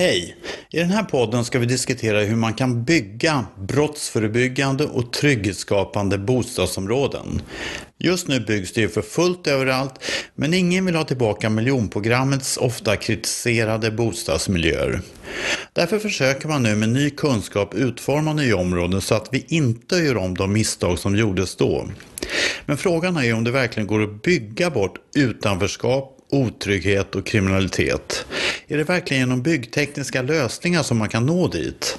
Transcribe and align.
Hej! 0.00 0.36
I 0.70 0.78
den 0.78 0.90
här 0.90 1.02
podden 1.02 1.44
ska 1.44 1.58
vi 1.58 1.66
diskutera 1.66 2.20
hur 2.20 2.36
man 2.36 2.54
kan 2.54 2.84
bygga 2.84 3.46
brottsförebyggande 3.58 4.84
och 4.84 5.12
trygghetsskapande 5.12 6.18
bostadsområden. 6.18 7.42
Just 7.98 8.28
nu 8.28 8.40
byggs 8.40 8.72
det 8.72 8.80
ju 8.80 8.88
för 8.88 9.02
fullt 9.02 9.46
överallt, 9.46 10.04
men 10.34 10.54
ingen 10.54 10.86
vill 10.86 10.94
ha 10.94 11.04
tillbaka 11.04 11.50
miljonprogrammets 11.50 12.56
ofta 12.56 12.96
kritiserade 12.96 13.90
bostadsmiljöer. 13.90 15.00
Därför 15.72 15.98
försöker 15.98 16.48
man 16.48 16.62
nu 16.62 16.76
med 16.76 16.88
ny 16.88 17.10
kunskap 17.10 17.74
utforma 17.74 18.32
nya 18.32 18.56
områden 18.56 19.00
så 19.00 19.14
att 19.14 19.28
vi 19.32 19.44
inte 19.48 19.96
gör 19.96 20.16
om 20.16 20.34
de 20.34 20.52
misstag 20.52 20.98
som 20.98 21.16
gjordes 21.16 21.56
då. 21.56 21.88
Men 22.66 22.76
frågan 22.76 23.16
är 23.16 23.22
ju 23.22 23.32
om 23.32 23.44
det 23.44 23.50
verkligen 23.50 23.86
går 23.86 24.02
att 24.02 24.22
bygga 24.22 24.70
bort 24.70 24.98
utanförskap 25.14 26.17
otrygghet 26.30 27.14
och 27.14 27.26
kriminalitet. 27.26 28.26
Är 28.68 28.76
det 28.78 28.84
verkligen 28.84 29.20
genom 29.20 29.42
byggtekniska 29.42 30.22
lösningar 30.22 30.82
som 30.82 30.98
man 30.98 31.08
kan 31.08 31.26
nå 31.26 31.48
dit? 31.48 31.98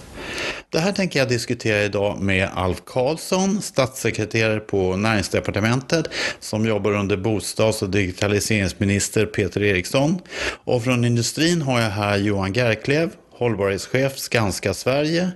Det 0.69 0.79
här 0.79 0.91
tänker 0.91 1.19
jag 1.19 1.29
diskutera 1.29 1.83
idag 1.83 2.19
med 2.19 2.49
Alf 2.53 2.81
Karlsson, 2.85 3.61
statssekreterare 3.61 4.59
på 4.59 4.95
näringsdepartementet 4.95 6.05
som 6.39 6.65
jobbar 6.65 6.91
under 6.91 7.17
bostads 7.17 7.81
och 7.81 7.89
digitaliseringsminister 7.89 9.25
Peter 9.25 9.63
Eriksson. 9.63 10.19
Och 10.63 10.83
från 10.83 11.05
industrin 11.05 11.61
har 11.61 11.81
jag 11.81 11.89
här 11.89 12.17
Johan 12.17 12.53
Gerklev, 12.53 13.09
hållbarhetschef 13.31 14.17
Skanska 14.17 14.73
Sverige 14.73 15.29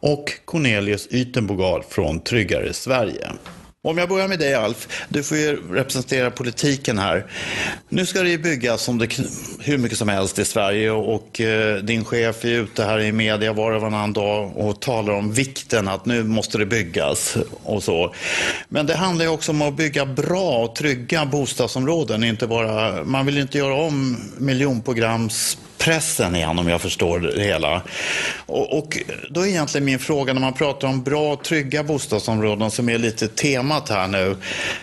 och 0.00 0.32
Cornelius 0.44 1.08
Ytenbogard 1.10 1.84
från 1.88 2.20
Tryggare 2.20 2.72
Sverige. 2.72 3.28
Om 3.86 3.98
jag 3.98 4.08
börjar 4.08 4.28
med 4.28 4.38
dig 4.38 4.54
Alf, 4.54 4.88
du 5.08 5.22
får 5.22 5.36
ju 5.36 5.74
representera 5.74 6.30
politiken 6.30 6.98
här. 6.98 7.26
Nu 7.88 8.06
ska 8.06 8.22
det 8.22 8.30
ju 8.30 8.38
byggas 8.38 8.82
som 8.82 8.98
det, 8.98 9.08
hur 9.60 9.78
mycket 9.78 9.98
som 9.98 10.08
helst 10.08 10.38
i 10.38 10.44
Sverige 10.44 10.90
och, 10.90 11.14
och 11.14 11.40
eh, 11.40 11.76
din 11.76 12.04
chef 12.04 12.44
är 12.44 12.48
ute 12.48 12.84
här 12.84 13.00
i 13.00 13.12
media 13.12 13.52
var 13.52 13.72
och 13.72 13.80
varannan 13.80 14.12
dag 14.12 14.56
och 14.56 14.80
talar 14.80 15.12
om 15.12 15.32
vikten 15.32 15.88
att 15.88 16.06
nu 16.06 16.24
måste 16.24 16.58
det 16.58 16.66
byggas 16.66 17.36
och 17.62 17.82
så. 17.82 18.14
Men 18.68 18.86
det 18.86 18.94
handlar 18.94 19.24
ju 19.24 19.30
också 19.30 19.52
om 19.52 19.62
att 19.62 19.76
bygga 19.76 20.06
bra 20.06 20.64
och 20.64 20.76
trygga 20.76 21.26
bostadsområden, 21.26 22.24
inte 22.24 22.46
bara, 22.46 23.04
man 23.04 23.26
vill 23.26 23.38
inte 23.38 23.58
göra 23.58 23.74
om 23.74 24.16
miljonprograms 24.38 25.58
pressen 25.78 26.36
igen 26.36 26.58
om 26.58 26.68
jag 26.68 26.80
förstår 26.80 27.20
det 27.20 27.42
hela. 27.42 27.82
Och, 28.46 28.78
och, 28.78 28.98
då 29.30 29.40
är 29.40 29.46
egentligen 29.46 29.84
min 29.84 29.98
fråga 29.98 30.32
när 30.32 30.40
man 30.40 30.52
pratar 30.52 30.88
om 30.88 31.02
bra 31.02 31.36
trygga 31.36 31.84
bostadsområden 31.84 32.70
som 32.70 32.88
är 32.88 32.98
lite 32.98 33.28
temat 33.28 33.88
här 33.88 34.08
nu. 34.08 34.36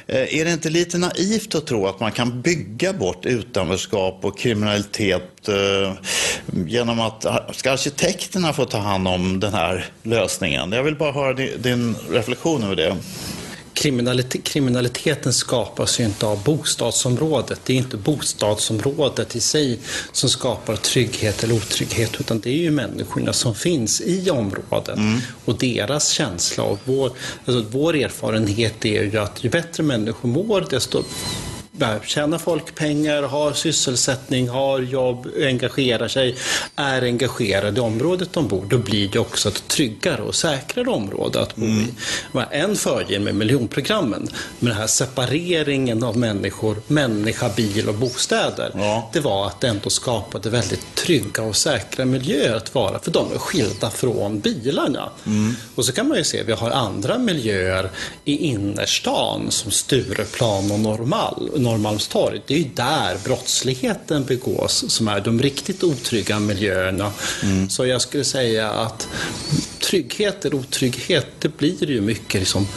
Eh, 0.08 0.40
är 0.40 0.46
det 0.46 0.52
inte 0.52 0.70
lite 0.70 0.98
naivt 0.98 1.56
att 1.56 1.68
tro 1.68 1.88
att 1.88 2.00
man 2.00 2.12
kan 2.12 2.42
bygga 2.42 2.94
bort 2.94 3.26
utanförskap 3.26 4.20
och 4.22 4.40
kriminalitet 4.40 5.48
eh, 5.48 5.94
genom 6.68 7.00
att 7.00 7.26
ska 7.52 7.72
arkitekterna 7.72 8.54
få 8.54 8.66
ta 8.66 8.78
hand 8.78 9.08
om 9.08 9.40
den 9.40 9.54
här 9.54 9.86
lösningen? 10.04 10.72
Jag 10.72 10.84
vill 10.84 10.96
bara 10.96 11.12
höra 11.12 11.34
din 11.34 11.96
reflektion 12.12 12.64
över 12.64 12.76
det 12.76 12.98
kriminalitet, 13.74 14.44
kriminaliteten 14.44 15.34
skapas 15.34 16.00
ju 16.00 16.04
inte 16.04 16.26
av 16.26 16.44
bostadsområdet. 16.44 17.60
Det 17.66 17.74
är 17.74 17.78
inte 17.78 17.98
bostadsområdet 17.98 19.36
i 19.36 19.40
sig 19.40 19.80
som 20.12 20.30
skapar 20.30 20.76
trygghet 20.76 21.44
eller 21.44 21.56
otrygghet 21.56 22.20
utan 22.20 22.40
det 22.40 22.50
är 22.50 22.58
ju 22.58 22.72
människorna 22.72 23.34
som 23.34 23.56
finns 23.56 24.02
i 24.02 24.30
området 24.30 24.98
mm. 24.98 25.20
och 25.46 25.58
deras 25.58 26.10
känsla. 26.10 26.64
Och 26.64 26.80
vår, 26.86 27.12
alltså 27.46 27.66
vår 27.72 27.96
erfarenhet 27.96 28.86
är 28.86 29.04
ju 29.04 29.18
att 29.18 29.44
ju 29.44 29.50
bättre 29.50 29.84
människor 29.84 30.30
mår 30.30 30.68
desto 30.70 31.04
tjänar 32.04 32.38
folk 32.38 32.76
pengar, 32.76 33.24
har 33.24 33.54
sysselsättning, 33.54 34.50
har 34.50 34.80
jobb, 34.80 35.28
engagerar 35.42 36.08
sig, 36.08 36.36
är 36.76 37.02
engagerade 37.02 37.78
i 37.78 37.84
området 37.84 38.34
de 38.34 38.48
bor, 38.48 38.66
då 38.70 38.78
blir 38.78 39.10
det 39.10 39.20
också 39.20 39.50
ett 39.50 39.68
tryggare 39.68 40.22
och 40.22 40.36
säkrare 40.36 40.90
område 40.90 41.42
att 41.42 41.56
bo 41.56 41.66
mm. 41.66 41.82
i. 41.82 41.88
En 42.52 42.76
fördel 42.76 43.22
med 43.22 43.36
miljonprogrammen, 43.36 44.28
med 44.60 44.72
den 44.72 44.78
här 44.78 44.88
separeringen 44.88 46.04
av 46.04 46.18
människor, 46.18 46.78
människa, 46.88 47.50
bil 47.56 47.90
och 47.90 47.96
bostäder, 47.96 48.72
ja. 48.74 49.10
det 49.14 49.20
var 49.20 49.48
att 49.48 49.62
det 49.62 49.68
ändå 49.68 49.90
skapade 49.90 50.50
väldigt 50.50 50.96
trygga 50.96 51.44
och 51.44 51.56
säkra 51.56 52.06
miljöer 52.06 52.56
att 52.56 52.76
vara, 52.76 53.00
för 53.00 53.12
de 53.12 53.34
är 53.34 53.38
skilda 53.38 53.90
från 53.90 54.40
bilarna. 54.40 55.10
Mm. 55.26 55.56
Och 55.76 55.86
så 55.86 55.92
kan 55.92 56.08
man 56.08 56.18
ju 56.18 56.24
se, 56.24 56.44
vi 56.44 56.52
har 56.52 56.72
andra 56.72 57.18
miljöer 57.18 57.90
i 58.26 58.38
innerstan 58.38 59.52
som 59.52 59.72
Stureplan 59.72 60.72
och 60.72 60.80
Norrmalm 60.80 61.50
Norrmalmstorg, 61.72 62.42
det 62.48 62.54
är 62.54 62.58
ju 62.58 62.70
där 62.76 63.18
brottsligheten 63.24 64.26
begås 64.26 64.86
som 64.88 65.08
är 65.08 65.22
de 65.22 65.42
riktigt 65.42 65.84
otrygga 65.84 66.40
miljöerna. 66.40 67.12
Mm. 67.44 67.70
Så 67.70 67.86
jag 67.86 68.02
skulle 68.02 68.24
säga 68.24 68.72
att 68.72 69.08
trygghet 69.80 70.46
eller 70.46 70.56
otrygghet, 70.56 71.28
det 71.40 71.58
blir 71.58 71.90
ju 71.90 72.02
mycket 72.02 72.42
liksom 72.42 72.68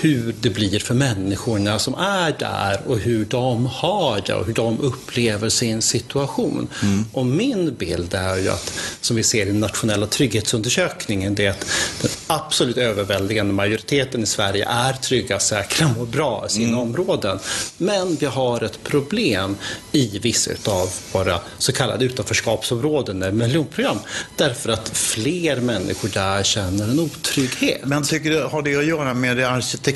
hur 0.00 0.34
det 0.40 0.50
blir 0.50 0.78
för 0.78 0.94
människorna 0.94 1.78
som 1.78 1.94
är 1.94 2.34
där 2.38 2.80
och 2.86 2.98
hur 2.98 3.24
de 3.24 3.66
har 3.66 4.22
det 4.26 4.34
och 4.34 4.46
hur 4.46 4.54
de 4.54 4.80
upplever 4.80 5.48
sin 5.48 5.82
situation. 5.82 6.68
Mm. 6.82 7.04
Och 7.12 7.26
min 7.26 7.74
bild 7.74 8.14
är 8.14 8.36
ju 8.36 8.48
att, 8.48 8.72
som 9.00 9.16
vi 9.16 9.22
ser 9.22 9.42
i 9.42 9.44
den 9.44 9.60
nationella 9.60 10.06
trygghetsundersökningen, 10.06 11.34
det 11.34 11.46
är 11.46 11.50
att 11.50 11.66
den 12.02 12.10
absolut 12.26 12.76
överväldigande 12.76 13.52
majoriteten 13.52 14.22
i 14.22 14.26
Sverige 14.26 14.68
är 14.68 14.92
trygga, 14.92 15.38
säkra 15.38 15.94
och 16.00 16.06
bra 16.06 16.44
i 16.46 16.52
sina 16.52 16.68
mm. 16.68 16.78
områden. 16.78 17.38
Men 17.76 18.16
vi 18.16 18.26
har 18.26 18.64
ett 18.64 18.84
problem 18.84 19.56
i 19.92 20.18
vissa 20.18 20.50
av 20.66 20.90
våra 21.12 21.40
så 21.58 21.72
kallade 21.72 22.04
utanförskapsområden, 22.04 23.18
med 23.18 23.34
miljonprogram, 23.34 23.98
därför 24.36 24.70
att 24.70 24.88
fler 24.88 25.60
människor 25.60 26.08
där 26.08 26.42
känner 26.42 26.84
en 26.84 27.00
otrygghet. 27.00 27.80
Men 27.84 28.02
tycker 28.02 28.30
du, 28.30 28.42
har 28.42 28.62
det 28.62 28.76
att 28.76 28.86
göra 28.86 29.14
med 29.14 29.36
det 29.36 29.48
arkitektoniska? 29.48 29.87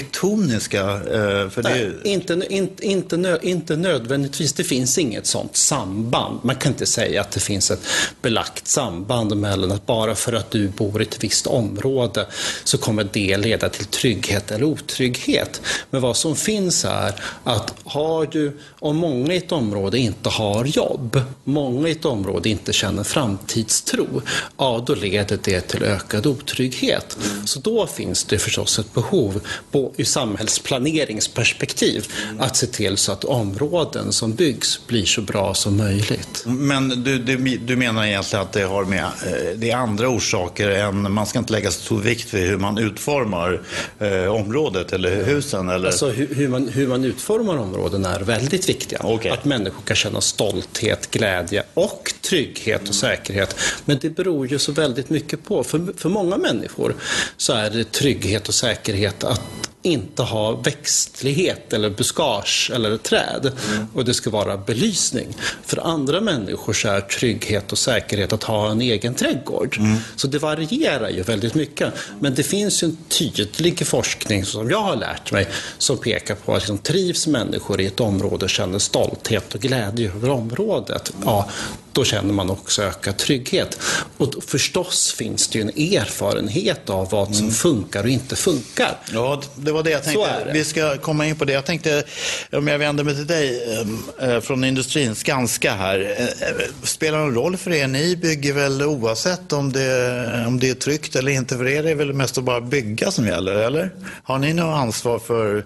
Eh, 0.95 1.51
för 1.51 1.63
Nej, 1.63 1.91
det... 2.03 2.09
inte, 2.09 2.47
inte, 2.51 2.87
inte, 2.87 3.39
inte 3.43 3.77
nödvändigtvis. 3.77 4.53
Det 4.53 4.65
finns 4.65 4.99
inget 4.99 5.27
sånt 5.27 5.57
samband. 5.57 6.39
Man 6.43 6.57
kan 6.57 6.73
inte 6.73 6.87
säga 6.87 7.21
att 7.21 7.31
det 7.31 7.41
finns 7.41 7.71
ett 7.71 7.87
belagt 8.23 8.69
samband 8.69 9.37
mellan 9.37 9.73
att 9.73 9.87
bara 9.87 10.15
för 10.15 10.33
att 10.33 10.51
du 10.51 10.69
bor 10.69 11.03
i 11.03 11.05
ett 11.05 11.25
visst 11.25 11.47
område 11.47 12.27
så 12.65 12.79
kommer 12.79 13.09
det 13.13 13.37
leda 13.37 13.69
till 13.69 13.85
trygghet 13.85 14.51
eller 14.51 14.65
otrygghet. 14.65 15.61
Men 15.91 16.01
vad 16.01 16.17
som 16.17 16.37
finns 16.37 16.85
är 16.85 17.15
att 17.45 17.75
har 17.85 18.27
du, 18.27 18.59
om 18.79 18.97
många 18.97 19.35
i 19.35 19.37
ett 19.37 19.53
område 19.53 19.99
inte 19.99 20.29
har 20.29 20.65
jobb, 20.65 21.21
många 21.45 21.89
i 21.89 21.93
ett 21.93 22.05
område 22.05 22.49
inte 22.49 22.73
känner 22.73 23.05
framtidstro, 23.05 24.23
ja 24.59 24.85
då 24.87 24.95
leder 24.95 25.39
det 25.43 25.61
till 25.61 25.83
ökad 25.83 26.27
otrygghet. 26.27 27.19
Så 27.45 27.61
då 27.61 27.87
finns 27.87 28.25
det 28.25 28.39
förstås 28.39 28.79
ett 28.79 28.95
behov 28.95 29.41
på, 29.83 29.93
ur 29.97 30.05
samhällsplaneringsperspektiv 30.05 32.07
att 32.39 32.57
se 32.57 32.67
till 32.67 32.97
så 32.97 33.13
att 33.13 33.25
områden 33.25 34.13
som 34.13 34.35
byggs 34.35 34.87
blir 34.87 35.05
så 35.05 35.21
bra 35.21 35.55
som 35.55 35.77
möjligt. 35.77 36.45
Men 36.47 36.89
du, 36.89 37.19
du, 37.19 37.57
du 37.57 37.77
menar 37.77 38.05
egentligen 38.05 38.45
att 38.45 38.53
det 38.53 38.63
har 38.63 38.85
med 38.85 39.05
eh, 39.05 39.11
det 39.57 39.71
är 39.71 39.77
andra 39.77 40.09
orsaker 40.09 40.71
än 40.71 41.13
man 41.13 41.27
ska 41.27 41.39
inte 41.39 41.53
lägga 41.53 41.71
så 41.71 41.81
stor 41.81 42.01
vikt 42.01 42.35
vid 42.35 42.49
hur 42.49 42.59
man 42.59 42.79
utformar 42.79 43.63
eh, 43.99 44.27
området 44.27 44.93
eller 44.93 45.25
husen? 45.25 45.69
Eller? 45.69 45.87
Alltså 45.87 46.09
hur, 46.09 46.35
hur, 46.35 46.49
man, 46.49 46.69
hur 46.69 46.89
man 46.89 47.05
utformar 47.05 47.57
områden 47.57 48.05
är 48.05 48.21
väldigt 48.21 48.69
viktiga. 48.69 49.07
Okay. 49.07 49.31
Att 49.31 49.45
människor 49.45 49.83
kan 49.83 49.97
känna 49.97 50.21
stolthet, 50.21 51.11
glädje 51.11 51.63
och 51.75 52.13
trygghet 52.21 52.89
och 52.89 52.95
säkerhet. 52.95 53.57
Men 53.85 53.99
det 54.01 54.11
beror 54.11 54.47
ju 54.47 54.59
så 54.59 54.73
väldigt 54.73 55.11
mycket 55.11 55.45
på. 55.45 55.65
För, 55.65 55.93
för 55.97 56.09
många 56.09 56.37
människor 56.37 56.95
så 57.37 57.53
är 57.53 57.71
det 57.71 57.93
trygghet 57.93 58.49
och 58.49 58.55
säkerhet 58.55 59.25
att 59.25 59.41
inte 59.83 60.23
ha 60.23 60.53
växtlighet 60.53 61.73
eller 61.73 61.91
buskage 61.91 62.71
eller 62.75 62.97
träd 62.97 63.53
mm. 63.73 63.87
och 63.95 64.05
det 64.05 64.15
ska 64.15 64.31
vara 64.31 64.57
belysning. 64.57 65.27
För 65.65 65.87
andra 65.87 66.21
människor 66.21 66.73
så 66.73 66.89
är 66.89 67.01
trygghet 67.01 67.73
och 67.73 67.79
säkerhet 67.79 68.33
att 68.33 68.43
ha 68.43 68.71
en 68.71 68.81
egen 68.81 69.15
trädgård. 69.15 69.77
Mm. 69.79 69.99
Så 70.17 70.27
det 70.27 70.39
varierar 70.39 71.11
ju 71.11 71.23
väldigt 71.23 71.55
mycket. 71.55 71.93
Men 72.21 72.35
det 72.35 72.43
finns 72.43 72.83
ju 72.83 72.87
en 72.87 72.97
tydlig 73.09 73.87
forskning 73.87 74.45
som 74.45 74.71
jag 74.71 74.83
har 74.83 74.97
lärt 74.97 75.33
mig 75.33 75.49
som 75.79 75.99
pekar 75.99 76.35
på 76.35 76.55
att 76.55 76.63
liksom, 76.63 76.79
trivs 76.79 77.27
människor 77.27 77.81
i 77.81 77.87
ett 77.87 78.01
område 78.01 78.45
och 78.45 78.51
känner 78.51 78.79
stolthet 78.79 79.55
och 79.55 79.61
glädje 79.61 80.13
över 80.15 80.31
området, 80.31 81.13
ja, 81.25 81.49
då 81.93 82.05
känner 82.05 82.33
man 82.33 82.51
också 82.51 82.83
ökad 82.83 83.17
trygghet. 83.17 83.79
Och 84.17 84.35
förstås 84.47 85.13
finns 85.13 85.49
det 85.49 85.59
ju 85.59 85.63
en 85.63 85.69
erfarenhet 85.69 86.91
av 86.91 87.11
vad 87.11 87.35
som 87.35 87.45
mm. 87.45 87.55
funkar 87.55 88.03
och 88.03 88.09
inte 88.09 88.37
funkar. 88.37 88.99
Ja, 89.13 89.43
det 89.57 89.73
var 89.73 89.83
det 89.83 89.91
jag 89.91 90.05
tänkte. 90.05 90.45
Det. 90.45 90.53
Vi 90.53 90.65
ska 90.65 90.99
komma 90.99 91.27
in 91.27 91.37
på 91.37 91.45
det. 91.45 91.53
Jag 91.53 91.65
tänkte, 91.65 92.05
om 92.53 92.69
jag 92.69 92.79
vänder 92.79 93.05
mig 93.05 93.15
till 93.15 93.27
dig 93.27 93.79
äh, 94.21 94.41
från 94.41 94.65
industrin, 94.65 95.15
Skanska 95.15 95.73
här. 95.73 96.17
Äh, 96.19 96.47
spelar 96.83 97.19
det 97.19 97.25
någon 97.25 97.35
roll 97.35 97.57
för 97.57 97.73
er? 97.73 97.87
Ni 97.87 98.17
bygger 98.17 98.53
väl 98.53 98.83
oavsett 98.83 99.53
om 99.53 99.73
det, 99.73 100.45
om 100.47 100.61
det 100.61 100.71
är 100.71 100.75
tryggt 100.75 101.17
eller 101.17 101.33
inte? 101.33 101.57
För 101.57 101.69
er 101.69 101.79
är 101.79 101.83
det 101.83 101.95
väl 101.95 102.13
mest 102.13 102.39
att 102.39 102.45
bara 102.45 102.61
bygga 102.61 103.11
som 103.11 103.27
gäller, 103.27 103.55
eller? 103.55 103.91
Har 104.23 104.39
ni 104.39 104.53
något 104.55 104.77
ansvar 104.77 105.19
för 105.19 105.65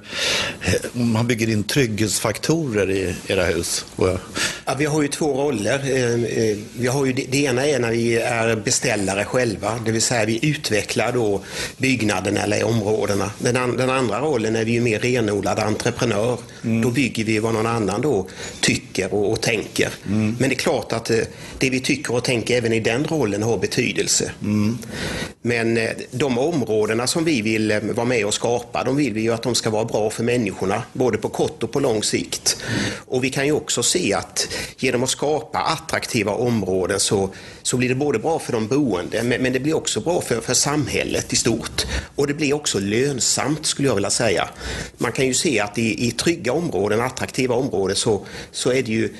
om 0.92 1.12
man 1.12 1.26
bygger 1.26 1.50
in 1.50 1.64
trygghetsfaktorer 1.64 2.90
i 2.90 3.14
era 3.26 3.44
hus? 3.44 3.84
Ja, 4.64 4.74
vi 4.78 4.84
har 4.84 5.02
ju 5.02 5.08
två 5.08 5.42
roller 5.42 5.80
eh, 5.84 6.15
vi 6.78 6.86
har 6.86 7.06
ju, 7.06 7.12
det, 7.12 7.24
det 7.30 7.38
ena 7.38 7.66
är 7.66 7.78
när 7.78 7.90
vi 7.90 8.16
är 8.16 8.56
beställare 8.56 9.24
själva, 9.24 9.78
det 9.84 9.92
vill 9.92 10.02
säga 10.02 10.24
vi 10.24 10.48
utvecklar 10.48 11.12
då 11.12 11.40
byggnaden 11.76 12.36
eller 12.36 12.64
områdena. 12.64 13.30
Den, 13.38 13.56
an, 13.56 13.76
den 13.76 13.90
andra 13.90 14.20
rollen 14.20 14.56
är 14.56 14.64
vi 14.64 14.72
ju 14.72 14.80
mer 14.80 14.98
renodlad 14.98 15.58
entreprenör. 15.58 16.38
Mm. 16.64 16.82
Då 16.82 16.90
bygger 16.90 17.24
vi 17.24 17.38
vad 17.38 17.54
någon 17.54 17.66
annan 17.66 18.00
då 18.00 18.26
tycker 18.60 19.14
och, 19.14 19.32
och 19.32 19.40
tänker. 19.40 19.88
Mm. 20.06 20.36
Men 20.38 20.48
det 20.48 20.54
är 20.54 20.58
klart 20.58 20.92
att 20.92 21.10
eh, 21.10 21.18
det 21.58 21.70
vi 21.70 21.80
tycker 21.80 22.14
och 22.14 22.24
tänker 22.24 22.56
även 22.56 22.72
i 22.72 22.80
den 22.80 23.04
rollen 23.04 23.42
har 23.42 23.58
betydelse. 23.58 24.30
Mm. 24.42 24.78
Men 25.42 25.76
eh, 25.76 25.90
de 26.10 26.38
områdena 26.38 27.06
som 27.06 27.24
vi 27.24 27.42
vill 27.42 27.70
eh, 27.70 27.80
vara 27.80 28.06
med 28.06 28.26
och 28.26 28.34
skapa, 28.34 28.84
de 28.84 28.96
vill 28.96 29.12
vi 29.12 29.20
ju 29.20 29.32
att 29.32 29.42
de 29.42 29.54
ska 29.54 29.70
vara 29.70 29.84
bra 29.84 30.10
för 30.10 30.24
människorna, 30.24 30.82
både 30.92 31.18
på 31.18 31.28
kort 31.28 31.62
och 31.62 31.72
på 31.72 31.80
lång 31.80 32.02
sikt. 32.02 32.56
Och 33.06 33.24
vi 33.24 33.30
kan 33.30 33.46
ju 33.46 33.52
också 33.52 33.82
se 33.82 34.14
att 34.14 34.48
genom 34.78 35.02
att 35.02 35.10
skapa 35.10 35.58
attraktiva 35.58 36.05
områden 36.26 37.00
så, 37.00 37.30
så 37.62 37.76
blir 37.76 37.88
det 37.88 37.94
både 37.94 38.18
bra 38.18 38.38
för 38.38 38.52
de 38.52 38.68
boende, 38.68 39.22
men, 39.22 39.42
men 39.42 39.52
det 39.52 39.60
blir 39.60 39.76
också 39.76 40.00
bra 40.00 40.20
för, 40.20 40.40
för 40.40 40.54
samhället 40.54 41.32
i 41.32 41.36
stort. 41.36 41.86
Och 42.16 42.26
det 42.26 42.34
blir 42.34 42.54
också 42.54 42.78
lönsamt 42.78 43.66
skulle 43.66 43.88
jag 43.88 43.94
vilja 43.94 44.10
säga. 44.10 44.48
Man 44.98 45.12
kan 45.12 45.26
ju 45.26 45.34
se 45.34 45.60
att 45.60 45.78
i, 45.78 46.06
i 46.06 46.10
trygga 46.10 46.52
områden, 46.52 47.00
attraktiva 47.00 47.54
områden, 47.54 47.96
så, 47.96 48.26
så 48.52 48.70
är 48.70 48.82
det 48.82 48.92
ju 48.92 49.14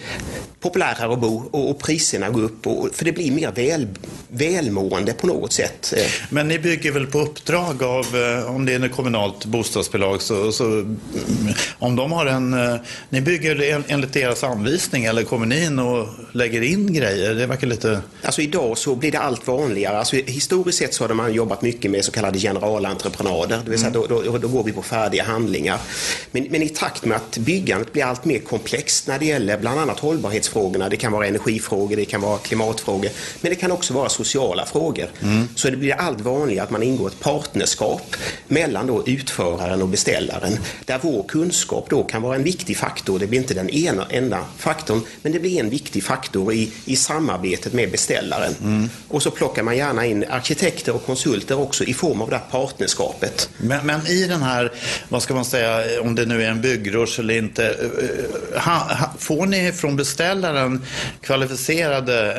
populärare 0.61 1.13
att 1.13 1.21
bo 1.21 1.43
och, 1.51 1.71
och 1.71 1.79
priserna 1.79 2.31
går 2.31 2.43
upp. 2.43 2.67
Och, 2.67 2.89
för 2.93 3.05
det 3.05 3.13
blir 3.13 3.33
mer 3.33 3.53
väl, 3.53 3.87
välmående 4.29 5.13
på 5.13 5.27
något 5.27 5.53
sätt. 5.53 5.95
Men 6.31 6.49
ni 6.49 6.59
bygger 6.59 6.93
väl 6.93 7.07
på 7.07 7.21
uppdrag 7.21 7.83
av, 7.83 8.17
eh, 8.17 8.55
om 8.55 8.67
det 8.67 8.75
är 8.75 8.85
ett 8.85 8.93
kommunalt 8.93 9.45
bostadsbolag, 9.45 10.23
så, 10.23 10.53
så 10.53 10.97
om 11.79 11.97
de 11.97 12.13
har 12.13 12.27
en... 12.27 12.55
Eh, 12.55 12.77
ni 13.09 13.21
bygger 13.21 13.85
enligt 13.89 14.13
deras 14.13 14.45
anvisning 14.45 15.05
eller 15.05 15.23
kommer 15.23 15.47
ni 15.47 15.65
in 15.65 15.79
och 15.79 16.09
lägger 16.33 16.63
in 16.63 16.76
grejer? 16.77 17.35
Det 17.35 17.47
verkar 17.47 17.67
lite... 17.67 18.01
Alltså 18.23 18.43
idag 18.43 18.79
så 18.79 18.95
blir 18.95 19.13
det 19.13 19.19
allt 19.19 19.47
vanligare. 19.47 19.99
Alltså, 19.99 20.17
historiskt 20.17 20.79
sett 20.79 20.95
så 20.95 21.07
har 21.07 21.15
man 21.15 21.33
jobbat 21.33 21.63
mycket 21.63 21.91
med 21.91 22.05
så 22.05 22.13
kallade 22.13 22.39
generalentreprenader, 22.39 23.61
det 23.65 23.71
vill 23.71 23.79
säga 23.79 23.91
mm. 23.91 24.07
då, 24.09 24.23
då, 24.23 24.39
då, 24.39 24.49
går 24.49 24.65
vi 24.65 24.73
på 24.73 24.83
färdiga 24.83 25.25
handlingar. 25.25 25.81
Men, 26.31 26.47
men 26.51 26.63
i 26.63 26.69
takt 26.69 27.05
med 27.05 27.17
att 27.17 27.39
byggandet 27.39 27.93
blir 27.93 28.05
allt 28.05 28.25
mer 28.25 28.39
komplext 28.39 29.07
när 29.07 29.19
det 29.19 29.27
gäller 29.27 29.59
bland 29.59 29.81
annat 29.81 30.01
hållbarhetsfrågorna, 30.01 30.89
det 30.89 30.97
kan 30.97 31.13
vara 31.13 31.27
energifrågor, 31.27 31.97
det 31.97 32.05
kan 32.05 32.21
vara 32.21 32.39
klimatfrågor, 32.39 33.11
men 33.41 33.51
det 33.51 33.57
kan 33.57 33.73
också 33.73 33.95
vara 33.95 34.09
sociala 34.09 34.67
frågor. 34.67 35.09
Mm. 35.23 35.49
Så 35.55 35.71
det 35.71 35.77
blir 35.77 35.95
allt 35.95 36.21
vanligare 36.21 36.65
att 36.65 36.71
man 36.71 36.83
ingår 36.83 37.09
ett 37.09 37.21
partnerskap 37.21 38.17
mellan 38.49 38.87
då 38.87 39.07
utföraren 39.07 39.83
och 39.83 39.89
beställaren, 39.89 40.59
där 40.85 40.99
vår 41.03 41.23
kunskap 41.23 41.91
då 41.91 42.05
kan 42.05 42.23
vara 42.23 42.37
en 42.37 42.43
viktig 42.43 42.77
faktor. 42.77 43.19
Det 43.19 43.27
blir 43.27 43.41
inte 43.41 43.55
den 43.55 43.71
ena 43.71 44.07
enda 44.11 44.45
faktorn, 44.59 45.01
men 45.23 45.33
det 45.33 45.39
blir 45.39 45.61
en 45.61 45.71
viktig 45.71 46.05
faktor 46.05 46.53
i, 46.53 46.66
i 46.85 46.97
samarbetet 46.97 47.73
med 47.73 47.91
beställaren. 47.91 48.55
Mm. 48.63 48.91
Och 49.09 49.23
så 49.23 49.31
plockar 49.31 49.63
man 49.63 49.77
gärna 49.77 50.07
in 50.07 50.25
arkitekter 50.31 50.95
och 50.95 51.07
konsulter 51.07 51.61
också 51.61 51.85
i 51.85 51.95
form 51.95 52.23
av 52.23 52.31
det 52.31 52.37
här 52.37 52.45
partnerskapet. 52.51 53.51
Men, 53.59 53.87
men 53.87 54.07
i 54.07 54.27
den 54.27 54.43
här, 54.43 54.73
vad 55.09 55.23
ska 55.23 55.35
man 55.35 55.45
säga, 55.45 56.01
om 56.01 56.15
det 56.15 56.27
nu 56.27 56.43
är 56.43 56.51
en 56.51 56.61
byggrush 56.61 57.21
eller 57.21 57.35
inte, 57.35 57.67
eh, 57.69 58.61
ha, 58.61 59.11
får 59.19 59.47
ni 59.47 59.73
från 59.73 59.97
beställaren 59.97 60.83
kvalificerade 61.21 62.33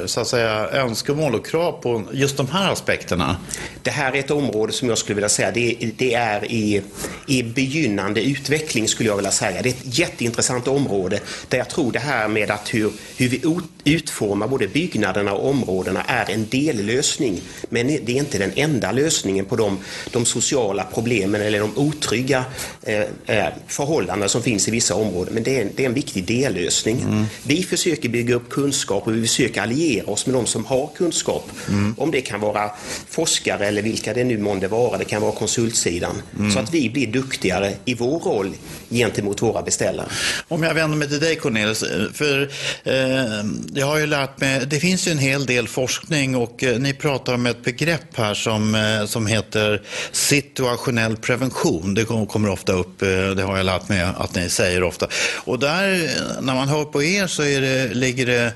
eh, 0.00 0.06
så 0.06 0.20
att 0.20 0.28
säga, 0.28 0.68
önskemål 0.68 1.34
och 1.34 1.46
krav 1.46 1.72
på 1.72 2.02
just 2.12 2.36
de 2.36 2.48
här 2.48 2.72
aspekterna? 2.72 3.36
Det 3.82 3.90
här 3.90 4.12
är 4.12 4.18
ett 4.18 4.30
område 4.30 4.72
som 4.72 4.88
jag 4.88 4.98
skulle 4.98 5.14
vilja 5.14 5.28
säga, 5.28 5.50
det, 5.50 5.76
det 5.96 6.14
är 6.14 6.52
i, 6.52 6.82
i 7.26 7.42
begynnande 7.42 8.22
utveckling 8.22 8.88
skulle 8.88 9.08
jag 9.08 9.16
vilja 9.16 9.30
säga. 9.30 9.62
Det 9.62 9.68
är 9.68 9.72
ett 9.72 9.98
jätteintressant 9.98 10.68
område 10.68 11.20
där 11.48 11.58
jag 11.58 11.68
tror 11.68 11.92
det 11.92 11.98
här 11.98 12.28
med 12.28 12.50
att 12.50 12.74
hur, 12.74 12.92
hur 13.16 13.28
vi 13.28 13.40
utformar 13.84 14.48
både 14.48 14.68
byggnaderna 14.68 15.32
och 15.32 15.50
områdena 15.50 16.02
är 16.02 16.30
en 16.30 16.46
dellösning. 16.50 17.40
Men 17.68 17.86
det 17.86 18.08
är 18.08 18.16
inte 18.16 18.38
den 18.38 18.52
enda 18.54 18.92
lösningen 18.92 19.44
på 19.44 19.56
de, 19.56 19.78
de 20.10 20.24
sociala 20.24 20.86
problemen 20.94 21.40
eller 21.40 21.60
de 21.60 21.72
otrygga 21.76 22.44
eh, 22.82 23.00
eh 23.26 23.46
förhållanden 23.66 24.28
som 24.28 24.42
finns 24.42 24.68
i 24.68 24.70
vissa 24.70 24.94
områden. 24.94 25.34
Men 25.34 25.42
det 25.42 25.60
är, 25.60 25.68
det 25.76 25.82
är 25.82 25.86
en 25.86 25.94
viktig 25.94 26.24
dellösning. 26.24 27.00
Mm. 27.00 27.24
Vi 27.46 27.62
försöker 27.62 28.08
bygga 28.08 28.34
upp 28.34 28.50
kunskap 28.50 29.06
och 29.06 29.14
vi 29.14 29.20
försöker 29.20 29.62
alliera 29.62 30.06
oss 30.06 30.26
med 30.26 30.34
de 30.34 30.46
som 30.46 30.64
har 30.64 30.90
kunskap. 30.96 31.50
Mm. 31.68 31.94
Om 31.98 32.10
det 32.10 32.20
kan 32.20 32.40
vara 32.40 32.70
forskare 33.08 33.66
eller 33.66 33.82
vilka 33.82 34.14
det 34.14 34.24
nu 34.24 34.38
månde 34.38 34.68
vara, 34.68 34.98
det 34.98 35.04
kan 35.04 35.22
vara 35.22 35.32
konsultsidan. 35.32 36.22
Mm. 36.38 36.50
Så 36.50 36.58
att 36.58 36.74
vi 36.74 36.90
blir 36.90 37.06
duktigare 37.06 37.72
i 37.84 37.94
vår 37.94 38.20
roll 38.20 38.54
gentemot 38.90 39.42
våra 39.42 39.62
beställare. 39.62 40.06
Om 40.48 40.62
jag 40.62 40.74
vänder 40.74 40.96
mig 40.96 41.08
till 41.08 41.20
dig 41.20 41.36
Cornelis, 41.36 41.84
för 42.12 42.42
eh, 42.84 43.44
jag 43.76 43.86
har 43.86 43.98
ju 43.98 44.06
lärt 44.06 44.40
mig, 44.40 44.66
det 44.66 44.80
finns 44.80 45.08
ju 45.08 45.12
en 45.12 45.18
hel 45.18 45.46
del 45.46 45.68
forskning 45.68 46.36
och 46.36 46.64
eh, 46.64 46.78
ni 46.78 46.94
pratar 46.94 47.34
om 47.34 47.46
ett 47.46 47.64
begrepp 47.64 48.16
här 48.16 48.34
som, 48.34 48.74
eh, 48.74 49.06
som 49.06 49.26
heter 49.26 49.82
situationell 50.12 51.16
prevention. 51.16 51.94
Det 51.94 52.04
kommer 52.04 52.48
ofta 52.48 52.72
upp, 52.72 53.02
eh, 53.02 53.08
det 53.08 53.42
har 53.42 53.56
jag 53.56 53.66
lärt 53.66 53.88
mig 53.88 54.00
att 54.16 54.34
ni 54.34 54.48
säger 54.48 54.82
ofta. 54.82 55.08
Och 55.36 55.58
där, 55.58 56.10
när 56.40 56.54
man 56.54 56.68
hör 56.68 56.84
på 56.84 57.02
er 57.02 57.26
så 57.26 57.42
är 57.42 57.60
det, 57.60 57.94
ligger 57.94 58.26
det, 58.26 58.52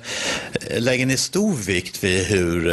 lägger 0.79 1.07
ni 1.07 1.17
stor 1.17 1.55
vikt 1.55 2.05
vid 2.05 2.27
hur, 2.27 2.69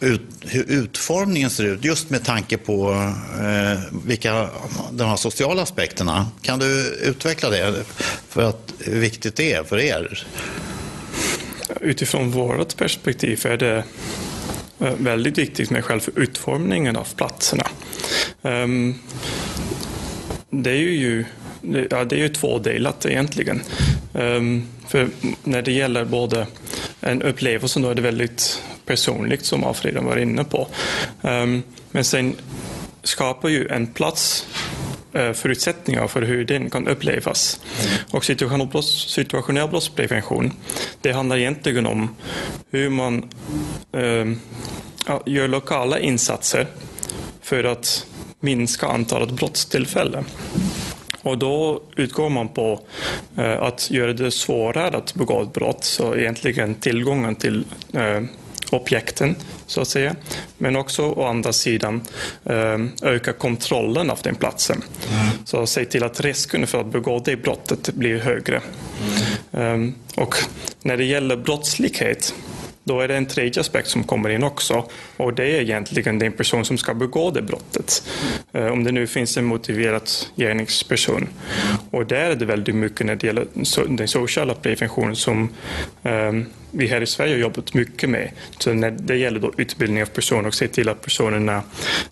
ut, 0.00 0.20
hur 0.40 0.64
utformningen 0.68 1.50
ser 1.50 1.64
ut, 1.64 1.84
just 1.84 2.10
med 2.10 2.24
tanke 2.24 2.56
på 2.56 2.90
eh, 3.40 3.80
vilka 4.04 4.48
de 4.92 5.08
här 5.08 5.16
sociala 5.16 5.62
aspekterna. 5.62 6.26
Kan 6.42 6.58
du 6.58 6.98
utveckla 7.02 7.50
det, 7.50 7.74
för 8.28 8.42
att, 8.42 8.72
hur 8.78 9.00
viktigt 9.00 9.36
det 9.36 9.52
är 9.52 9.64
för 9.64 9.78
er? 9.78 10.26
Utifrån 11.80 12.30
vårt 12.30 12.76
perspektiv 12.76 13.46
är 13.46 13.56
det 13.56 13.84
eh, 14.80 14.94
väldigt 14.98 15.38
viktigt 15.38 15.70
med 15.70 15.84
själva 15.84 16.06
utformningen 16.16 16.96
av 16.96 17.08
platserna. 17.16 17.66
Ehm, 18.42 18.94
det 20.50 20.70
är 20.70 20.74
ju, 20.74 21.24
ja, 21.90 22.04
det 22.04 22.16
är 22.16 22.20
ju 22.20 22.28
tvådelat 22.28 23.06
egentligen. 23.06 23.62
Ehm, 24.14 24.66
för 24.88 25.08
när 25.44 25.62
det 25.62 25.72
gäller 25.72 26.04
både 26.04 26.46
en 27.00 27.22
upplevelse, 27.22 27.80
då 27.80 27.90
är 27.90 27.94
det 27.94 28.02
väldigt 28.02 28.62
personligt 28.86 29.44
som 29.44 29.64
Alfred 29.64 29.94
var 29.94 30.16
inne 30.16 30.44
på. 30.44 30.68
Ehm, 31.22 31.62
men 31.90 32.04
sen 32.04 32.34
skapar 33.02 33.48
ju 33.48 33.68
en 33.68 33.86
plats 33.86 34.46
förutsättningar 35.34 36.06
för 36.06 36.22
hur 36.22 36.44
den 36.44 36.70
kan 36.70 36.88
upplevas. 36.88 37.60
Och 38.10 38.24
situationell, 38.24 38.68
brotts, 38.68 39.08
situationell 39.08 39.68
brottsprevention, 39.68 40.52
det 41.00 41.12
handlar 41.12 41.36
egentligen 41.36 41.86
om 41.86 42.16
hur 42.70 42.90
man 42.90 43.28
eh, 43.92 44.26
gör 45.26 45.48
lokala 45.48 45.98
insatser 45.98 46.66
för 47.42 47.64
att 47.64 48.06
minska 48.40 48.86
antalet 48.86 49.30
brottstillfällen. 49.30 50.24
Och 51.22 51.38
då 51.38 51.82
utgår 51.96 52.28
man 52.28 52.48
på 52.48 52.80
eh, 53.36 53.62
att 53.62 53.90
göra 53.90 54.12
det 54.12 54.30
svårare 54.30 54.96
att 54.96 55.14
begå 55.14 55.42
ett 55.42 55.52
brott, 55.52 55.84
så 55.84 56.16
egentligen 56.16 56.74
tillgången 56.74 57.34
till 57.34 57.64
eh, 57.92 58.22
objekten, 58.70 59.36
så 59.66 59.80
att 59.80 59.88
säga. 59.88 60.16
Men 60.58 60.76
också 60.76 61.02
å 61.02 61.24
andra 61.24 61.52
sidan 61.52 62.00
eh, 62.44 62.78
öka 63.02 63.32
kontrollen 63.32 64.10
av 64.10 64.18
den 64.22 64.34
platsen. 64.34 64.82
Mm. 65.12 65.26
Så 65.44 65.66
se 65.66 65.84
till 65.84 66.04
att 66.04 66.20
risken 66.20 66.66
för 66.66 66.80
att 66.80 66.86
begå 66.86 67.22
det 67.24 67.36
brottet 67.36 67.94
blir 67.94 68.18
högre. 68.18 68.60
Mm. 69.52 69.94
Och 70.14 70.34
när 70.82 70.96
det 70.96 71.04
gäller 71.04 71.36
brottslighet 71.36 72.34
då 72.86 73.00
är 73.00 73.08
det 73.08 73.16
en 73.16 73.26
tredje 73.26 73.60
aspekt 73.60 73.88
som 73.88 74.04
kommer 74.04 74.28
in 74.28 74.42
också 74.42 74.84
och 75.16 75.34
det 75.34 75.44
är 75.44 75.60
egentligen 75.60 76.18
den 76.18 76.32
person 76.32 76.64
som 76.64 76.78
ska 76.78 76.94
begå 76.94 77.30
det 77.30 77.42
brottet. 77.42 78.08
Eh, 78.52 78.66
om 78.66 78.84
det 78.84 78.92
nu 78.92 79.06
finns 79.06 79.36
en 79.36 79.44
motiverad 79.44 80.10
gärningsperson. 80.36 81.28
Och 81.90 82.06
där 82.06 82.30
är 82.30 82.34
det 82.34 82.44
väldigt 82.44 82.74
mycket 82.74 83.06
när 83.06 83.16
det 83.16 83.26
gäller 83.26 83.46
den 83.96 84.08
sociala 84.08 84.54
preventionen 84.54 85.16
som 85.16 85.48
vi 86.76 86.86
här 86.86 87.00
i 87.00 87.06
Sverige 87.06 87.32
har 87.32 87.38
jobbat 87.38 87.74
mycket 87.74 88.10
med. 88.10 88.30
Så 88.58 88.72
när 88.72 88.90
det 88.90 89.16
gäller 89.16 89.40
då 89.40 89.52
utbildning 89.56 90.02
av 90.02 90.06
personer 90.06 90.46
och 90.46 90.54
se 90.54 90.68
till 90.68 90.88
att 90.88 91.02
personerna 91.02 91.62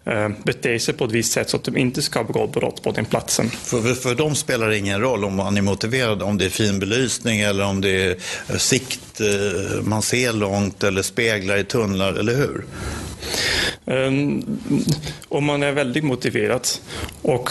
uh, 0.09 0.29
beter 0.45 0.79
sig 0.79 0.95
på 0.95 1.05
ett 1.05 1.13
visst 1.13 1.33
sätt 1.33 1.51
så 1.51 1.57
att 1.57 1.65
de 1.65 1.77
inte 1.77 2.03
ska 2.03 2.25
begå 2.25 2.47
brott 2.47 2.83
på 2.83 2.93
den 2.93 3.05
platsen. 3.05 3.51
För, 3.51 3.95
för, 3.95 4.15
dem 4.15 4.35
spelar 4.35 4.69
det 4.69 4.79
ingen 4.79 5.01
roll 5.01 5.25
om 5.25 5.35
man 5.35 5.57
är 5.57 5.63
motiverad, 5.63 6.23
om 6.23 6.39
det 6.39 6.45
är 6.45 6.51
fin 6.51 6.79
belysning 6.79 7.41
eller 7.41 7.65
om 7.65 7.81
det 7.81 7.91
är 7.91 8.59
sikt, 8.59 9.21
uh, 9.21 9.83
man 9.83 10.03
ser 10.03 10.33
långt 10.33 10.85
eller 10.85 11.03
speglar 11.03 11.57
i 11.57 11.65
tunnlar, 11.65 12.13
eller 12.13 12.37
hur? 12.37 12.65
Um, 13.85 14.59
om 15.29 15.45
man 15.45 15.63
är 15.63 15.73
väldigt 15.73 16.05
motiverad 16.05 16.69
och 17.23 17.51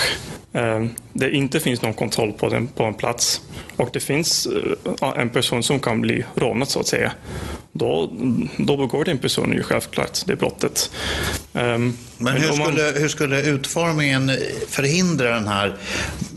um, 0.52 0.90
det 1.14 1.32
inte 1.32 1.60
finns 1.60 1.82
någon 1.82 1.94
kontroll 1.94 2.34
på, 2.34 2.50
den, 2.50 2.68
på 2.68 2.84
en 2.84 2.94
plats 2.94 3.42
och 3.76 3.90
det 3.94 4.00
finns 4.00 4.48
uh, 4.48 5.14
en 5.16 5.30
person 5.30 5.64
som 5.64 5.80
kan 5.80 6.02
bli 6.02 6.26
rånad 6.36 6.70
så 6.70 6.80
att 6.80 6.88
säga. 6.88 7.12
då, 7.72 8.12
då 8.58 8.78
begår 8.78 9.06
den 9.06 9.18
personen 9.18 9.58
ju 9.58 9.64
självklart 9.64 10.26
det 10.26 10.36
brottet. 10.36 10.92
Um, 11.54 11.98
men 12.18 12.34
hur 12.34 12.52
skulle, 12.52 13.00
hur 13.00 13.08
skulle 13.08 13.42
utformningen 13.42 14.32
förhindra 14.68 15.30
den 15.30 15.48
här 15.48 15.78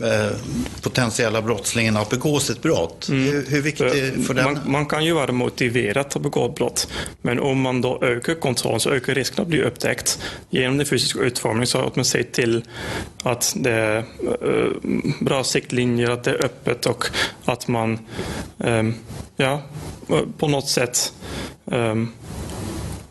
eh, 0.03 0.37
potentiella 0.81 1.41
brottslingen 1.41 1.97
att 1.97 2.09
begå 2.09 2.39
sitt 2.39 2.61
brott? 2.61 3.09
Mm. 3.09 3.23
Hur, 3.23 3.45
hur 3.49 3.61
viktigt 3.61 4.27
för 4.27 4.33
den? 4.33 4.45
Man, 4.45 4.59
man, 4.65 4.85
kan 4.85 5.05
ju 5.05 5.13
vara 5.13 5.31
motiverad 5.31 6.05
att 6.05 6.21
begå 6.21 6.49
brott, 6.49 6.87
men 7.21 7.39
om 7.39 7.61
man 7.61 7.81
då 7.81 7.99
ökar 8.01 8.33
kontrollen 8.33 8.79
så 8.79 8.89
ökar 8.89 9.15
risken 9.15 9.41
att 9.41 9.47
bli 9.47 9.63
upptäckt. 9.63 10.19
Genom 10.49 10.77
den 10.77 10.85
fysiska 10.85 11.19
utformningen 11.19 11.67
så 11.67 11.87
att 11.87 11.95
man 11.95 12.05
ser 12.05 12.23
till 12.23 12.63
att 13.23 13.53
det 13.55 13.71
är 13.71 13.97
eh, 13.97 14.03
bra 15.19 15.43
siktlinjer, 15.43 16.09
att 16.09 16.23
det 16.23 16.31
är 16.31 16.45
öppet 16.45 16.85
och 16.85 17.05
att 17.45 17.67
man 17.67 17.99
eh, 18.59 18.83
ja, 19.35 19.61
på 20.37 20.47
något 20.47 20.69
sätt 20.69 21.13
um, 21.65 22.11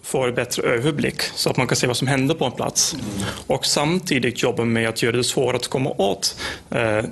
får 0.06 0.32
bättre 0.32 0.62
överblick 0.62 1.23
så 1.23 1.50
att 1.50 1.56
man 1.56 1.66
kan 1.66 1.76
se 1.76 1.87
vad 1.87 1.96
som 1.96 2.08
händer 2.08 2.35
på 2.35 2.44
en 2.44 2.52
plats. 2.52 2.94
Mm. 2.94 3.06
Och 3.46 3.66
samtidigt 3.66 4.42
jobba 4.42 4.64
med 4.64 4.88
att 4.88 5.02
göra 5.02 5.16
det 5.16 5.25
svårare 5.25 5.56
att 5.56 5.68
komma 5.68 5.90
åt 5.90 6.37
eh, 6.70 7.04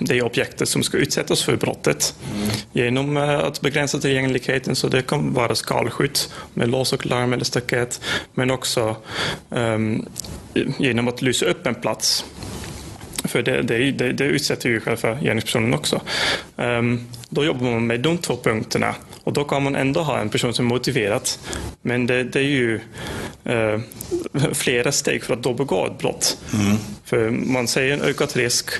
det 0.00 0.22
objektet 0.22 0.68
som 0.68 0.82
ska 0.82 0.96
utsättas 0.96 1.42
för 1.42 1.56
brottet. 1.56 2.14
Mm. 2.34 2.48
Genom 2.72 3.16
eh, 3.16 3.38
att 3.38 3.60
begränsa 3.60 3.98
tillgängligheten, 3.98 4.76
så 4.76 4.88
det 4.88 5.02
kan 5.02 5.32
vara 5.34 5.54
skalskytt 5.54 6.30
med 6.54 6.68
lås 6.68 6.92
och 6.92 7.06
larm 7.06 7.32
eller 7.32 7.44
staket, 7.44 8.00
men 8.34 8.50
också 8.50 8.96
eh, 9.50 9.78
genom 10.78 11.08
att 11.08 11.22
lysa 11.22 11.46
upp 11.46 11.66
en 11.66 11.74
plats 11.74 12.24
för 13.28 13.42
det, 13.42 13.62
det, 13.62 13.90
det, 13.90 14.12
det 14.12 14.24
utsätter 14.24 14.68
ju 14.68 14.80
själva 14.80 15.18
gärningspersonen 15.20 15.74
också. 15.74 16.00
Um, 16.56 17.06
då 17.28 17.44
jobbar 17.44 17.70
man 17.70 17.86
med 17.86 18.00
de 18.00 18.18
två 18.18 18.36
punkterna 18.36 18.94
och 19.28 19.34
då 19.34 19.44
kan 19.44 19.62
man 19.62 19.76
ändå 19.76 20.00
ha 20.00 20.18
en 20.18 20.28
person 20.28 20.54
som 20.54 20.66
är 20.66 20.68
motiverad. 20.68 21.28
Men 21.82 22.06
det, 22.06 22.24
det 22.24 22.38
är 22.38 22.42
ju 22.42 22.80
uh, 23.48 23.80
flera 24.52 24.92
steg 24.92 25.24
för 25.24 25.34
att 25.34 25.42
då 25.42 25.54
begå 25.54 25.86
ett 25.86 25.98
brott. 25.98 26.38
Mm. 26.54 26.76
För 27.04 27.30
man 27.30 27.68
ser 27.68 27.92
en 27.92 28.02
ökad 28.02 28.36
risk 28.36 28.70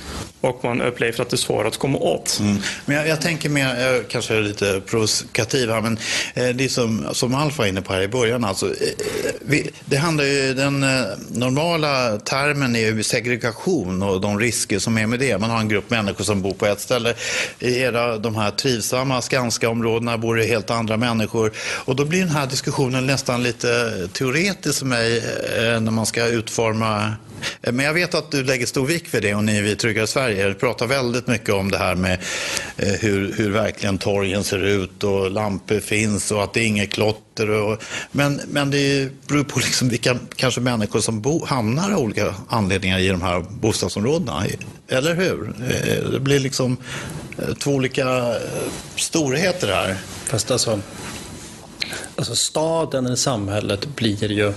och 0.41 0.65
man 0.65 0.83
upplever 0.83 1.21
att 1.21 1.31
det 1.31 1.35
är 1.35 1.39
svårt 1.39 1.67
att 1.67 1.77
komma 1.77 1.99
åt. 1.99 2.39
Mm. 2.41 2.57
Men 2.87 2.97
jag, 2.97 3.09
jag, 3.09 3.21
tänker 3.21 3.49
mer, 3.49 3.81
jag 3.81 4.09
kanske 4.09 4.35
är 4.35 4.41
lite 4.41 4.81
provokativ 4.87 5.71
här, 5.71 5.81
men 5.81 5.99
eh, 6.35 6.49
det 6.49 6.69
som, 6.69 7.07
som 7.13 7.35
Alf 7.35 7.59
var 7.59 7.67
inne 7.67 7.83
på 7.83 7.93
här 7.93 8.03
i 8.03 8.09
början. 8.09 8.45
Alltså, 8.45 8.67
eh, 8.67 8.73
vi, 9.41 9.71
det 9.85 9.97
handlar 9.97 10.25
ju, 10.25 10.55
den 10.55 10.83
eh, 10.83 11.05
normala 11.31 12.19
termen 12.19 12.77
är 12.77 12.81
ju 12.81 13.03
segregation 13.03 14.03
och 14.03 14.21
de 14.21 14.39
risker 14.39 14.79
som 14.79 14.99
är 14.99 15.07
med 15.07 15.19
det. 15.19 15.39
Man 15.39 15.51
har 15.51 15.61
en 15.61 15.69
grupp 15.69 15.91
människor 15.91 16.25
som 16.25 16.43
bor 16.43 16.55
på 16.55 16.67
ett 16.67 16.81
ställe. 16.81 17.15
I 17.59 17.79
era, 17.79 18.19
de 18.19 18.37
här 18.37 18.51
trivsamma 18.51 19.23
Skanska-områdena 19.23 20.19
bor 20.19 20.38
det 20.39 20.45
helt 20.47 20.71
andra 20.71 20.97
människor. 20.97 21.53
Och 21.85 21.97
då 21.97 22.05
blir 22.05 22.21
den 22.21 22.29
här 22.29 22.47
diskussionen 22.47 23.07
nästan 23.07 23.43
lite 23.43 23.69
teoretisk 24.13 24.79
för 24.79 24.87
mig 24.87 25.19
eh, 25.19 25.81
när 25.81 25.91
man 25.91 26.07
ska 26.07 26.27
utforma 26.27 27.13
eh, 27.63 27.73
men 27.73 27.87
jag 27.87 27.95
vet 27.95 28.15
att 28.15 28.31
du 28.31 28.45
lägger 28.45 28.67
stor 28.67 28.87
vikt 28.87 29.15
vid 29.15 29.23
det 29.23 29.35
och 29.35 29.45
ni 29.45 29.61
vid 29.61 29.79
Tryggare 29.79 30.07
Sverige 30.07 30.55
pratar 30.55 30.87
väldigt 30.87 31.27
mycket 31.27 31.55
om 31.55 31.71
det 31.71 31.79
här 31.79 31.95
med 31.95 32.19
eh, 32.77 32.89
hur, 32.89 33.35
hur 33.37 33.51
verkligen 33.51 33.99
torgen 33.99 34.45
ser 34.45 34.65
ut 34.65 35.05
och 35.05 35.31
lampor 35.31 35.81
finns 35.81 36.31
och 36.31 36.45
att 36.45 36.55
det 36.55 36.61
är 36.61 36.67
inget 36.67 36.93
klotter. 36.93 37.51
Och, 37.51 37.83
men, 38.13 38.41
men 38.49 38.71
det 38.71 39.09
beror 39.29 39.45
på 39.45 39.59
liksom 39.59 39.89
vilka 39.89 40.17
kanske 40.37 40.61
människor 40.61 41.01
som 41.01 41.21
bo, 41.21 41.45
hamnar 41.47 41.93
av 41.93 41.99
olika 41.99 42.35
anledningar 42.49 42.99
i 42.99 43.09
de 43.09 43.23
här 43.23 43.45
bostadsområdena. 43.51 44.47
Eller 44.89 45.15
hur? 45.15 45.53
Det 46.13 46.21
blir 46.21 46.39
liksom 46.41 46.77
två 47.59 47.71
olika 47.71 48.35
storheter 48.97 49.69
här. 49.69 49.97
Fast 50.25 50.51
alltså, 50.51 50.81
alltså 52.17 52.37
staden 52.37 53.07
eller 53.07 53.17
samhället 53.17 53.97
blir 53.97 54.33
ju 54.33 54.53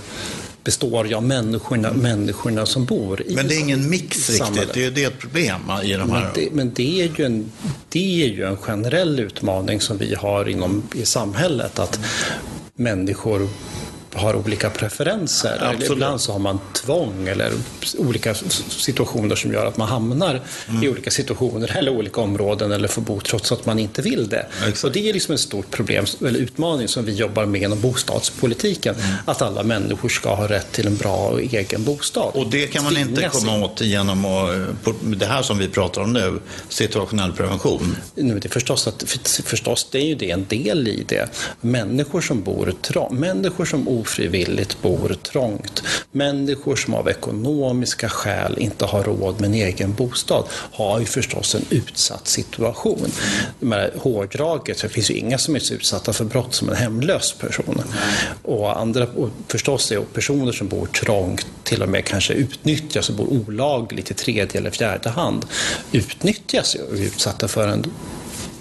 består 0.64 1.06
ju 1.06 1.14
av 1.14 1.22
människorna, 1.22 1.92
människorna 1.92 2.66
som 2.66 2.84
bor 2.84 3.22
i 3.22 3.34
Men 3.34 3.48
det 3.48 3.54
är 3.54 3.60
ingen 3.60 3.90
mix 3.90 4.30
riktigt, 4.30 4.74
det 4.74 4.84
är, 4.84 4.90
det 4.90 5.04
är 5.04 5.08
ett 5.08 5.18
problem 5.18 5.60
i 5.82 5.92
de 5.92 6.10
här... 6.10 6.20
Men 6.20 6.30
det, 6.34 6.48
men 6.52 6.72
det, 6.74 7.02
är 7.02 7.18
ju 7.18 7.24
en, 7.24 7.52
det 7.88 8.22
är 8.24 8.28
ju 8.28 8.44
en 8.44 8.56
generell 8.56 9.20
utmaning 9.20 9.80
som 9.80 9.98
vi 9.98 10.14
har 10.14 10.48
inom 10.48 10.82
i 10.94 11.04
samhället, 11.04 11.78
att 11.78 12.00
människor 12.74 13.48
har 14.14 14.34
olika 14.34 14.70
preferenser. 14.70 15.58
Absolut. 15.62 15.90
Ibland 15.90 16.20
så 16.20 16.32
har 16.32 16.38
man 16.38 16.60
tvång 16.72 17.28
eller 17.28 17.52
olika 17.98 18.34
situationer 18.68 19.36
som 19.36 19.52
gör 19.52 19.66
att 19.66 19.76
man 19.76 19.88
hamnar 19.88 20.40
mm. 20.68 20.82
i 20.82 20.88
olika 20.88 21.10
situationer 21.10 21.76
eller 21.76 21.92
olika 21.92 22.20
områden 22.20 22.72
eller 22.72 22.88
får 22.88 23.02
bo 23.02 23.20
trots 23.20 23.52
att 23.52 23.66
man 23.66 23.78
inte 23.78 24.02
vill 24.02 24.28
det. 24.28 24.46
Exakt. 24.58 24.84
Och 24.84 24.92
det 24.92 25.08
är 25.08 25.12
liksom 25.12 25.34
ett 25.34 25.40
stort 25.40 25.70
problem, 25.70 26.04
eller 26.20 26.40
utmaning 26.40 26.88
som 26.88 27.04
vi 27.04 27.12
jobbar 27.12 27.46
med 27.46 27.62
inom 27.62 27.80
bostadspolitiken. 27.80 28.94
Mm. 28.94 29.16
Att 29.24 29.42
alla 29.42 29.62
människor 29.62 30.08
ska 30.08 30.34
ha 30.34 30.48
rätt 30.48 30.72
till 30.72 30.86
en 30.86 30.96
bra 30.96 31.16
och 31.16 31.40
egen 31.40 31.84
bostad. 31.84 32.30
Och 32.34 32.46
det 32.50 32.66
kan 32.66 32.84
man 32.84 32.96
inte 32.96 33.28
komma 33.32 33.64
åt 33.64 33.80
genom 33.80 34.24
att, 34.24 34.50
det 35.00 35.26
här 35.26 35.42
som 35.42 35.58
vi 35.58 35.68
pratar 35.68 36.02
om 36.02 36.12
nu, 36.12 36.40
situationell 36.68 37.32
prevention? 37.32 37.96
Nu, 38.14 38.38
det 38.38 38.48
är 38.48 38.50
förstås, 38.50 38.86
att, 38.86 39.04
förstås 39.44 39.86
det 39.90 39.98
är 39.98 40.06
ju 40.06 40.14
det 40.14 40.30
en 40.30 40.46
del 40.48 40.88
i 40.88 41.04
det. 41.08 41.28
Människor 41.60 42.20
som 42.20 42.42
bor 42.42 42.74
trångt, 42.82 43.12
människor 43.12 43.64
som 43.64 43.88
ofrivilligt 44.02 44.82
bor 44.82 45.16
trångt. 45.22 45.82
Människor 46.12 46.76
som 46.76 46.94
av 46.94 47.08
ekonomiska 47.08 48.08
skäl 48.08 48.58
inte 48.58 48.84
har 48.84 49.02
råd 49.02 49.40
med 49.40 49.48
en 49.48 49.54
egen 49.54 49.94
bostad 49.94 50.44
har 50.50 51.00
ju 51.00 51.06
förstås 51.06 51.54
en 51.54 51.64
utsatt 51.70 52.28
situation. 52.28 53.12
Hårdraget, 53.96 54.82
det 54.82 54.88
finns 54.88 55.10
ju 55.10 55.14
inga 55.14 55.38
som 55.38 55.54
är 55.54 55.58
så 55.58 55.74
utsatta 55.74 56.12
för 56.12 56.24
brott 56.24 56.54
som 56.54 56.68
en 56.68 56.76
hemlös 56.76 57.32
person. 57.32 57.82
Och, 58.42 58.80
andra, 58.80 59.06
och 59.16 59.28
förstås 59.48 59.92
är 59.92 60.00
personer 60.00 60.52
som 60.52 60.68
bor 60.68 60.86
trångt, 60.86 61.46
till 61.64 61.82
och 61.82 61.88
med 61.88 62.04
kanske 62.04 62.32
utnyttjas 62.32 63.08
och 63.08 63.14
bor 63.14 63.26
olagligt 63.26 64.10
i 64.10 64.14
tredje 64.14 64.60
eller 64.60 64.70
fjärde 64.70 65.10
hand, 65.10 65.46
utnyttjas 65.92 66.74
och 66.74 66.96
är 66.96 67.02
utsatta 67.02 67.48
för 67.48 67.68
en 67.68 67.84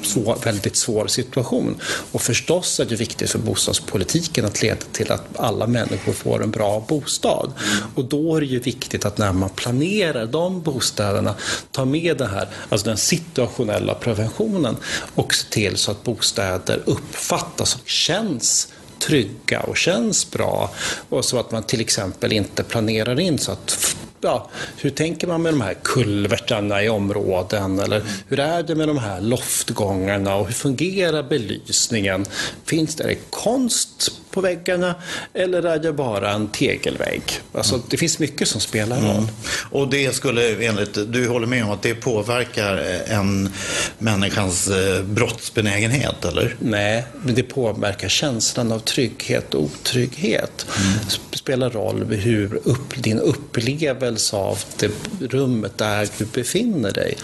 svår, 0.04 0.38
väldigt 0.44 0.76
svår 0.76 1.08
situation. 1.08 1.76
Och 2.12 2.22
förstås 2.22 2.80
är 2.80 2.86
det 2.86 2.96
viktigt 2.96 3.30
för 3.30 3.40
bostadspolitiken 3.40 4.46
att 4.46 4.62
leda 4.62 4.86
till 4.92 5.12
att 5.12 5.24
alla 5.36 5.68
människor 5.68 6.14
får 6.14 6.44
en 6.44 6.52
bra 6.52 6.86
bostad. 6.88 7.52
Och 7.96 8.06
då 8.06 8.36
är 8.36 8.42
det 8.42 8.48
ju 8.48 8.60
viktigt 8.60 9.06
att 9.06 9.18
när 9.18 9.34
man 9.34 9.50
planerar 9.50 10.26
de 10.26 10.62
bostäderna 10.62 11.36
ta 11.72 11.86
med 11.86 12.18
det 12.18 12.28
här, 12.28 12.50
alltså 12.70 12.88
den 12.88 12.98
situationella 12.98 13.94
preventionen 13.94 14.78
och 15.16 15.34
se 15.34 15.48
till 15.50 15.78
så 15.78 15.92
att 15.92 16.04
bostäder 16.04 16.82
uppfattas 16.86 17.76
och 17.76 17.90
känns 17.90 18.68
trygga 19.00 19.60
och 19.60 19.78
känns 19.78 20.32
bra. 20.32 20.72
Och 21.10 21.26
så 21.26 21.40
att 21.40 21.52
man 21.52 21.64
till 21.64 21.82
exempel 21.82 22.34
inte 22.34 22.64
planerar 22.64 23.20
in 23.20 23.38
så 23.38 23.52
att 23.52 23.96
ja, 24.22 24.50
hur 24.78 24.90
tänker 24.90 25.28
man 25.28 25.42
med 25.42 25.54
de 25.54 25.62
här 25.62 25.76
kulvertarna 25.84 26.84
i 26.84 26.90
områden? 26.90 27.80
Eller 27.80 28.04
hur 28.28 28.40
är 28.40 28.64
det 28.64 28.76
med 28.76 28.88
de 28.88 28.98
här 28.98 29.22
loftgångarna 29.22 30.36
och 30.36 30.46
hur 30.46 30.54
fungerar 30.54 31.24
belysningen? 31.24 32.26
Finns 32.66 32.96
det 32.96 33.16
konst 33.30 34.12
på 34.32 34.42
väggarna 34.42 34.96
eller 35.34 35.64
är 35.64 35.80
det 35.80 35.94
bara 35.94 36.32
en 36.32 36.48
tegelvägg? 36.48 37.24
Alltså, 37.54 37.76
mm. 37.76 37.86
Det 37.90 37.98
finns 37.98 38.20
mycket 38.20 38.48
som 38.48 38.62
spelar 38.62 38.96
roll. 38.96 39.18
Mm. 39.18 39.28
Och 39.72 39.88
det 39.88 40.16
skulle 40.16 40.66
enligt, 40.66 40.94
du 41.14 41.28
håller 41.28 41.48
med 41.48 41.64
om 41.64 41.72
att 41.72 41.82
det 41.82 41.96
påverkar 41.96 42.78
en 43.08 43.54
människans 43.98 44.68
eh, 44.68 45.04
brottsbenägenhet, 45.04 46.26
eller? 46.26 46.56
Nej, 46.60 47.06
men 47.24 47.36
det 47.36 47.44
påverkar 47.44 48.10
känslan 48.10 48.72
av 48.72 48.80
trygghet 48.80 49.54
och 49.54 49.64
otrygghet. 49.64 50.66
Mm. 50.80 51.00
Spelar 51.32 51.70
roll 51.70 52.04
hur 52.04 52.60
upp, 52.64 53.04
din 53.04 53.20
upplevelse 53.20 54.36
av 54.36 54.60
det 54.78 54.92
rummet 55.20 55.78
där 55.78 56.10
du 56.18 56.26
befinner 56.26 56.92
dig. 56.92 57.18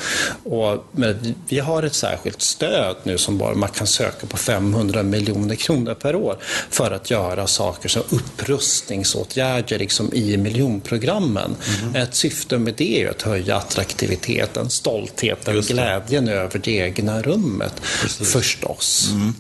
Och, 0.44 0.86
men 0.92 1.36
vi 1.50 1.60
har 1.60 1.84
ett 1.84 1.94
särskilt 1.94 2.42
stöd 2.42 2.96
nu 3.04 3.18
som 3.18 3.38
bara 3.38 3.56
man 3.56 3.70
kan 3.70 3.88
söka 3.88 4.28
på 4.28 4.38
500 4.38 5.04
miljoner 5.04 5.56
kronor 5.56 5.94
per 5.94 6.16
år 6.16 6.38
för 6.70 6.92
att 6.98 7.12
göra 7.12 7.48
saker 7.48 7.90
som 7.90 8.04
upprustningsåtgärder 8.10 9.80
liksom 9.80 10.14
i 10.14 10.38
miljonprogrammen. 10.38 11.56
Mm. 11.82 11.96
Ett 11.96 12.16
syfte 12.16 12.58
med 12.58 12.74
det 12.78 13.04
är 13.04 13.10
att 13.10 13.22
höja 13.22 13.56
attraktiviteten, 13.58 14.70
stoltheten, 14.70 15.62
glädjen 15.62 16.28
över 16.28 16.60
det 16.64 16.72
egna 16.72 17.22
rummet. 17.22 17.74
Precis. 18.02 18.34
Förstås. 18.34 19.10
Mm. 19.12 19.34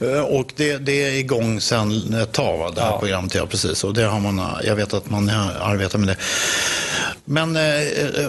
Eh, 0.00 0.22
och 0.22 0.52
det, 0.56 0.78
det, 0.78 1.04
är 1.04 1.12
igång 1.12 1.60
sedan 1.60 2.14
ett 2.14 2.32
tag, 2.32 2.58
va? 2.58 2.70
det 2.70 2.80
här 2.80 2.90
ja. 2.90 2.98
programmet. 2.98 3.34
Ja, 3.34 3.46
precis. 3.46 3.84
Och 3.84 3.94
det 3.94 4.02
har 4.02 4.20
man, 4.20 4.40
jag 4.64 4.76
vet 4.76 4.94
att 4.94 5.10
man 5.10 5.28
arbetar 5.28 5.98
med 5.98 6.08
det. 6.08 6.16
Men 7.24 7.56
äh, 7.56 7.62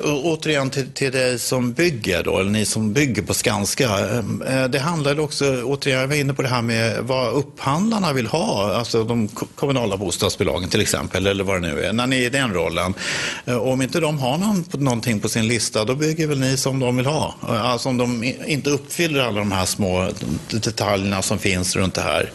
återigen 0.04 0.70
till, 0.70 0.92
till 0.92 1.12
dig 1.12 1.40
som 1.40 1.74
bygger 1.74 2.24
då, 2.24 2.40
eller 2.40 2.52
ni 2.52 2.66
som 2.66 2.94
bygger 2.94 3.22
på 3.22 3.34
Skanska. 3.34 4.00
Äh, 4.48 4.66
det 4.70 4.80
handlar 4.80 5.20
också, 5.20 5.64
återigen, 5.64 6.02
jag 6.02 6.08
var 6.08 6.16
inne 6.16 6.34
på 6.34 6.42
det 6.42 6.48
här 6.48 6.62
med 6.62 7.00
vad 7.02 7.34
upphandlarna 7.34 8.14
vill 8.14 8.28
ha, 8.28 8.63
alltså 8.64 9.04
de 9.04 9.28
kommunala 9.56 9.98
bostadsbolagen 9.98 10.70
till 10.70 10.82
exempel, 10.82 11.28
eller 11.28 11.44
vad 11.44 11.62
det 11.62 11.68
nu 11.68 11.84
är, 11.84 11.94
när 11.94 12.08
ni 12.08 12.18
är 12.18 12.26
i 12.26 12.30
den 12.30 12.54
rollen. 12.54 12.94
Eh, 13.46 13.58
om 13.58 13.82
inte 13.82 14.00
de 14.00 14.20
har 14.20 14.38
någon, 14.38 14.66
någonting 14.72 15.20
på 15.20 15.30
sin 15.30 15.48
lista, 15.48 15.86
då 15.86 15.96
bygger 15.96 16.28
väl 16.28 16.40
ni 16.40 16.58
som 16.58 16.80
de 16.80 16.98
vill 16.98 17.06
ha. 17.06 17.36
Eh, 17.50 17.66
alltså 17.66 17.90
om 17.90 17.98
de 17.98 18.34
inte 18.48 18.70
uppfyller 18.70 19.20
alla 19.20 19.40
de 19.40 19.52
här 19.52 19.66
små 19.66 20.10
detaljerna 20.50 21.22
som 21.22 21.40
finns 21.40 21.76
runt 21.76 21.96
det 21.96 22.02
här. 22.02 22.32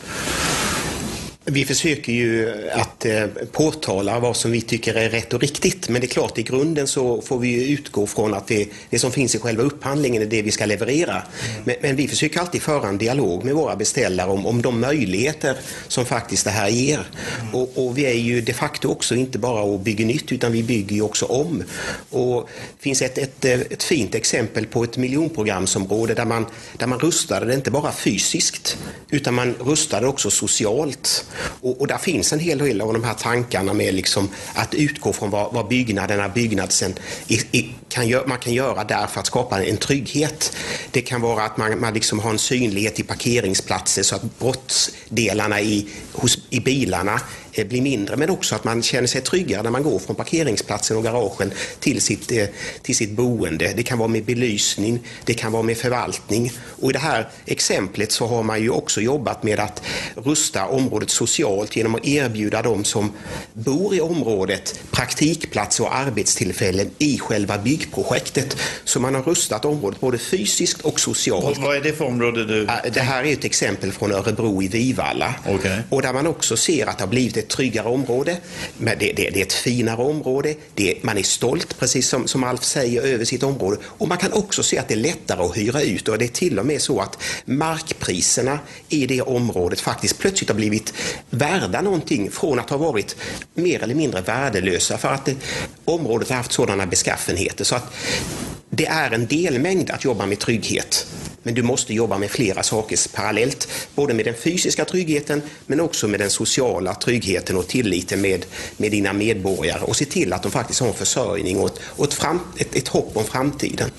Vi 1.51 1.65
försöker 1.65 2.13
ju 2.13 2.53
att 2.73 3.05
eh, 3.05 3.27
påtala 3.53 4.21
vad 4.21 4.37
som 4.37 4.51
vi 4.51 4.61
tycker 4.61 4.95
är 4.95 5.11
rätt 5.11 5.33
och 5.33 5.41
riktigt. 5.41 5.89
Men 5.89 6.01
det 6.01 6.07
är 6.07 6.09
klart, 6.09 6.39
i 6.39 6.43
grunden 6.43 6.87
så 6.87 7.23
får 7.23 7.39
vi 7.39 7.73
utgå 7.73 8.07
från 8.07 8.35
att 8.35 8.47
det, 8.47 8.69
det 8.91 8.99
som 8.99 9.13
finns 9.13 9.35
i 9.35 9.39
själva 9.39 9.63
upphandlingen 9.63 10.23
är 10.23 10.27
det 10.27 10.43
vi 10.43 10.51
ska 10.51 10.67
leverera. 10.67 11.13
Mm. 11.13 11.63
Men, 11.65 11.77
men, 11.83 11.97
vi 11.97 12.09
försöker 12.09 12.41
alltid 12.41 12.63
föra 12.63 12.89
en 12.89 12.99
dialog 12.99 13.45
med 13.45 13.55
våra 13.55 13.77
beställare 13.77 14.31
om, 14.31 14.47
om 14.47 14.63
de 14.63 14.81
möjligheter 14.81 15.57
som 15.89 16.07
faktiskt 16.07 16.45
det 16.45 16.51
här 16.51 16.69
ger. 16.69 17.01
Mm. 17.41 17.55
Och, 17.55 17.73
och, 17.75 17.99
vi 17.99 18.07
är 18.07 18.15
ju 18.15 18.41
de 18.41 18.53
facto 18.53 18.89
också 18.89 19.15
inte 19.15 19.39
bara 19.39 19.63
och 19.63 19.81
bygger 19.81 20.07
nytt 20.07 20.33
utan 20.33 20.53
vi 20.53 20.63
bygger 20.63 20.97
ju 20.97 21.03
också 21.03 21.27
om. 21.27 21.65
Och 22.11 22.49
det 22.77 22.83
finns 22.83 23.03
ett, 23.03 23.19
ett, 23.19 23.45
ett 23.45 23.83
fint 23.83 24.15
exempel 24.15 24.67
på 24.67 24.85
ett 24.85 24.97
miljonprogramsområde 24.97 26.15
där 26.15 26.25
man, 26.25 26.47
där 26.77 26.87
man 26.87 26.99
rustade 26.99 27.47
det 27.47 27.55
inte 27.55 27.71
bara 27.71 27.93
fysiskt 27.93 28.79
utan 29.11 29.35
man 29.35 29.55
rustade 29.55 30.07
också 30.07 30.31
socialt. 30.31 31.25
Och, 31.41 31.81
och 31.81 31.87
där 31.87 31.99
finns 31.99 32.33
en 32.33 32.39
hel 32.39 32.59
del 32.59 32.81
av 32.81 32.93
de 32.93 33.05
här 33.05 33.15
tankarna 33.15 33.73
med 33.73 33.95
liksom 33.95 34.29
att 34.55 34.75
utgå 34.75 35.13
från 35.13 35.31
vad, 35.31 35.53
vad 35.53 35.69
byggnaderna, 35.69 36.29
byggnadsen 36.29 36.95
i, 37.27 37.35
i, 37.53 37.71
kan 37.89 38.09
gör, 38.09 38.27
man 38.27 38.39
kan 38.39 38.55
göra 38.55 38.85
där 38.85 39.07
för 39.07 39.21
att 39.21 39.27
skapa 39.27 39.65
en 39.65 39.77
trygghet. 39.77 40.57
Det 40.91 41.01
kan 41.01 41.21
vara 41.21 41.43
att 41.43 41.57
man, 41.57 41.81
man 41.81 41.95
liksom 41.95 42.19
har 42.19 42.31
en 42.31 42.39
synlighet 42.39 43.01
i 43.01 43.03
parkeringsplatser 43.03 44.03
så 44.03 44.17
att 44.17 44.39
brottsdelarna 44.39 45.61
i, 45.61 45.89
hos, 46.13 46.39
i 46.51 46.61
bilarna 46.61 47.21
blir 47.65 47.83
mindre 47.83 48.17
men 48.17 48.31
också 48.31 48.55
att 48.55 48.65
man 48.65 48.83
känner 48.83 49.09
sig 49.09 49.21
tryggare 49.21 49.63
när 49.63 49.71
man 49.71 49.83
går 49.83 49.99
från 49.99 50.17
parkeringsplatsen 50.17 50.97
och 50.97 51.03
garagen 51.03 51.53
till 51.81 52.01
sitt, 52.01 52.33
eh, 52.33 52.47
till 52.83 52.97
sitt 52.97 53.11
boende. 53.11 53.73
Det 53.77 53.83
kan 53.83 53.99
vara 53.99 54.09
med 54.09 54.25
belysning, 54.25 55.01
det 55.25 55.35
kan 55.35 55.53
vara 55.53 55.63
med 55.63 55.77
förvaltning 55.77 56.53
och 56.81 56.91
i 56.91 56.93
det 56.93 56.99
här 56.99 57.29
exemplet 57.47 58.13
så 58.13 58.27
har 58.27 58.43
man 58.43 58.63
ju 58.63 58.71
också 58.71 59.01
jobbat 59.01 59.43
med 59.43 59.61
att 59.61 59.83
rusta 60.15 60.67
området 60.67 61.11
socialt 61.11 61.77
genom 61.77 61.95
att 61.95 62.07
erbjuda 62.07 62.63
de 62.63 62.85
som 62.85 63.13
bor 63.53 63.95
i 63.95 64.01
området 64.01 64.81
praktikplatser 64.91 65.85
och 65.85 65.97
arbetstillfällen 65.97 66.91
i 66.99 67.19
själva 67.19 67.59
byggprojektet. 67.59 68.57
Så 68.85 69.01
man 69.01 69.15
har 69.15 69.23
rustat 69.23 69.65
området 69.65 70.01
både 70.01 70.19
fysiskt 70.19 70.81
och 70.81 71.01
socialt. 71.01 71.59
Vad 71.59 71.77
är 71.77 71.81
det 71.81 71.93
för 71.93 72.05
område 72.05 72.45
du... 72.45 72.69
Det 72.93 73.01
här 73.01 73.25
är 73.25 73.33
ett 73.33 73.45
exempel 73.45 73.93
från 73.93 74.13
Örebro 74.13 74.63
i 74.63 74.69
Vivalla. 74.69 75.35
Okay. 75.47 75.79
Och 75.89 76.03
där 76.03 76.13
man 76.13 76.27
också 76.27 76.57
ser 76.57 76.87
att 76.87 76.99
det 76.99 77.05
har 77.05 77.09
blivit 77.09 77.37
ett 77.37 77.48
ett 77.49 77.57
tryggare 77.57 77.89
område. 77.89 78.37
Det, 78.79 78.95
det, 78.95 79.13
det 79.13 79.41
är 79.41 79.43
ett 79.43 79.53
finare 79.53 80.03
område. 80.03 80.55
Det, 80.75 81.03
man 81.03 81.19
är 81.19 81.23
stolt, 81.23 81.79
precis 81.79 82.09
som, 82.09 82.29
som 82.29 82.45
Alf 82.45 82.65
säger, 82.65 83.03
över 83.03 83.25
sitt 83.25 83.43
område. 83.43 83.77
Och 83.85 84.09
man 84.09 84.19
kan 84.19 84.33
också 84.33 84.63
se 84.63 84.79
att 84.79 84.89
det 84.89 84.95
är 84.95 84.99
lättare 84.99 85.43
att 85.43 85.57
hyra 85.57 85.83
ut 85.83 86.09
och 86.09 86.19
det 86.19 86.25
är 86.25 86.29
till 86.29 86.59
och 86.59 86.67
med 86.67 86.83
så 86.83 87.01
att 87.01 87.19
markpriserna 87.45 88.59
i 88.89 89.07
det 89.07 89.23
området 89.23 89.81
faktiskt 89.81 90.19
plötsligt 90.19 90.51
har 90.51 90.57
blivit 90.57 90.95
värda 91.31 91.81
någonting 91.83 92.31
från 92.31 92.59
att 92.59 92.71
ha 92.71 92.77
varit 92.77 93.17
mer 93.55 93.83
eller 93.83 93.95
mindre 93.95 94.21
värdelösa 94.21 94.99
för 94.99 95.09
att 95.09 95.25
det, 95.25 95.37
området 95.85 96.29
har 96.29 96.37
haft 96.37 96.53
sådana 96.53 96.87
beskaffenheter. 96.87 97.65
Så 97.65 97.75
att 97.75 97.95
det 98.71 98.87
är 98.87 99.11
en 99.11 99.27
delmängd 99.27 99.91
att 99.91 100.05
jobba 100.05 100.27
med 100.27 100.39
trygghet. 100.39 101.07
Men 101.43 101.55
du 101.55 101.63
måste 101.63 101.95
jobba 101.95 102.19
med 102.19 102.31
flera 102.31 102.63
saker 102.63 102.99
parallellt. 103.15 103.69
Både 103.95 104.15
med 104.15 104.25
den 104.25 104.35
fysiska 104.35 104.85
tryggheten 104.85 105.43
men 105.67 105.81
också 105.81 106.09
med 106.09 106.21
den 106.21 106.31
sociala 106.31 106.95
tryggheten 106.95 107.38
och 107.41 107.69
tilliten 107.69 108.21
med, 108.21 108.47
med 108.77 108.91
dina 108.91 109.13
medborgare 109.13 109.81
och 109.81 109.97
se 109.97 110.05
till 110.05 110.33
att 110.33 110.43
de 110.43 110.53
faktiskt 110.53 110.81
har 110.81 110.89
en 110.89 110.95
försörjning 110.95 111.59
och, 111.59 111.67
ett, 111.67 111.81
och 111.85 112.05
ett, 112.05 112.15
fram, 112.15 112.41
ett, 112.57 112.77
ett 112.77 112.89
hopp 112.89 113.17
om 113.17 113.25
framtiden. 113.25 113.91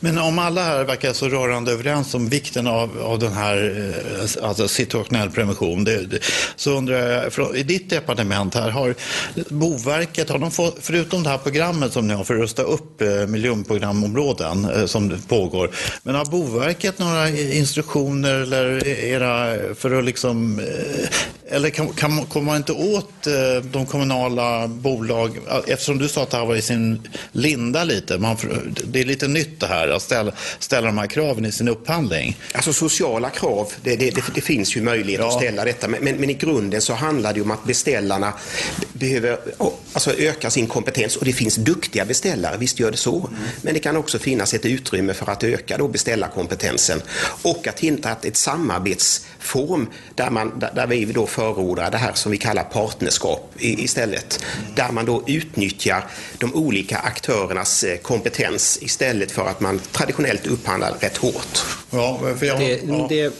Men 0.00 0.18
om 0.18 0.38
alla 0.38 0.62
här 0.62 0.84
verkar 0.84 1.12
så 1.12 1.28
rörande 1.28 1.72
överens 1.72 2.14
om 2.14 2.28
vikten 2.28 2.66
av, 2.66 3.02
av 3.02 3.18
den 3.18 3.32
här 3.32 3.92
eh, 4.20 4.48
alltså 4.48 4.68
situationell 4.68 5.30
prevention 5.30 5.84
det, 5.84 6.06
det, 6.06 6.18
så 6.56 6.70
undrar 6.70 7.30
jag, 7.36 7.56
i 7.56 7.62
ditt 7.62 7.90
departement 7.90 8.54
här, 8.54 8.70
har 8.70 8.94
Boverket, 9.48 10.28
har 10.28 10.38
de 10.38 10.50
fått, 10.50 10.76
förutom 10.80 11.22
det 11.22 11.28
här 11.28 11.38
programmet 11.38 11.92
som 11.92 12.08
ni 12.08 12.14
har 12.14 12.24
för 12.24 12.34
att 12.34 12.40
rusta 12.40 12.62
upp 12.62 13.00
eh, 13.00 13.26
miljonprogramområden 13.26 14.64
eh, 14.64 14.86
som 14.86 15.18
pågår, 15.28 15.70
men 16.02 16.14
har 16.14 16.24
Boverket 16.24 16.98
några 16.98 17.28
instruktioner 17.28 18.34
eller 18.34 18.86
era, 18.86 19.56
för 19.74 19.98
att 19.98 20.04
liksom, 20.04 20.58
eh, 20.58 21.06
eller 21.48 21.70
kan, 21.70 21.88
kan, 21.88 22.26
kommer 22.26 22.46
man 22.46 22.56
inte 22.56 22.72
åt 22.72 23.26
eh, 23.26 23.32
de 23.62 23.86
kommunala 23.86 24.68
bolag, 24.68 25.38
eftersom 25.66 25.98
du 25.98 26.08
sa 26.08 26.22
att 26.22 26.30
det 26.30 26.36
här 26.36 26.46
var 26.46 26.56
i 26.56 26.62
sin 26.62 27.08
linda 27.32 27.84
lite, 27.84 28.18
man, 28.18 28.36
det 28.84 29.00
är 29.00 29.04
lite 29.04 29.28
nytt 29.28 29.60
det 29.60 29.66
här 29.66 29.88
att 29.88 30.02
ställa, 30.02 30.32
ställa 30.58 30.86
de 30.86 30.98
här 30.98 31.06
kraven 31.06 31.44
i 31.44 31.52
sin 31.52 31.68
upphandling? 31.68 32.36
Alltså 32.52 32.72
sociala 32.72 33.30
krav, 33.30 33.72
det, 33.82 33.96
det, 33.96 34.10
det, 34.10 34.22
det 34.34 34.40
finns 34.40 34.76
ju 34.76 34.82
möjlighet 34.82 35.20
ja. 35.20 35.28
att 35.28 35.34
ställa 35.34 35.64
detta, 35.64 35.88
men, 35.88 36.04
men, 36.04 36.16
men, 36.16 36.30
i 36.30 36.34
grunden 36.34 36.80
så 36.80 36.94
handlar 36.94 37.32
det 37.32 37.40
om 37.40 37.50
att 37.50 37.64
beställarna 37.64 38.32
behöver 38.92 39.38
alltså, 39.92 40.14
öka 40.18 40.50
sin 40.50 40.66
kompetens 40.66 41.16
och 41.16 41.24
det 41.24 41.32
finns 41.32 41.56
duktiga 41.56 42.04
beställare, 42.04 42.56
visst 42.58 42.80
gör 42.80 42.90
det 42.90 42.96
så, 42.96 43.18
mm. 43.18 43.40
men 43.62 43.74
det 43.74 43.80
kan 43.80 43.96
också 43.96 44.18
finnas 44.18 44.54
ett 44.54 44.66
utrymme 44.66 45.14
för 45.14 45.30
att 45.30 45.44
öka 45.44 45.78
då 45.78 45.88
beställarkompetensen 45.88 46.46
kompetensen 46.46 47.02
och 47.42 47.66
att 47.66 47.80
hitta 47.80 48.16
ett 48.22 48.36
samarbetsform 49.46 49.86
där, 50.14 50.30
man, 50.30 50.58
där 50.74 50.86
vi 50.86 51.04
då 51.04 51.26
förordar 51.26 51.90
det 51.90 51.98
här 51.98 52.12
som 52.14 52.32
vi 52.32 52.38
kallar 52.38 52.64
partnerskap 52.64 53.52
istället. 53.58 54.44
Där 54.74 54.92
man 54.92 55.06
då 55.06 55.22
utnyttjar 55.26 56.04
de 56.38 56.54
olika 56.54 56.98
aktörernas 56.98 57.84
eh, 57.84 57.96
kompetens 57.98 58.78
istället 58.82 59.32
för 59.32 59.48
att 59.48 59.60
man 59.60 59.80
traditionellt 59.92 60.46
upphandlar 60.46 60.94
rätt 61.00 61.16
hårt. 61.16 61.64
Ja, 61.90 62.20
för 62.38 62.46
jag, 62.46 62.58
det, 62.58 62.80
ja. 62.88 63.06
det, 63.08 63.34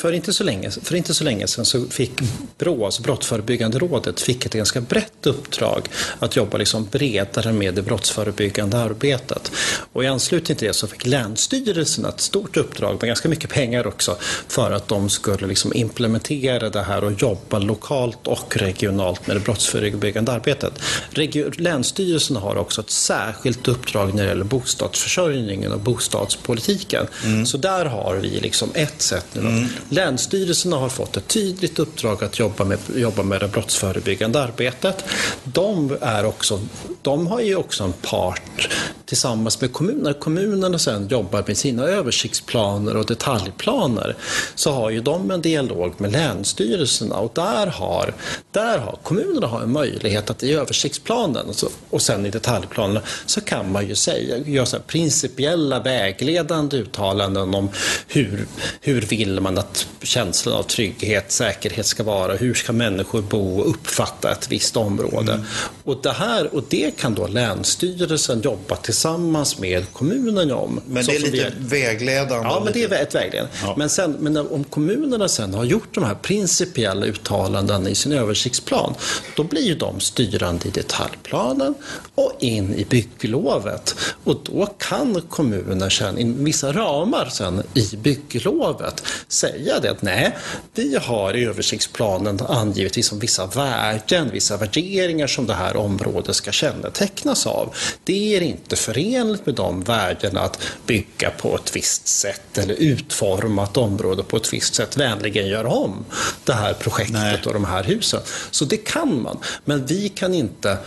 för 0.00 0.12
inte, 0.12 0.32
så 0.32 0.44
länge, 0.44 0.70
för 0.70 0.94
inte 0.94 1.14
så 1.14 1.24
länge 1.24 1.46
sedan 1.46 1.64
så 1.64 1.84
fick 1.86 2.12
BRÅ, 2.58 2.84
alltså 2.84 3.02
Brottsförebyggande 3.02 3.78
rådet, 3.78 4.20
fick 4.20 4.46
ett 4.46 4.54
ganska 4.54 4.80
brett 4.80 5.26
uppdrag 5.26 5.88
att 6.18 6.36
jobba 6.36 6.58
liksom 6.58 6.88
bredare 6.90 7.52
med 7.52 7.74
det 7.74 7.82
brottsförebyggande 7.82 8.78
arbetet. 8.78 9.52
Och 9.92 10.04
i 10.04 10.06
anslutning 10.06 10.56
till 10.56 10.68
det 10.68 10.74
så 10.74 10.86
fick 10.86 11.06
Länsstyrelsen 11.06 12.04
ett 12.04 12.20
stort 12.20 12.56
uppdrag 12.56 12.96
med 13.00 13.06
ganska 13.06 13.28
mycket 13.28 13.50
pengar 13.50 13.86
också 13.86 14.16
för 14.48 14.70
att 14.70 14.88
de 14.88 15.10
skulle 15.10 15.46
liksom 15.46 15.72
implementera 15.74 16.70
det 16.70 16.82
här 16.82 17.04
och 17.04 17.22
jobba 17.22 17.58
lokalt 17.58 18.26
och 18.26 18.56
regionalt 18.56 19.26
med 19.26 19.36
det 19.36 19.40
brottsförebyggande 19.40 20.32
arbetet. 20.32 20.72
Regio 21.10 21.50
Länsstyrelsen 21.56 22.36
har 22.36 22.56
också 22.56 22.80
ett 22.80 22.90
särskilt 22.90 23.68
uppdrag 23.68 24.14
när 24.14 24.22
det 24.22 24.28
gäller 24.28 24.44
bostadsförsörjningen 24.44 25.72
och 25.72 25.80
bostadspolitiken. 25.80 27.06
Mm. 27.24 27.46
Så 27.46 27.56
där 27.56 27.84
har 27.84 28.16
vi 28.16 28.40
liksom 28.40 28.68
ett 28.74 29.02
sätt 29.02 29.26
nu. 29.32 29.40
Mm. 29.40 29.68
Länsstyrelserna 29.92 30.76
har 30.76 30.88
fått 30.88 31.16
ett 31.16 31.28
tydligt 31.28 31.78
uppdrag 31.78 32.24
att 32.24 32.38
jobba 32.38 32.64
med, 32.64 32.78
jobba 32.96 33.22
med 33.22 33.40
det 33.40 33.48
brottsförebyggande 33.48 34.42
arbetet. 34.42 35.04
De, 35.44 35.96
är 36.00 36.24
också, 36.24 36.60
de 37.02 37.26
har 37.26 37.40
ju 37.40 37.56
också 37.56 37.84
en 37.84 37.92
part 37.92 38.68
tillsammans 39.04 39.60
med 39.60 39.72
kommunerna. 39.72 40.12
Kommunerna 40.12 40.78
sen 40.78 41.08
jobbar 41.08 41.44
med 41.46 41.56
sina 41.56 41.82
översiktsplaner 41.82 42.96
och 42.96 43.06
detaljplaner. 43.06 44.16
Så 44.54 44.72
har 44.72 44.90
ju 44.90 45.00
de 45.00 45.30
en 45.30 45.42
dialog 45.42 45.94
med 45.96 46.12
länsstyrelserna 46.12 47.16
och 47.16 47.32
där 47.34 47.66
har, 47.66 48.14
där 48.50 48.78
har 48.78 48.98
kommunerna 49.02 49.46
har 49.46 49.62
en 49.62 49.72
möjlighet 49.72 50.30
att 50.30 50.42
i 50.42 50.52
översiktsplanen 50.52 51.46
och 51.90 52.02
sen 52.02 52.26
i 52.26 52.30
detaljplanerna 52.30 53.00
så 53.26 53.40
kan 53.40 53.72
man 53.72 53.88
ju 53.88 53.94
säga, 53.94 54.38
göra 54.38 54.66
så 54.66 54.78
principiella 54.86 55.80
vägledande 55.80 56.76
uttalanden 56.76 57.54
om 57.54 57.68
hur, 58.08 58.46
hur 58.80 59.00
vill 59.00 59.40
man 59.40 59.58
att 59.58 59.79
känslan 60.02 60.54
av 60.54 60.62
trygghet, 60.62 61.32
säkerhet 61.32 61.86
ska 61.86 62.02
vara. 62.02 62.34
Hur 62.34 62.54
ska 62.54 62.72
människor 62.72 63.22
bo 63.22 63.60
och 63.60 63.70
uppfatta 63.70 64.32
ett 64.32 64.52
visst 64.52 64.76
område? 64.76 65.32
Mm. 65.32 65.46
Och, 65.84 65.98
det 66.02 66.12
här, 66.12 66.54
och 66.54 66.64
det 66.68 66.96
kan 66.96 67.14
då 67.14 67.26
Länsstyrelsen 67.26 68.40
jobba 68.40 68.76
tillsammans 68.76 69.58
med 69.58 69.92
kommunen 69.92 70.52
om. 70.52 70.80
Men 70.86 71.04
det 71.04 71.16
är 71.16 71.20
lite 71.20 71.52
vi... 71.58 71.66
vägledande? 71.66 72.48
Ja, 72.48 72.62
men 72.64 72.72
det 72.72 72.84
är 72.84 73.02
ett 73.02 73.14
vägledande. 73.14 73.52
Ja. 73.62 73.74
Men, 73.78 73.88
sen, 73.88 74.16
men 74.20 74.36
om 74.36 74.64
kommunerna 74.64 75.28
sen 75.28 75.54
har 75.54 75.64
gjort 75.64 75.94
de 75.94 76.04
här 76.04 76.14
principiella 76.14 77.06
uttalanden 77.06 77.86
i 77.86 77.94
sin 77.94 78.12
översiktsplan, 78.12 78.94
då 79.36 79.44
blir 79.44 79.62
ju 79.62 79.74
de 79.74 80.00
styrande 80.00 80.68
i 80.68 80.70
detaljplanen 80.70 81.74
och 82.14 82.32
in 82.38 82.74
i 82.74 82.84
bygglovet. 82.84 83.94
Och 84.24 84.40
då 84.44 84.66
kan 84.66 85.22
kommunen 85.28 85.90
sen, 85.90 86.18
i 86.18 86.24
vissa 86.24 86.72
ramar 86.72 87.28
sen 87.32 87.62
i 87.74 87.96
bygglovet, 87.96 89.02
säga 89.28 89.69
säga 89.70 89.80
det 89.80 89.90
att 89.90 90.02
nej, 90.02 90.36
vi 90.74 90.96
har 90.96 91.36
i 91.36 91.44
översiktsplanen 91.44 92.40
angivit 92.48 92.96
liksom 92.96 93.18
vissa 93.18 93.46
värden, 93.46 94.30
vissa 94.32 94.56
värderingar 94.56 95.26
som 95.26 95.46
det 95.46 95.54
här 95.54 95.76
området 95.76 96.36
ska 96.36 96.52
kännetecknas 96.52 97.46
av. 97.46 97.74
Det 98.04 98.36
är 98.36 98.40
inte 98.40 98.76
förenligt 98.76 99.46
med 99.46 99.54
de 99.54 99.82
värdena 99.82 100.40
att 100.40 100.62
bygga 100.86 101.30
på 101.30 101.56
ett 101.56 101.76
visst 101.76 102.08
sätt 102.08 102.58
eller 102.58 102.74
utforma 102.74 103.64
ett 103.64 103.76
område 103.76 104.22
på 104.22 104.36
ett 104.36 104.52
visst 104.52 104.74
sätt, 104.74 104.96
vänligen 104.96 105.46
göra 105.46 105.68
om 105.68 106.04
det 106.44 106.52
här 106.52 106.72
projektet 106.72 107.12
nej. 107.12 107.42
och 107.46 107.52
de 107.52 107.64
här 107.64 107.84
husen. 107.84 108.20
Så 108.50 108.64
det 108.64 108.76
kan 108.76 109.22
man, 109.22 109.38
men 109.64 109.86
vi 109.86 110.08
kan 110.08 110.34
inte 110.34 110.78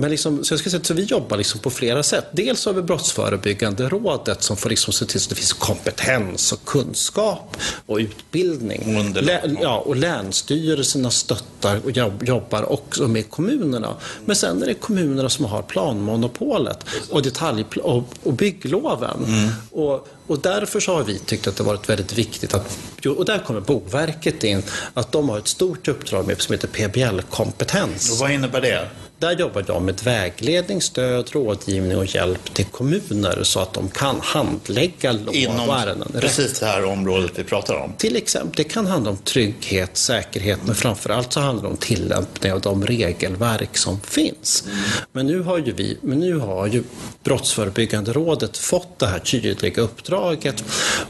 men 0.00 0.10
liksom, 0.10 0.44
så 0.44 0.52
jag 0.52 0.60
ska 0.60 0.70
säga, 0.70 0.84
så 0.84 0.94
vi 0.94 1.02
jobbar 1.02 1.36
liksom 1.36 1.60
på 1.60 1.70
flera 1.70 2.02
sätt. 2.02 2.24
Dels 2.32 2.66
har 2.66 2.72
vi 2.72 2.82
Brottsförebyggande 2.82 3.88
rådet 3.88 4.42
som 4.42 4.56
får 4.56 4.70
liksom 4.70 4.92
se 4.92 5.04
till 5.04 5.20
att 5.20 5.28
det 5.28 5.34
finns 5.34 5.52
kompetens 5.52 6.52
och 6.52 6.64
kunskap 6.64 7.56
och 7.86 8.00
utbildning. 8.08 8.96
Och, 8.96 9.22
Lä, 9.22 9.40
ja, 9.62 9.78
och 9.78 9.96
länsstyrelserna 9.96 11.10
stöttar 11.10 11.80
och 11.84 11.90
jobbar 12.26 12.72
också 12.72 13.08
med 13.08 13.30
kommunerna. 13.30 13.96
Men 14.24 14.36
sen 14.36 14.62
är 14.62 14.66
det 14.66 14.74
kommunerna 14.74 15.28
som 15.28 15.44
har 15.44 15.62
planmonopolet 15.62 16.84
och 17.10 17.22
detalj 17.22 17.64
och, 17.82 18.04
och 18.22 18.32
byggloven. 18.32 19.24
Mm. 19.26 19.50
Och, 19.70 20.08
och 20.26 20.38
därför 20.38 20.80
så 20.80 20.94
har 20.94 21.04
vi 21.04 21.18
tyckt 21.18 21.46
att 21.46 21.56
det 21.56 21.62
varit 21.62 21.88
väldigt 21.88 22.18
viktigt 22.18 22.54
att, 22.54 22.78
och 23.16 23.24
där 23.24 23.38
kommer 23.38 23.60
Boverket 23.60 24.44
in, 24.44 24.62
att 24.94 25.12
de 25.12 25.28
har 25.28 25.38
ett 25.38 25.48
stort 25.48 25.88
uppdrag 25.88 26.26
med 26.26 26.42
som 26.42 26.52
heter 26.52 26.68
PBL-kompetens. 26.68 28.20
Vad 28.20 28.30
innebär 28.30 28.60
det? 28.60 28.88
Där 29.20 29.36
jobbar 29.36 29.62
de 29.62 29.84
med 29.84 30.00
vägledning, 30.04 30.82
stöd, 30.82 31.28
rådgivning 31.32 31.96
och 31.96 32.14
hjälp 32.14 32.54
till 32.54 32.64
kommuner 32.64 33.42
så 33.42 33.60
att 33.60 33.74
de 33.74 33.88
kan 33.88 34.20
handlägga 34.20 35.12
lov 35.12 35.34
Inom 35.34 35.68
och 35.68 35.74
ärenden. 35.74 36.12
precis 36.20 36.60
det 36.60 36.66
här 36.66 36.84
området 36.84 37.32
vi 37.34 37.44
pratar 37.44 37.74
om? 37.74 37.92
Till 37.98 38.16
exempel, 38.16 38.52
det 38.56 38.64
kan 38.64 38.86
handla 38.86 39.10
om 39.10 39.16
trygghet, 39.16 39.96
säkerhet, 39.96 40.58
men 40.66 40.74
framförallt 40.74 41.32
så 41.32 41.40
handlar 41.40 41.62
det 41.62 41.68
om 41.68 41.76
tillämpning 41.76 42.52
av 42.52 42.60
de 42.60 42.86
regelverk 42.86 43.76
som 43.76 44.00
finns. 44.00 44.64
Men 45.12 45.26
nu 45.26 45.40
har 45.40 45.58
ju 45.58 45.72
vi, 45.72 45.98
men 46.02 46.20
nu 46.20 46.38
har 46.38 46.66
ju 46.66 46.84
Brottsförebyggande 47.24 48.12
rådet 48.12 48.56
fått 48.56 48.98
det 48.98 49.06
här 49.06 49.18
tydliga 49.18 49.82
uppdraget 49.82 50.64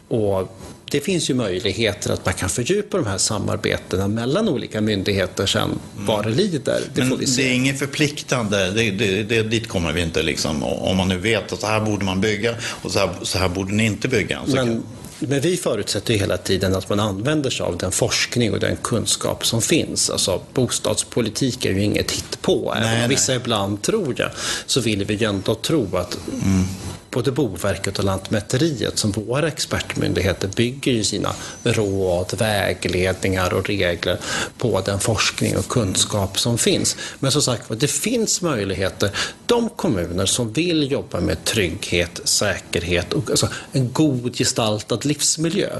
och 0.08 0.58
det 0.90 1.00
finns 1.00 1.30
ju 1.30 1.34
möjligheter 1.34 2.12
att 2.12 2.24
man 2.24 2.34
kan 2.34 2.48
fördjupa 2.48 2.96
de 2.96 3.06
här 3.06 3.18
samarbetena 3.18 4.08
mellan 4.08 4.48
olika 4.48 4.80
myndigheter 4.80 5.46
sen 5.46 5.78
vad 5.96 6.24
det 6.24 6.30
lider. 6.30 6.80
Det, 6.94 7.04
Men 7.04 7.18
det 7.36 7.42
är 7.42 7.52
inget 7.52 7.78
förpliktande, 7.78 8.70
det, 8.70 8.90
det, 8.90 9.22
det, 9.22 9.42
dit 9.42 9.68
kommer 9.68 9.92
vi 9.92 10.02
inte 10.02 10.22
liksom. 10.22 10.62
Om 10.62 10.96
man 10.96 11.08
nu 11.08 11.18
vet 11.18 11.52
att 11.52 11.60
så 11.60 11.66
här 11.66 11.80
borde 11.80 12.04
man 12.04 12.20
bygga 12.20 12.54
och 12.60 12.90
så 12.90 12.98
här, 12.98 13.10
så 13.22 13.38
här 13.38 13.48
borde 13.48 13.72
ni 13.72 13.86
inte 13.86 14.08
bygga. 14.08 14.40
Men, 14.46 14.82
men 15.18 15.40
vi 15.40 15.56
förutsätter 15.56 16.12
ju 16.14 16.20
hela 16.20 16.36
tiden 16.36 16.74
att 16.74 16.88
man 16.88 17.00
använder 17.00 17.50
sig 17.50 17.66
av 17.66 17.78
den 17.78 17.92
forskning 17.92 18.52
och 18.52 18.60
den 18.60 18.76
kunskap 18.76 19.46
som 19.46 19.62
finns. 19.62 20.10
Alltså, 20.10 20.42
bostadspolitik 20.54 21.64
är 21.64 21.72
ju 21.72 21.82
inget 21.82 22.10
hittpå. 22.10 22.74
Även 22.76 23.02
om 23.02 23.08
vissa 23.08 23.34
ibland 23.34 23.82
tror 23.82 24.14
det, 24.14 24.30
så 24.66 24.80
vill 24.80 25.04
vi 25.04 25.14
ju 25.14 25.26
ändå 25.26 25.54
tro 25.54 25.96
att 25.96 26.18
mm 26.44 26.64
både 27.10 27.32
Boverket 27.32 27.98
och 27.98 28.04
Lantmäteriet 28.04 28.98
som 28.98 29.12
våra 29.12 29.48
expertmyndigheter 29.48 30.48
bygger 30.48 30.92
ju 30.92 31.04
sina 31.04 31.34
råd, 31.62 32.34
vägledningar 32.38 33.54
och 33.54 33.66
regler 33.66 34.18
på 34.58 34.80
den 34.80 35.00
forskning 35.00 35.56
och 35.56 35.68
kunskap 35.68 36.38
som 36.38 36.58
finns. 36.58 36.96
Men 37.18 37.32
som 37.32 37.42
sagt 37.42 37.64
det 37.80 37.88
finns 37.88 38.42
möjligheter. 38.42 39.10
De 39.46 39.68
kommuner 39.68 40.26
som 40.26 40.52
vill 40.52 40.92
jobba 40.92 41.20
med 41.20 41.44
trygghet, 41.44 42.20
säkerhet 42.24 43.12
och 43.12 43.30
alltså 43.30 43.48
en 43.72 43.92
god 43.92 44.36
gestaltad 44.36 44.98
livsmiljö, 45.02 45.70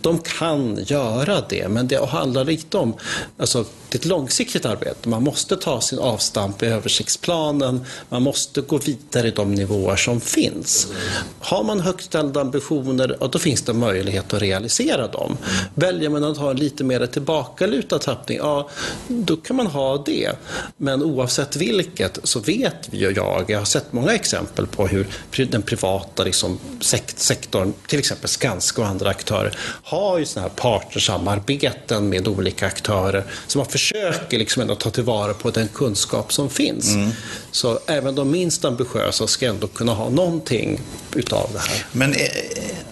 de 0.00 0.18
kan 0.18 0.84
göra 0.84 1.42
det. 1.48 1.68
Men 1.68 1.88
det 1.88 2.06
handlar 2.06 2.44
lite 2.44 2.76
om 2.76 2.94
alltså, 3.36 3.64
det 3.88 3.96
är 3.96 4.00
ett 4.00 4.04
långsiktigt 4.04 4.64
arbete. 4.64 5.08
Man 5.08 5.22
måste 5.22 5.56
ta 5.56 5.80
sin 5.80 5.98
avstamp 5.98 6.62
i 6.62 6.66
översiktsplanen. 6.66 7.84
Man 8.08 8.22
måste 8.22 8.60
gå 8.60 8.78
vidare 8.78 9.28
i 9.28 9.30
de 9.30 9.54
nivåer 9.54 9.96
som 9.96 10.20
finns. 10.20 10.73
Har 11.40 11.64
man 11.64 11.80
högt 11.80 12.04
ställda 12.04 12.40
ambitioner, 12.40 13.16
ja, 13.20 13.26
då 13.26 13.38
finns 13.38 13.62
det 13.62 13.72
möjlighet 13.72 14.34
att 14.34 14.42
realisera 14.42 15.08
dem. 15.08 15.36
Väljer 15.74 16.08
man 16.08 16.24
att 16.24 16.38
ha 16.38 16.50
en 16.50 16.56
lite 16.56 16.84
mer 16.84 17.06
tillbakalutad 17.06 17.98
tappning, 17.98 18.38
ja, 18.38 18.68
då 19.08 19.36
kan 19.36 19.56
man 19.56 19.66
ha 19.66 20.02
det. 20.06 20.30
Men 20.76 21.02
oavsett 21.02 21.56
vilket 21.56 22.18
så 22.22 22.40
vet 22.40 22.88
vi 22.90 22.98
ju 22.98 23.10
jag, 23.10 23.44
jag 23.48 23.58
har 23.58 23.64
sett 23.64 23.92
många 23.92 24.14
exempel 24.14 24.66
på 24.66 24.86
hur 24.86 25.06
den 25.50 25.62
privata 25.62 26.24
liksom, 26.24 26.58
sektorn, 27.16 27.72
till 27.86 27.98
exempel 27.98 28.28
Skanska 28.28 28.82
och 28.82 28.88
andra 28.88 29.10
aktörer, 29.10 29.58
har 29.84 30.18
ju 30.18 30.24
sådana 30.26 30.48
här 30.48 30.56
partnersamarbeten 30.56 32.08
med 32.08 32.28
olika 32.28 32.66
aktörer 32.66 33.24
som 33.46 33.58
har 33.58 33.66
försöker 33.74 34.38
liksom 34.38 34.62
ändå 34.62 34.74
ta 34.74 34.90
tillvara 34.90 35.34
på 35.34 35.50
den 35.50 35.68
kunskap 35.68 36.32
som 36.32 36.50
finns. 36.50 36.94
Mm. 36.94 37.10
Så 37.50 37.78
även 37.86 38.14
de 38.14 38.30
minst 38.30 38.64
ambitiösa 38.64 39.26
ska 39.26 39.46
ändå 39.46 39.66
kunna 39.66 39.94
ha 39.94 40.08
någonting 40.08 40.63
utav 41.14 41.50
det 41.52 41.58
här. 41.58 41.84
Men 41.92 42.12
eh, 42.12 42.28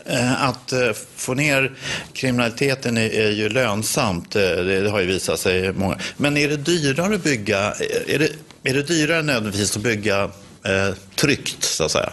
eh, 0.07 0.49
att 0.49 0.73
eh, 0.73 0.93
få 1.17 1.35
ner 1.35 1.73
kriminaliteten 2.13 2.97
är, 2.99 3.31
ju 3.31 3.49
lönsamt. 3.49 4.31
Det, 4.31 4.91
har 4.91 5.01
ju 5.01 5.07
visat 5.07 5.41
sig 5.41 5.73
många. 5.73 5.99
Men 6.17 6.37
är 6.37 6.49
det 6.49 6.57
dyrare 6.57 7.15
att 7.15 7.25
bygga? 7.25 7.75
Är 8.07 8.19
det, 8.19 8.29
är 8.63 8.75
det 8.75 8.83
dyrare 8.83 9.23
nödvändigtvis 9.23 9.77
att 9.77 9.83
bygga 9.83 10.31
tryggt, 11.15 11.65
så 11.65 11.85
att 11.85 11.91
säga? 11.91 12.13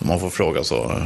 Om 0.00 0.08
man 0.08 0.20
får 0.20 0.30
fråga 0.30 0.64
så. 0.64 1.02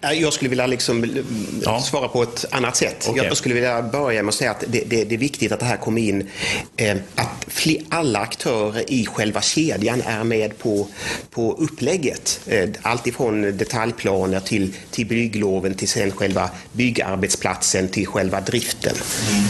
Jag 0.00 0.32
skulle 0.32 0.48
vilja 0.48 0.66
liksom 0.66 1.24
ja. 1.62 1.80
svara 1.80 2.08
på 2.08 2.22
ett 2.22 2.44
annat 2.50 2.76
sätt. 2.76 3.08
Okay. 3.08 3.26
Jag 3.26 3.36
skulle 3.36 3.54
vilja 3.54 3.82
börja 3.82 4.22
med 4.22 4.28
att 4.28 4.34
säga 4.34 4.50
att 4.50 4.64
det, 4.68 4.82
det, 4.86 5.04
det 5.04 5.14
är 5.14 5.18
viktigt 5.18 5.52
att 5.52 5.60
det 5.60 5.66
här 5.66 5.76
kommer 5.76 6.02
in, 6.02 6.30
eh, 6.76 6.96
att 7.14 7.46
fler, 7.46 7.82
alla 7.88 8.18
aktörer 8.18 8.90
i 8.90 9.06
själva 9.06 9.40
kedjan 9.40 10.02
är 10.06 10.24
med 10.24 10.58
på, 10.58 10.88
på 11.30 11.52
upplägget. 11.52 12.40
Eh, 12.46 12.68
allt 12.82 13.06
ifrån 13.06 13.42
detaljplaner 13.42 14.40
till, 14.40 14.74
till 14.90 15.06
byggloven 15.06 15.74
till 15.74 15.88
sen 15.88 16.10
själva 16.10 16.50
byggarbetsplatsen 16.72 17.88
till 17.88 18.06
själva 18.06 18.40
driften. 18.40 18.94
Mm. 19.30 19.44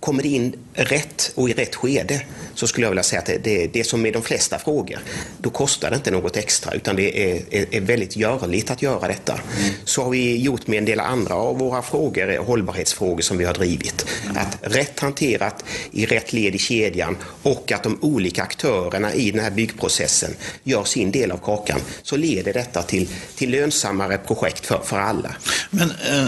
Kommer 0.00 0.22
det 0.22 0.28
in 0.28 0.56
rätt 0.74 1.32
och 1.34 1.50
i 1.50 1.52
rätt 1.52 1.74
skede 1.74 2.22
så 2.54 2.66
skulle 2.66 2.86
jag 2.86 2.90
vilja 2.90 3.02
säga 3.02 3.20
att 3.20 3.26
det, 3.26 3.38
det, 3.44 3.66
det 3.66 3.80
är 3.80 3.84
som 3.84 4.02
med 4.02 4.12
de 4.12 4.22
flesta 4.22 4.58
frågor. 4.58 4.98
Då 5.38 5.50
kostar 5.50 5.90
det 5.90 5.96
inte 5.96 6.10
något 6.10 6.36
extra 6.36 6.72
utan 6.72 6.96
det 6.96 7.32
är, 7.32 7.42
är, 7.50 7.74
är 7.74 7.80
väldigt 7.80 8.16
görligt 8.16 8.70
att 8.70 8.82
göra 8.82 9.08
detta. 9.08 9.40
Så 9.84 10.02
har 10.02 10.10
vi 10.10 10.36
gjort 10.36 10.66
med 10.66 10.78
en 10.78 10.84
del 10.84 11.00
andra 11.00 11.34
av 11.34 11.58
våra 11.58 11.82
frågor, 11.82 12.38
hållbarhetsfrågor 12.38 13.22
som 13.22 13.38
vi 13.38 13.44
har 13.44 13.54
drivit. 13.54 14.06
Att 14.34 14.58
rätt 14.60 15.00
hanterat 15.00 15.64
i 15.90 16.06
rätt 16.06 16.32
led 16.32 16.54
i 16.54 16.58
kedjan 16.58 17.16
och 17.42 17.72
att 17.72 17.82
de 17.82 17.98
olika 18.00 18.42
aktörerna 18.42 19.14
i 19.14 19.30
den 19.30 19.40
här 19.40 19.50
byggprocessen 19.50 20.30
gör 20.62 20.84
sin 20.84 21.10
del 21.10 21.30
av 21.30 21.38
kakan 21.38 21.80
så 22.02 22.16
leder 22.16 22.52
detta 22.52 22.82
till, 22.82 23.08
till 23.34 23.50
lönsammare 23.50 24.18
projekt 24.18 24.66
för, 24.66 24.80
för 24.84 24.98
alla. 24.98 25.34
Men, 25.70 25.90
äh, 25.90 26.26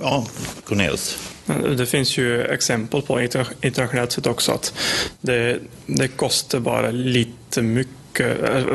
ja, 0.00 0.26
Cornelius. 0.64 1.18
Det 1.76 1.86
finns 1.86 2.18
ju 2.18 2.42
exempel 2.42 3.02
på 3.02 3.20
internationellt 3.60 4.12
sett 4.12 4.26
också 4.26 4.52
att 4.52 4.74
det, 5.20 5.58
det 5.86 6.08
kostar 6.08 6.60
bara 6.60 6.90
lite 6.90 7.62
mycket 7.62 7.98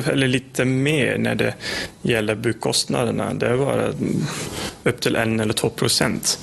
eller 0.08 0.28
lite 0.28 0.66
mer 0.66 1.18
när 1.18 1.36
det 1.36 1.54
gäller 2.02 2.36
byggkostnaderna. 2.36 3.34
Det 3.34 3.48
är 3.48 3.58
bara 3.58 3.94
upp 4.84 5.02
till 5.02 5.16
en 5.16 5.40
eller 5.40 5.54
två 5.54 5.70
procent 5.70 6.40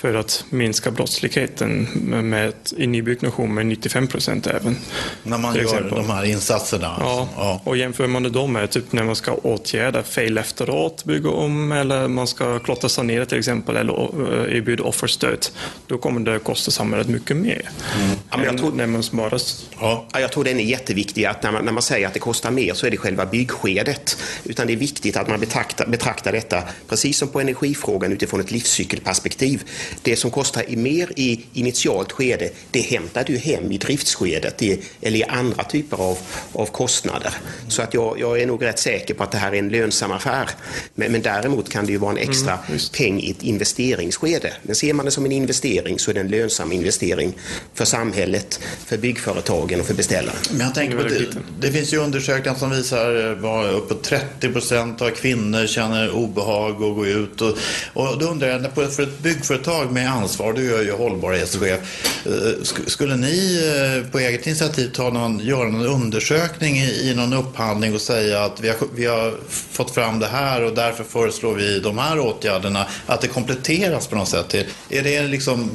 för 0.00 0.14
att 0.14 0.44
minska 0.50 0.90
brottsligheten 0.90 1.88
med, 2.30 2.52
i 2.76 2.86
nybyggnation 2.86 3.54
med 3.54 3.66
95 3.66 4.06
procent 4.06 4.46
även. 4.46 4.76
När 5.22 5.38
man 5.38 5.54
gör 5.54 5.62
exempel. 5.62 5.90
de 5.90 6.10
här 6.10 6.24
insatserna? 6.24 6.96
Ja. 7.00 7.28
ja. 7.36 7.60
och 7.64 7.76
jämför 7.76 8.06
man 8.06 8.32
dem 8.32 8.52
med 8.52 8.70
typ 8.70 8.92
när 8.92 9.04
man 9.04 9.16
ska 9.16 9.32
åtgärda 9.32 10.02
fel 10.02 10.38
efteråt, 10.38 11.04
bygga 11.04 11.30
om 11.30 11.72
eller 11.72 12.08
man 12.08 12.26
ska 12.26 12.58
klotta 12.58 12.88
sanera 12.88 13.26
till 13.26 13.38
exempel 13.38 13.76
eller 13.76 13.92
eh, 13.92 14.56
erbjuda 14.56 14.84
offerstöd, 14.84 15.46
då 15.86 15.98
kommer 15.98 16.20
det 16.20 16.38
kosta 16.38 16.70
samhället 16.70 17.08
mycket 17.08 17.36
mer. 17.36 17.70
Mm. 17.96 18.16
Ja, 18.30 18.44
jag, 18.44 18.58
tror, 18.58 18.72
när 18.72 18.86
man 18.86 19.02
bara... 19.12 19.38
ja. 19.80 20.06
jag 20.12 20.32
tror 20.32 20.44
den 20.44 20.60
är 20.60 20.64
jätteviktig, 20.64 21.24
att 21.24 21.42
när 21.42 21.52
man, 21.52 21.64
när 21.64 21.72
man 21.72 21.82
säger 21.82 22.06
att 22.06 22.14
det 22.14 22.20
kostar 22.20 22.50
mer 22.50 22.74
så 22.74 22.86
är 22.86 22.90
det 22.90 22.96
själva 22.96 23.26
byggskedet. 23.26 24.16
Utan 24.44 24.66
det 24.66 24.72
är 24.72 24.76
viktigt 24.76 25.16
att 25.16 25.28
man 25.28 25.40
betraktar, 25.40 25.86
betraktar 25.86 26.32
detta, 26.32 26.62
precis 26.88 27.18
som 27.18 27.28
på 27.28 27.40
energifrågan, 27.40 28.12
utifrån 28.12 28.40
ett 28.40 28.50
livscykelperspektiv. 28.50 29.62
Det 30.02 30.16
som 30.16 30.30
kostar 30.30 30.64
mer 30.76 31.12
i 31.16 31.40
initialt 31.52 32.12
skede, 32.12 32.50
det 32.70 32.80
hämtar 32.80 33.24
du 33.26 33.36
hem 33.36 33.72
i 33.72 33.78
driftsskedet 33.78 34.62
eller 35.00 35.18
i 35.18 35.24
andra 35.24 35.64
typer 35.64 35.96
av, 35.96 36.18
av 36.52 36.66
kostnader. 36.66 37.32
Så 37.68 37.82
att 37.82 37.94
jag, 37.94 38.20
jag 38.20 38.40
är 38.40 38.46
nog 38.46 38.64
rätt 38.64 38.78
säker 38.78 39.14
på 39.14 39.22
att 39.22 39.32
det 39.32 39.38
här 39.38 39.52
är 39.52 39.58
en 39.58 39.68
lönsam 39.68 40.12
affär. 40.12 40.50
Men, 40.94 41.12
men 41.12 41.22
däremot 41.22 41.68
kan 41.68 41.86
det 41.86 41.92
ju 41.92 41.98
vara 41.98 42.10
en 42.10 42.18
extra 42.18 42.58
mm, 42.68 42.80
peng 42.98 43.20
i 43.20 43.30
ett 43.30 43.42
investeringsskede. 43.42 44.52
Men 44.62 44.74
ser 44.74 44.92
man 44.92 45.04
det 45.04 45.10
som 45.10 45.24
en 45.24 45.32
investering 45.32 45.98
så 45.98 46.10
är 46.10 46.14
det 46.14 46.20
en 46.20 46.28
lönsam 46.28 46.72
investering 46.72 47.32
för 47.74 47.84
samhället, 47.84 48.60
för 48.86 48.98
byggföretagen 48.98 49.80
och 49.80 49.86
för 49.86 49.94
beställaren. 49.94 50.38
Men 50.50 50.60
jag 50.60 50.74
tänker 50.74 50.96
på 50.96 51.02
det, 51.02 51.26
det 51.60 51.72
finns 51.72 51.92
ju 51.92 51.98
undersökningar 51.98 52.58
som 52.58 52.70
visar 52.70 53.14
att 53.14 53.74
uppåt 53.74 54.02
30 54.02 54.48
procent 54.48 55.02
av 55.02 55.10
kvinnor 55.10 55.66
känner 55.66 56.10
obehag 56.10 56.74
att 56.74 56.78
gå 56.78 57.06
ut. 57.06 57.40
Och, 57.40 57.58
och 57.92 58.18
då 58.18 58.26
undrar 58.26 58.48
jag, 58.48 58.92
för 58.92 59.02
ett 59.02 59.18
byggföretag 59.18 59.79
företag 59.80 59.92
med 59.92 60.10
ansvar, 60.10 60.52
du 60.52 60.76
är 60.76 60.82
ju 60.82 60.92
hållbarhetschef. 60.92 61.80
Eh, 62.26 62.62
skulle 62.86 63.16
ni 63.16 63.60
eh, 64.04 64.10
på 64.10 64.18
eget 64.18 64.46
initiativ 64.46 64.90
ta 64.94 65.10
någon, 65.10 65.40
göra 65.40 65.68
någon 65.68 65.86
undersökning 65.86 66.76
i, 66.76 67.10
i 67.10 67.14
någon 67.14 67.32
upphandling 67.32 67.94
och 67.94 68.00
säga 68.00 68.44
att 68.44 68.60
vi 68.60 68.68
har, 68.68 68.76
vi 68.94 69.06
har 69.06 69.34
fått 69.48 69.90
fram 69.90 70.18
det 70.18 70.26
här 70.26 70.64
och 70.64 70.74
därför 70.74 71.04
föreslår 71.04 71.54
vi 71.54 71.80
de 71.80 71.98
här 71.98 72.18
åtgärderna, 72.18 72.86
att 73.06 73.20
det 73.20 73.28
kompletteras 73.28 74.06
på 74.06 74.16
något 74.16 74.28
sätt? 74.28 74.54
Är 74.90 75.02
det 75.02 75.22
liksom 75.22 75.70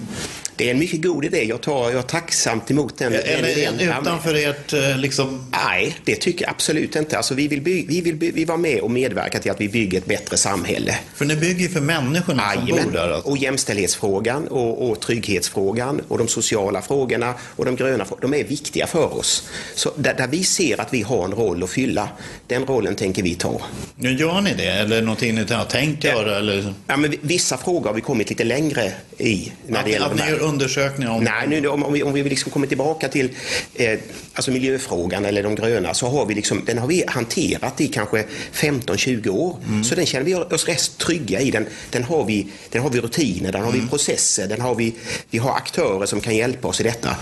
det 0.57 0.67
är 0.67 0.71
en 0.71 0.79
mycket 0.79 1.01
god 1.01 1.25
idé. 1.25 1.43
Jag 1.43 1.61
tar 1.61 1.91
jag 1.91 2.07
tacksamt 2.07 2.71
emot 2.71 2.97
den, 2.97 3.11
den 3.11 3.45
idén. 3.45 3.79
utanför 3.79 4.35
ert 4.35 4.73
eh, 4.73 4.97
liksom... 4.97 5.45
Nej, 5.65 5.95
det 6.05 6.15
tycker 6.15 6.45
jag 6.45 6.51
absolut 6.51 6.95
inte. 6.95 7.17
Alltså, 7.17 7.33
vi 7.33 7.47
vill, 7.47 7.61
by- 7.61 7.85
vi 7.87 8.01
vill 8.01 8.15
by- 8.15 8.31
vi 8.31 8.45
var 8.45 8.57
med 8.57 8.79
och 8.79 8.91
medverka 8.91 9.39
till 9.39 9.51
att 9.51 9.61
vi 9.61 9.69
bygger 9.69 9.97
ett 9.97 10.05
bättre 10.05 10.37
samhälle. 10.37 10.99
För 11.15 11.25
ni 11.25 11.35
bygger 11.35 11.61
ju 11.61 11.69
för 11.69 11.81
människorna 11.81 12.51
som 12.53 12.61
Jajamän. 12.67 12.85
bor 12.85 12.91
där. 12.99 13.09
Alltså. 13.11 13.29
Och 13.29 13.37
jämställdhetsfrågan 13.37 14.47
och, 14.47 14.89
och 14.89 14.99
trygghetsfrågan 14.99 16.01
och 16.07 16.17
de 16.17 16.27
sociala 16.27 16.81
frågorna 16.81 17.33
och 17.55 17.65
de 17.65 17.75
gröna 17.75 18.05
frågorna, 18.05 18.27
de 18.31 18.39
är 18.39 18.43
viktiga 18.43 18.87
för 18.87 19.17
oss. 19.17 19.43
Så 19.75 19.91
där, 19.95 20.13
där 20.13 20.27
vi 20.27 20.43
ser 20.43 20.81
att 20.81 20.93
vi 20.93 21.01
har 21.01 21.25
en 21.25 21.31
roll 21.31 21.63
att 21.63 21.69
fylla, 21.69 22.09
den 22.47 22.65
rollen 22.65 22.95
tänker 22.95 23.23
vi 23.23 23.35
ta. 23.35 23.61
Nu 23.95 24.13
gör 24.17 24.41
ni 24.41 24.53
det, 24.53 24.65
eller 24.65 25.01
någonting 25.01 25.35
ni 25.35 25.53
har 25.53 25.65
tänkt 25.65 26.03
göra? 26.03 26.37
Eller? 26.37 26.73
Ja, 26.87 26.97
men 26.97 27.15
vissa 27.21 27.57
frågor 27.57 27.87
har 27.89 27.93
vi 27.95 28.01
kommit 28.01 28.29
lite 28.29 28.43
längre 28.43 28.91
i. 29.17 29.51
När 29.67 29.79
Att, 29.79 29.85
det 29.85 29.91
gäller 29.91 30.05
att 30.05 30.17
de 30.17 30.23
här. 30.23 30.31
Undersökningar 30.45 31.11
om... 31.11 31.23
Nej, 31.23 31.47
nu, 31.47 31.67
om, 31.67 31.83
om 31.83 31.93
vi, 31.93 32.03
om 32.03 32.13
vi 32.13 32.23
liksom 32.23 32.51
kommer 32.51 32.67
tillbaka 32.67 33.07
till 33.07 33.29
eh, 33.75 33.99
alltså 34.33 34.51
miljöfrågan 34.51 35.25
eller 35.25 35.43
de 35.43 35.55
gröna 35.55 35.93
så 35.93 36.07
har 36.07 36.25
vi 36.25 36.33
liksom, 36.33 36.61
den 36.65 36.77
har 36.77 36.87
vi 36.87 37.03
hanterat 37.07 37.81
i 37.81 37.87
kanske 37.87 38.25
15-20 38.53 39.29
år. 39.29 39.57
Så 39.83 39.95
den 39.95 40.05
känner 40.05 40.25
vi 40.25 40.35
oss 40.35 40.67
rätt 40.67 40.97
trygga 40.97 41.41
i. 41.41 41.51
Den, 41.51 41.65
den, 41.89 42.03
har 42.03 42.25
vi, 42.25 42.47
den 42.69 42.81
har 42.81 42.89
vi 42.89 42.99
rutiner, 42.99 43.51
den 43.51 43.63
har 43.63 43.71
vi 43.71 43.87
processer, 43.87 44.47
den 44.47 44.61
har 44.61 44.75
vi, 44.75 44.93
vi 45.29 45.37
har 45.37 45.51
aktörer 45.55 46.05
som 46.05 46.21
kan 46.21 46.35
hjälpa 46.35 46.67
oss 46.67 46.81
i 46.81 46.83
detta. 46.83 47.15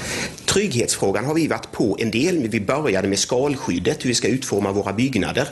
Trygghetsfrågan 0.46 1.26
har 1.26 1.34
vi 1.34 1.48
varit 1.48 1.72
på 1.72 1.98
en 2.00 2.12
del. 2.12 2.48
Vi 2.48 2.60
började 2.60 3.08
med 3.08 3.20
skalskyddet, 3.20 4.06
hur 4.06 4.08
vi 4.08 4.16
ska 4.16 4.28
utforma 4.28 4.72
våra 4.72 4.94
byggnader. 4.94 5.48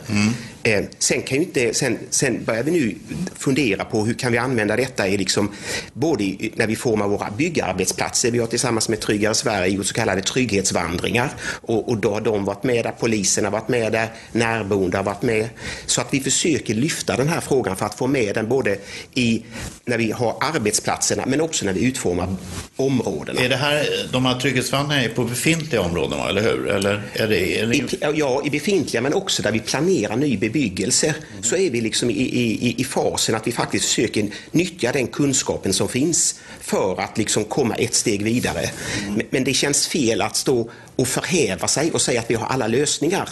Eh, 0.63 0.83
sen, 0.99 1.21
kan 1.21 1.37
ju 1.37 1.43
inte, 1.43 1.73
sen, 1.73 1.99
sen 2.09 2.43
börjar 2.43 2.63
vi 2.63 2.71
nu 2.71 2.95
fundera 3.35 3.85
på 3.85 4.05
hur 4.05 4.13
kan 4.13 4.31
vi 4.31 4.37
använda 4.37 4.75
detta 4.75 5.07
i 5.07 5.17
liksom, 5.17 5.51
både 5.93 6.23
när 6.55 6.67
vi 6.67 6.75
formar 6.75 7.07
våra 7.07 7.31
byggarbetsplatser. 7.61 8.31
Vi 8.31 8.39
har 8.39 8.47
tillsammans 8.47 8.89
med 8.89 8.99
Tryggare 8.99 9.33
Sverige 9.33 9.75
gjort 9.75 9.85
så 9.85 9.93
kallade 9.93 10.21
trygghetsvandringar 10.21 11.29
och, 11.61 11.89
och 11.89 11.97
då 11.97 12.13
har 12.13 12.21
de 12.21 12.45
varit 12.45 12.63
med 12.63 12.85
där, 12.85 12.91
polisen 12.99 13.43
har 13.43 13.51
varit 13.51 13.67
med 13.67 13.91
där, 13.91 14.07
närboende 14.31 14.97
har 14.97 15.03
varit 15.03 15.21
med. 15.21 15.49
Så 15.85 16.01
att 16.01 16.13
vi 16.13 16.19
försöker 16.19 16.73
lyfta 16.73 17.17
den 17.17 17.29
här 17.29 17.41
frågan 17.41 17.75
för 17.75 17.85
att 17.85 17.95
få 17.95 18.07
med 18.07 18.35
den 18.35 18.49
både 18.49 18.77
i, 19.13 19.43
när 19.85 19.97
vi 19.97 20.11
har 20.11 20.37
arbetsplatserna 20.41 21.23
men 21.25 21.41
också 21.41 21.65
när 21.65 21.73
vi 21.73 21.85
utformar 21.85 22.35
områdena. 22.75 23.41
Är 23.41 23.49
det 23.49 23.55
här, 23.55 23.87
de 24.11 24.25
här 24.25 24.39
trygghetsvandringarna 24.39 25.05
är 25.05 25.09
på 25.09 25.23
befintliga 25.23 25.81
områden, 25.81 26.19
eller 26.19 26.41
hur? 26.41 26.67
Eller 26.67 27.03
är 27.13 27.27
det, 27.27 27.59
är 27.59 27.67
det... 27.67 27.75
I, 27.75 27.85
ja, 28.15 28.41
i 28.45 28.49
befintliga 28.49 29.01
men 29.01 29.13
också 29.13 29.43
där 29.43 29.51
vi 29.51 29.59
planerar 29.59 30.15
ny 30.15 30.37
bebyggelse 30.37 31.15
så 31.41 31.55
är 31.55 31.69
vi 31.69 31.81
liksom 31.81 32.09
i, 32.09 32.13
i, 32.13 32.75
i 32.77 32.83
fasen 32.83 33.35
att 33.35 33.47
vi 33.47 33.51
faktiskt 33.51 33.85
försöker 33.85 34.29
nyttja 34.51 34.91
den 34.91 35.07
kunskapen 35.07 35.73
som 35.73 35.89
finns 35.89 36.39
för 36.61 37.01
att 37.01 37.17
liksom 37.17 37.43
komma 37.51 37.75
ett 37.75 37.93
steg 37.93 38.23
vidare. 38.23 38.69
Men, 39.07 39.27
men 39.29 39.43
det 39.43 39.53
känns 39.53 39.87
fel 39.87 40.21
att 40.21 40.35
stå 40.35 40.69
och 40.95 41.07
förhäva 41.07 41.67
sig 41.67 41.91
och 41.91 42.01
säga 42.01 42.19
att 42.19 42.29
vi 42.31 42.35
har 42.35 42.47
alla 42.47 42.67
lösningar. 42.67 43.29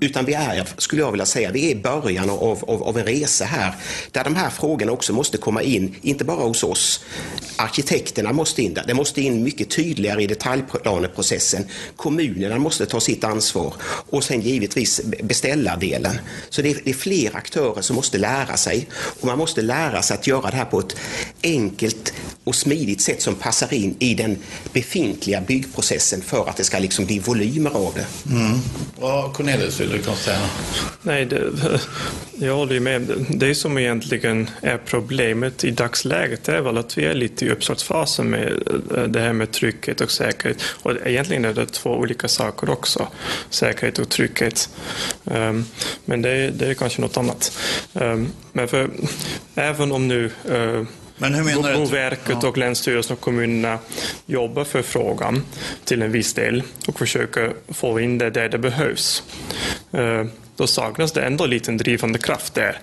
Utan 0.00 0.24
vi 0.24 0.34
är, 0.34 0.68
skulle 0.78 1.02
jag 1.02 1.10
vilja 1.10 1.26
säga, 1.26 1.50
vi 1.50 1.66
är 1.66 1.70
i 1.70 1.82
början 1.82 2.30
av, 2.30 2.64
av, 2.68 2.82
av 2.82 2.98
en 2.98 3.06
resa 3.06 3.44
här 3.44 3.74
där 4.10 4.24
de 4.24 4.36
här 4.36 4.50
frågorna 4.50 4.92
också 4.92 5.12
måste 5.12 5.38
komma 5.38 5.62
in, 5.62 5.94
inte 6.02 6.24
bara 6.24 6.44
hos 6.46 6.64
oss. 6.64 7.04
Arkitekterna 7.56 8.32
måste 8.32 8.62
in 8.62 8.74
där, 8.74 8.84
det 8.86 8.94
måste 8.94 9.20
in 9.20 9.42
mycket 9.42 9.70
tydligare 9.70 10.22
i 10.22 10.26
detaljplaneprocessen. 10.26 11.64
Kommunerna 11.96 12.58
måste 12.58 12.86
ta 12.86 13.00
sitt 13.00 13.24
ansvar 13.24 13.74
och 14.10 14.24
sen 14.24 14.40
givetvis 14.40 15.00
beställardelen. 15.22 16.18
Så 16.50 16.62
det 16.62 16.70
är, 16.70 16.80
det 16.84 16.90
är 16.90 16.94
fler 16.94 17.36
aktörer 17.36 17.82
som 17.82 17.96
måste 17.96 18.18
lära 18.18 18.56
sig 18.56 18.88
och 19.20 19.26
man 19.26 19.38
måste 19.38 19.62
lära 19.62 20.02
sig 20.02 20.14
att 20.14 20.26
göra 20.26 20.50
det 20.50 20.56
här 20.56 20.64
på 20.64 20.78
ett 20.78 20.96
enkelt 21.42 22.12
och 22.44 22.54
smidigt 22.54 23.00
sätt 23.00 23.22
som 23.22 23.34
passar 23.34 23.53
in 23.72 23.96
i 23.98 24.14
den 24.14 24.38
befintliga 24.72 25.40
byggprocessen 25.40 26.22
för 26.22 26.48
att 26.48 26.56
det 26.56 26.64
ska 26.64 26.78
liksom 26.78 27.06
bli 27.06 27.18
volymer 27.18 27.70
av 27.70 27.94
det. 27.94 28.30
Mm. 28.34 28.58
Vad 29.00 29.32
Cornelius 29.32 29.80
vill 29.80 29.90
du 29.90 30.02
säga? 30.16 30.38
Nej, 31.02 31.24
det, 31.24 31.52
jag 32.38 32.56
håller 32.56 32.74
ju 32.74 32.80
med. 32.80 33.26
Det 33.28 33.54
som 33.54 33.78
egentligen 33.78 34.50
är 34.62 34.78
problemet 34.78 35.64
i 35.64 35.70
dagsläget 35.70 36.48
är 36.48 36.60
väl 36.60 36.78
att 36.78 36.98
vi 36.98 37.04
är 37.04 37.14
lite 37.14 37.44
i 37.44 37.50
uppstartsfasen 37.50 38.30
med 38.30 38.62
det 39.08 39.20
här 39.20 39.32
med 39.32 39.52
trygghet 39.52 40.00
och 40.00 40.10
säkerhet. 40.10 40.62
Och 40.82 40.92
egentligen 41.04 41.44
är 41.44 41.52
det 41.52 41.66
två 41.66 41.90
olika 41.90 42.28
saker 42.28 42.70
också, 42.70 43.08
säkerhet 43.50 43.98
och 43.98 44.08
trygghet. 44.08 44.68
Um, 45.24 45.66
men 46.04 46.22
det 46.22 46.30
är, 46.30 46.50
det 46.50 46.66
är 46.66 46.74
kanske 46.74 47.00
något 47.00 47.16
annat. 47.16 47.58
Um, 47.92 48.32
men 48.52 48.68
för 48.68 48.90
även 49.54 49.92
om 49.92 50.08
nu 50.08 50.30
uh, 50.50 50.82
Men 51.16 51.34
hur 51.34 51.44
menar? 51.44 51.74
Boverket 51.74 52.38
Ja. 52.42 52.48
och 52.48 52.58
Länsstyrelsen 52.58 53.16
och 53.16 53.20
kommunerna 53.20 53.78
jobbar 54.26 54.64
för 54.64 54.82
frågan 54.82 55.44
till 55.84 56.02
en 56.02 56.12
viss 56.12 56.34
del 56.34 56.62
och 56.88 56.98
försöker 56.98 57.52
få 57.68 58.00
in 58.00 58.18
det 58.18 58.30
där 58.30 58.48
det 58.48 58.58
behövs. 58.58 59.22
Eh, 60.54 60.56
Då 60.56 60.66
saknas 60.66 61.12
det 61.12 61.22
ändå 61.22 61.46
lite 61.46 61.70
en 61.70 61.76
drivande 61.76 62.18
kraft 62.18 62.54
där. 62.54 62.78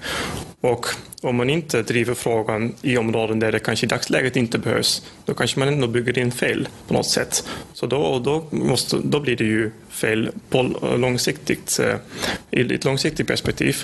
Och 0.61 0.85
om 1.21 1.35
man 1.35 1.49
inte 1.49 1.81
driver 1.81 2.13
frågan 2.13 2.75
i 2.81 2.97
områden 2.97 3.39
där 3.39 3.51
det 3.51 3.59
kanske 3.59 3.85
i 3.85 3.89
dagsläget 3.89 4.35
inte 4.35 4.57
behövs, 4.57 5.01
då 5.25 5.33
kanske 5.33 5.59
man 5.59 5.67
ändå 5.67 5.87
bygger 5.87 6.19
in 6.19 6.31
fel 6.31 6.67
på 6.87 6.93
något 6.93 7.05
sätt. 7.05 7.43
Så 7.73 7.85
då, 7.85 8.19
då, 8.19 8.45
måste, 8.49 8.97
då 9.03 9.19
blir 9.19 9.35
det 9.35 9.43
ju 9.43 9.71
fel 9.89 10.29
på 10.49 10.63
långsiktigt, 10.97 11.79
eh, 11.79 11.95
i 12.51 12.73
ett 12.75 12.85
långsiktigt 12.85 13.27
perspektiv. 13.27 13.77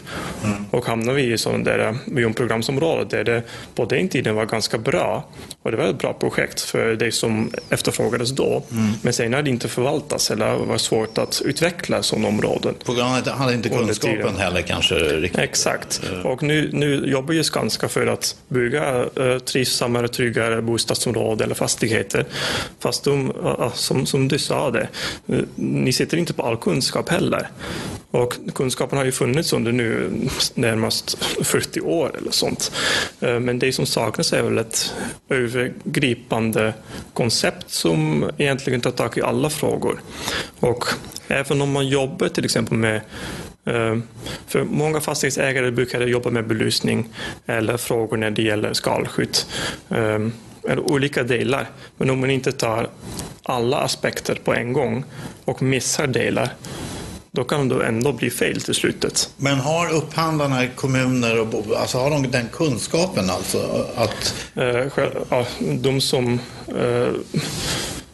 Och 0.72 0.86
hamnar 0.86 1.14
vi 1.14 1.34
i 1.34 1.38
sådana 1.38 1.64
där 1.64 1.98
miljonprogramsområden 2.06 3.08
där 3.10 3.24
det 3.24 3.44
på 3.76 3.86
den 3.86 4.10
tiden 4.10 4.36
var 4.36 4.46
ganska 4.46 4.78
bra 4.78 5.28
och 5.62 5.72
det 5.72 5.78
var 5.78 5.86
ett 5.86 5.98
bra 6.00 6.14
projekt 6.14 6.62
för 6.62 6.96
det 6.96 7.12
som 7.12 7.52
efterfrågades 7.70 8.32
då. 8.32 8.64
Men 9.02 9.14
sen 9.14 9.32
när 9.32 9.42
det 9.42 9.50
inte 9.50 9.68
förvaltas 9.68 10.32
eller 10.32 10.56
var 10.56 10.78
svårt 10.78 11.18
att 11.18 11.42
utveckla 11.46 12.04
sådana 12.04 12.28
områden. 12.28 12.76
Han 12.88 13.38
hade 13.38 13.54
inte 13.54 13.70
kunskapen 13.78 14.36
heller 14.38 14.62
kanske 14.62 14.96
riktigt. 14.96 15.42
Exakt. 15.42 16.02
Och 16.24 16.44
nu, 16.44 16.70
nu 16.74 17.06
jobbar 17.06 17.34
ju 17.34 17.44
Skanska 17.44 17.88
för 17.88 18.08
att 18.08 18.36
bygga 18.48 19.06
eh, 19.16 19.40
trivsammare, 19.40 20.08
tryggare 20.08 20.62
bostadsområden 20.62 21.46
eller 21.46 21.56
fastigheter. 21.56 22.26
Fast 22.80 23.04
de, 23.04 23.34
ja, 23.44 23.72
som, 23.76 24.06
som 24.06 24.28
du 24.28 24.40
sa 24.40 24.72
det, 24.72 24.88
eh, 25.28 25.40
ni 25.56 25.94
sitter 25.94 26.18
inte 26.18 26.34
på 26.34 26.44
all 26.44 26.58
kunskap 26.58 27.10
heller. 27.10 27.48
Och 28.12 28.34
kunskapen 28.54 28.98
har 28.98 29.06
ju 29.06 29.12
funnits 29.12 29.54
under 29.54 29.72
nu 29.72 30.12
närmast 30.54 31.24
40 31.44 31.82
år 31.82 32.18
eller 32.18 32.32
sånt. 32.32 32.72
Eh, 33.20 33.40
Men 33.40 33.60
det 33.60 33.72
som 33.74 33.86
saknas 33.86 34.34
är 34.34 34.44
väl 34.44 34.58
ett 34.58 34.94
övergripande 35.30 36.74
koncept 37.14 37.70
som 37.72 38.30
egentligen 38.38 38.82
tar 38.82 38.92
tag 38.92 39.18
i 39.18 39.22
alla 39.22 39.50
frågor. 39.50 40.02
Och 40.60 40.86
även 41.28 41.62
om 41.62 41.72
man 41.72 41.88
jobbar 41.88 42.28
till 42.28 42.46
exempel 42.46 42.78
med 42.78 42.96
Eh, 42.96 43.02
För 44.48 44.64
många 44.64 45.00
fastighetsägare 45.02 45.72
brukar 45.72 46.02
jobba 46.02 46.30
med 46.30 46.48
belysning 46.48 47.10
eller 47.46 47.78
frågor 47.78 48.18
när 48.18 48.32
det 48.32 48.42
gäller 48.42 48.74
skalskydd. 48.74 49.38
eh, 49.90 50.20
Eller 50.72 50.80
olika 50.92 51.24
delar. 51.24 51.70
Men 51.98 52.10
om 52.10 52.20
man 52.20 52.30
inte 52.30 52.52
tar 52.52 52.90
alla 53.44 53.78
aspekter 53.78 54.36
på 54.44 54.54
en 54.54 54.74
gång 54.74 55.04
och 55.46 55.62
missar 55.62 56.08
delar, 56.08 56.50
då 57.32 57.44
kan 57.44 57.70
det 57.70 57.86
ändå 57.86 58.12
bli 58.14 58.30
fel 58.30 58.62
till 58.62 58.74
slutet. 58.74 59.30
Men 59.38 59.60
har 59.60 59.94
upphandlarna, 59.94 60.68
kommuner 60.76 61.40
och 61.40 61.78
alltså 61.78 61.98
har 61.98 62.10
de 62.10 62.32
den 62.32 62.48
kunskapen 62.52 63.30
alltså? 63.30 63.86
Att, 63.96 64.34
Eh, 64.56 65.46
De 65.82 66.02
som 66.02 66.40
eh, 66.68 67.10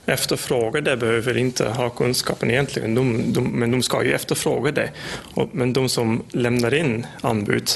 efterfrågar 0.06 0.82
det 0.82 0.98
behöver 0.98 1.38
inte 1.38 1.66
ha 1.66 1.90
kunskapen 1.90 2.52
egentligen, 2.52 2.96
de, 2.96 3.34
de, 3.34 3.44
men 3.60 3.72
de 3.72 3.84
ska 3.84 4.04
ju 4.04 4.14
efterfråga 4.14 4.72
det. 4.72 4.90
Och, 5.34 5.50
men 5.52 5.74
de 5.74 5.90
som 5.90 6.24
lämnar 6.32 6.74
in 6.74 7.06
anbud, 7.22 7.70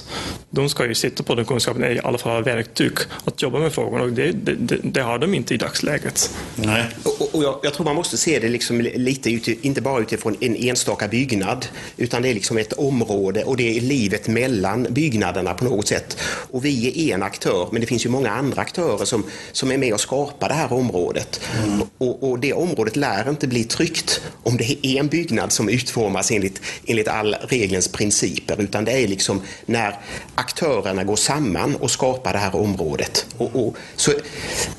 de 0.49 0.69
ska 0.69 0.85
ju 0.85 0.95
sitta 0.95 1.23
på 1.23 1.35
den 1.35 1.45
kunskapen, 1.45 1.83
i 1.83 1.99
alla 2.03 2.17
fall 2.17 2.31
ha 2.31 2.41
verktyg 2.41 2.91
att 3.25 3.41
jobba 3.41 3.59
med 3.59 3.73
frågorna 3.73 4.03
och 4.03 4.11
det, 4.11 4.31
det, 4.31 4.55
det, 4.55 4.77
det 4.83 5.01
har 5.01 5.19
de 5.19 5.33
inte 5.33 5.53
i 5.53 5.57
dagsläget. 5.57 6.35
nej. 6.55 6.83
Och, 7.03 7.35
och- 7.35 7.43
jag, 7.43 7.59
jag 7.63 7.73
tror 7.73 7.85
man 7.85 7.95
måste 7.95 8.17
se 8.17 8.39
det 8.39 8.49
liksom 8.49 8.81
lite, 8.81 9.29
uti- 9.29 9.57
inte 9.61 9.81
bara 9.81 10.01
utifrån 10.01 10.35
en 10.39 10.55
enstaka 10.55 11.07
byggnad, 11.07 11.65
utan 11.97 12.21
det 12.21 12.29
är 12.29 12.33
liksom 12.33 12.57
ett 12.57 12.73
område 12.73 13.43
och 13.43 13.57
det 13.57 13.77
är 13.77 13.81
livet 13.81 14.27
mellan 14.27 14.87
byggnaderna 14.89 15.53
på 15.53 15.65
något 15.65 15.87
sätt. 15.87 16.17
Och 16.51 16.65
vi 16.65 17.09
är 17.09 17.13
en 17.15 17.23
aktör, 17.23 17.67
men 17.71 17.81
det 17.81 17.87
finns 17.87 18.05
ju 18.05 18.09
många 18.09 18.29
andra 18.31 18.61
aktörer 18.61 19.05
som, 19.05 19.23
som 19.51 19.71
är 19.71 19.77
med 19.77 19.93
och 19.93 19.99
skapar 19.99 20.47
det 20.49 20.55
här 20.55 20.73
området. 20.73 21.41
Och, 21.97 22.16
och, 22.19 22.29
och, 22.29 22.39
det 22.39 22.53
området 22.53 22.95
lär 22.95 23.29
inte 23.29 23.47
bli 23.47 23.63
tryggt 23.63 24.21
om 24.43 24.57
det 24.57 24.87
är 24.87 24.99
en 24.99 25.07
byggnad 25.07 25.51
som 25.51 25.69
utformas 25.69 26.31
enligt, 26.31 26.61
enligt 26.85 27.07
all 27.07 27.33
regelns 27.33 27.87
principer, 27.87 28.61
utan 28.61 28.85
det 28.85 28.91
är 28.91 29.07
liksom 29.07 29.41
när 29.65 29.99
aktörerna 30.35 31.03
går 31.03 31.15
samman 31.15 31.75
och 31.75 31.91
skapar 31.91 32.33
det 32.33 32.39
här 32.39 32.55
området. 32.55 33.25
Och, 33.37 33.67
och 33.67 33.77
så 33.95 34.11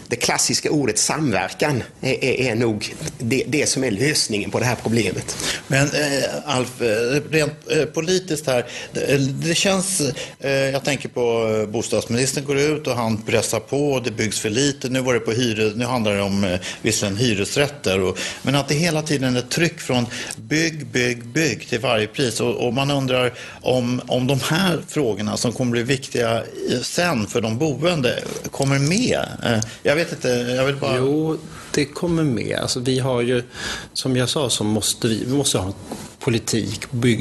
det 0.08 0.16
klassiska 0.16 0.70
ordet 0.70 0.98
samverkan 0.98 1.82
är, 2.00 2.24
är, 2.24 2.50
är 2.50 2.54
nog 2.54 2.94
det, 3.18 3.44
det, 3.46 3.68
som 3.68 3.84
är 3.84 3.90
lösningen 3.90 4.50
på 4.50 4.58
det 4.58 4.64
här 4.64 4.76
problemet. 4.82 5.36
Men 5.66 5.86
eh, 5.86 6.28
Alf, 6.44 6.80
eh, 6.80 7.20
rent 7.30 7.52
eh, 7.70 7.84
politiskt 7.84 8.46
här, 8.46 8.66
det, 8.92 9.00
eh, 9.00 9.20
det 9.20 9.54
känns, 9.54 10.00
eh, 10.40 10.50
jag 10.50 10.84
tänker 10.84 11.08
på 11.08 11.56
eh, 11.62 11.70
bostadsministern 11.70 12.44
går 12.44 12.58
ut 12.58 12.86
och 12.86 12.96
han 12.96 13.22
pressar 13.22 13.60
på, 13.60 14.00
det 14.04 14.10
byggs 14.10 14.40
för 14.40 14.50
lite, 14.50 14.88
nu 14.88 15.00
var 15.00 15.14
det 15.14 15.20
på 15.20 15.32
hyres, 15.32 15.74
nu 15.76 15.84
handlar 15.84 16.14
det 16.14 16.22
om 16.22 16.44
eh, 16.44 16.60
visserligen 16.82 17.16
hyresrätter, 17.28 18.00
och, 18.00 18.18
men 18.42 18.54
att 18.54 18.68
det 18.68 18.74
hela 18.74 19.02
tiden 19.02 19.36
är 19.36 19.40
tryck 19.40 19.80
från 19.80 20.06
bygg, 20.36 20.86
bygg, 20.86 21.26
bygg 21.26 21.68
till 21.68 21.80
varje 21.80 22.06
pris 22.06 22.40
och, 22.40 22.66
och 22.66 22.74
man 22.74 22.90
undrar 22.90 23.32
om, 23.62 24.00
om 24.06 24.26
de 24.26 24.40
här 24.40 24.78
frågorna 24.88 25.36
som 25.36 25.52
kommer 25.52 25.72
bli 25.72 25.82
viktiga 25.82 26.42
sen 26.82 27.26
för 27.26 27.40
de 27.40 27.58
boende 27.58 28.22
kommer 28.50 28.78
med. 28.78 29.20
Eh, 29.44 29.60
jag 29.82 29.96
vet 29.96 30.12
inte, 30.12 30.28
jag 30.28 30.64
vill 30.64 30.76
bara... 30.76 30.96
Jo, 30.96 31.38
det 31.74 31.84
kommer 31.84 32.22
med. 32.22 32.58
Alltså, 32.62 32.80
vi 32.80 32.98
har 32.98 33.20
ju, 33.20 33.42
som 33.92 34.16
jag 34.16 34.28
sa, 34.28 34.50
så 34.50 34.64
måste 34.64 35.08
vi, 35.08 35.24
vi 35.24 35.32
måste 35.32 35.58
ha 35.58 35.72
politik 36.20 36.80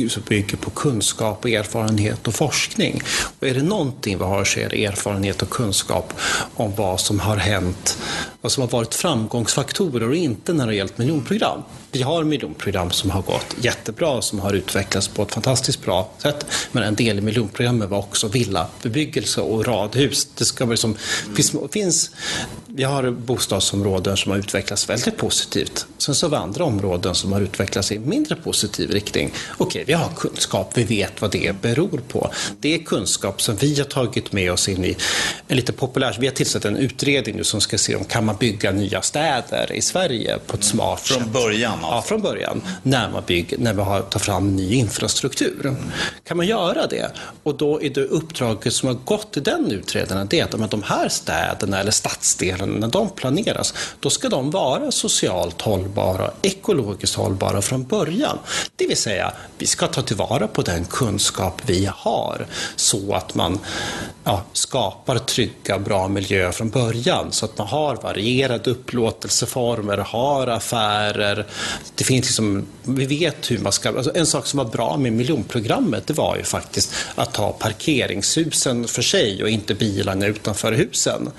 som 0.10 0.24
bygger 0.28 0.58
på 0.58 0.70
kunskap, 0.70 1.46
erfarenhet 1.46 2.28
och 2.28 2.34
forskning. 2.34 3.02
Och 3.40 3.48
är 3.48 3.54
det 3.54 3.64
någonting 3.64 4.18
vi 4.18 4.24
har 4.24 4.46
så 4.46 4.60
är 4.60 4.70
det 4.70 4.86
erfarenhet 4.86 5.42
och 5.42 5.50
kunskap 5.50 6.14
om 6.56 6.76
vad 6.76 7.00
som 7.00 7.20
har 7.20 7.38
hänt, 7.38 7.98
vad 8.42 8.52
som 8.52 8.62
har 8.62 8.70
varit 8.70 8.96
framgångsfaktorer 8.96 10.10
och 10.10 10.16
inte 10.16 10.54
när 10.54 10.68
det 10.68 10.76
gällt 10.76 10.98
miljonprogram. 10.98 11.62
Vi 11.92 12.02
har 12.02 12.24
miljonprogram 12.24 12.92
som 12.92 13.10
har 13.10 13.22
gått 13.22 13.56
jättebra, 13.62 14.22
som 14.22 14.40
har 14.40 14.54
utvecklats 14.54 15.08
på 15.08 15.24
ett 15.24 15.34
fantastiskt 15.34 15.86
bra 15.86 16.10
sätt. 16.18 16.46
Men 16.72 16.84
en 16.84 16.96
del 16.96 17.18
i 17.18 17.22
miljonprogrammet 17.22 17.90
var 17.90 17.98
också 17.98 18.28
villabebyggelse 18.28 19.42
och 19.42 19.66
radhus. 19.66 20.28
Det 20.38 20.46
ska 20.46 20.66
liksom, 20.66 20.96
finns, 21.36 21.56
finns, 21.72 22.12
vi 22.78 22.84
har 22.84 23.12
bostadsområden 23.12 24.18
som 24.18 24.32
har 24.32 24.40
utvecklats 24.40 24.90
väldigt 24.90 25.18
positivt. 25.18 25.86
Sen 25.98 26.16
så 26.16 26.26
har 26.26 26.32
vi 26.32 26.36
andra 26.36 26.64
områden 26.64 27.16
som 27.16 27.34
har 27.34 27.42
utvecklats 27.42 27.92
i 27.92 28.00
mindre 28.00 28.36
positiv 28.36 28.92
riktning. 28.92 29.34
Okej, 29.58 29.84
vi 29.88 29.94
har 29.94 30.10
kunskap, 30.16 30.72
vi 30.74 30.84
vet 30.84 31.22
vad 31.22 31.32
det 31.32 31.62
beror 31.62 32.02
på. 32.08 32.32
Det 32.60 32.76
är 32.76 32.80
kunskap 32.80 33.42
som 33.42 33.56
vi 33.56 33.78
har 33.78 33.86
tagit 33.86 34.32
med 34.32 34.52
oss 34.52 34.70
in 34.70 34.86
i 34.86 34.98
en 35.48 35.58
lite 35.58 35.74
populär... 35.74 36.18
Vi 36.20 36.28
har 36.28 36.34
tillsatt 36.34 36.66
en 36.66 36.78
utredning 36.78 37.36
nu 37.36 37.44
som 37.44 37.62
ska 37.62 37.78
se 37.78 37.96
om 37.96 38.06
kan 38.06 38.26
man 38.26 38.36
bygga 38.36 38.72
nya 38.72 39.02
städer 39.02 39.72
i 39.74 39.82
Sverige 39.82 40.38
på 40.48 40.58
ett 40.58 40.64
smart 40.64 41.00
Från 41.02 41.24
sätt. 41.24 41.32
början? 41.32 41.80
Ja, 41.82 42.04
från 42.08 42.22
början. 42.22 42.62
När 42.84 43.10
man 43.10 43.24
bygger, 43.28 43.58
när 43.58 43.74
vi 43.74 43.82
har, 43.82 44.02
tar 44.02 44.20
fram 44.20 44.56
ny 44.56 44.74
infrastruktur. 44.74 45.76
Kan 46.24 46.38
man 46.38 46.48
göra 46.48 46.88
det? 46.88 47.12
Och 47.44 47.58
då 47.58 47.82
är 47.82 47.90
det 47.90 48.02
uppdraget 48.04 48.74
som 48.74 48.88
har 48.88 48.96
gått 48.96 49.34
till 49.34 49.44
den 49.44 49.72
utredaren, 49.72 50.28
det 50.30 50.40
är 50.40 50.64
att 50.64 50.72
de 50.72 50.84
här 50.84 51.10
städerna 51.10 51.80
eller 51.80 51.92
stadsdelarna, 51.92 52.67
när 52.68 52.88
de 52.88 53.10
planeras, 53.10 53.74
då 54.00 54.10
ska 54.10 54.30
de 54.30 54.52
vara 54.52 54.92
socialt 54.92 55.62
hållbara, 55.62 56.32
ekologiskt 56.42 57.16
hållbara 57.16 57.62
från 57.62 57.84
början. 57.84 58.38
Det 58.76 58.88
vill 58.88 58.98
säga, 58.98 59.34
vi 59.58 59.68
ska 59.68 59.88
ta 59.88 60.02
tillvara 60.02 60.48
på 60.48 60.62
den 60.62 60.86
kunskap 60.86 61.62
vi 61.66 61.90
har 61.96 62.48
så 62.76 63.14
att 63.14 63.36
man 63.36 63.60
ja, 64.24 64.44
skapar 64.54 65.18
trygga, 65.18 65.80
bra 65.80 66.08
miljöer 66.08 66.52
från 66.52 66.70
början. 66.70 67.32
Så 67.32 67.46
att 67.46 67.58
man 67.58 67.68
har 67.68 67.96
varierade 67.96 68.70
upplåtelseformer, 68.70 69.98
har 69.98 70.48
affärer, 70.48 71.46
det 71.96 72.04
finns 72.04 72.26
liksom, 72.26 72.66
vi 72.84 73.06
vet 73.06 73.52
hur 73.52 73.60
man 73.60 73.72
ska... 73.72 73.90
Alltså 73.90 74.12
en 74.16 74.26
sak 74.26 74.46
som 74.46 74.58
var 74.58 74.66
bra 74.66 74.98
med 74.98 75.14
miljonprogrammet 75.14 76.08
det 76.08 76.14
var 76.14 76.38
ju 76.38 76.44
faktiskt 76.44 76.94
att 77.16 77.34
ta 77.34 77.52
parkeringshusen 77.52 78.88
för 78.88 79.02
sig 79.02 79.44
och 79.44 79.50
inte 79.50 79.74
bilarna 79.74 80.26
utanför 80.26 80.72
husen. 80.72 81.32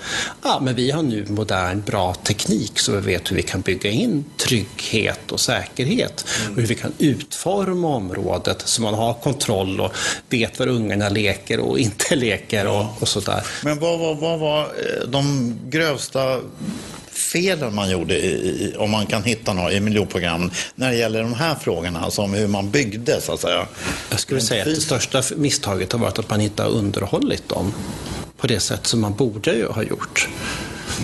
Ja, 0.43 0.59
men 0.61 0.75
vi 0.75 0.91
har 0.91 1.03
nu 1.03 1.18
modern, 1.27 1.81
bra 1.85 2.13
teknik 2.13 2.79
så 2.79 2.91
vi 2.91 2.99
vet 2.99 3.31
hur 3.31 3.35
vi 3.35 3.43
kan 3.43 3.61
bygga 3.61 3.89
in 3.89 4.25
trygghet 4.37 5.31
och 5.31 5.39
säkerhet 5.39 6.25
och 6.49 6.55
hur 6.55 6.67
vi 6.67 6.75
kan 6.75 6.93
utforma 6.97 7.87
området 7.87 8.61
så 8.65 8.81
man 8.81 8.93
har 8.93 9.13
kontroll 9.13 9.81
och 9.81 9.91
vet 10.29 10.59
var 10.59 10.67
ungarna 10.67 11.09
leker 11.09 11.59
och 11.59 11.79
inte 11.79 12.15
leker 12.15 12.67
och, 12.67 12.85
och 12.99 13.07
sådär. 13.07 13.43
Men 13.63 13.79
vad, 13.79 13.99
vad, 13.99 14.17
vad 14.17 14.39
var 14.39 14.61
eh, 14.61 15.07
de 15.07 15.53
grövsta 15.69 16.39
felen 17.11 17.75
man 17.75 17.89
gjorde, 17.89 18.17
i, 18.17 18.75
om 18.77 18.91
man 18.91 19.05
kan 19.05 19.23
hitta 19.23 19.53
några 19.53 19.71
i 19.71 19.79
miljonprogrammen, 19.79 20.51
när 20.75 20.91
det 20.91 20.97
gäller 20.97 21.21
de 21.21 21.33
här 21.33 21.55
frågorna, 21.55 21.99
alltså 21.99 22.21
om 22.21 22.33
hur 22.33 22.47
man 22.47 22.71
byggde 22.71 23.21
så 23.21 23.33
att 23.33 23.39
säga? 23.39 23.67
Jag 24.09 24.19
skulle 24.19 24.41
säga 24.41 24.63
att 24.63 24.69
det 24.69 24.81
största 24.81 25.21
misstaget 25.35 25.91
har 25.91 25.99
varit 25.99 26.19
att 26.19 26.29
man 26.29 26.41
inte 26.41 26.63
har 26.63 26.69
underhållit 26.69 27.49
dem 27.49 27.73
på 28.37 28.47
det 28.47 28.59
sätt 28.59 28.87
som 28.87 29.01
man 29.01 29.13
borde 29.13 29.65
ha 29.69 29.83
gjort. 29.83 30.29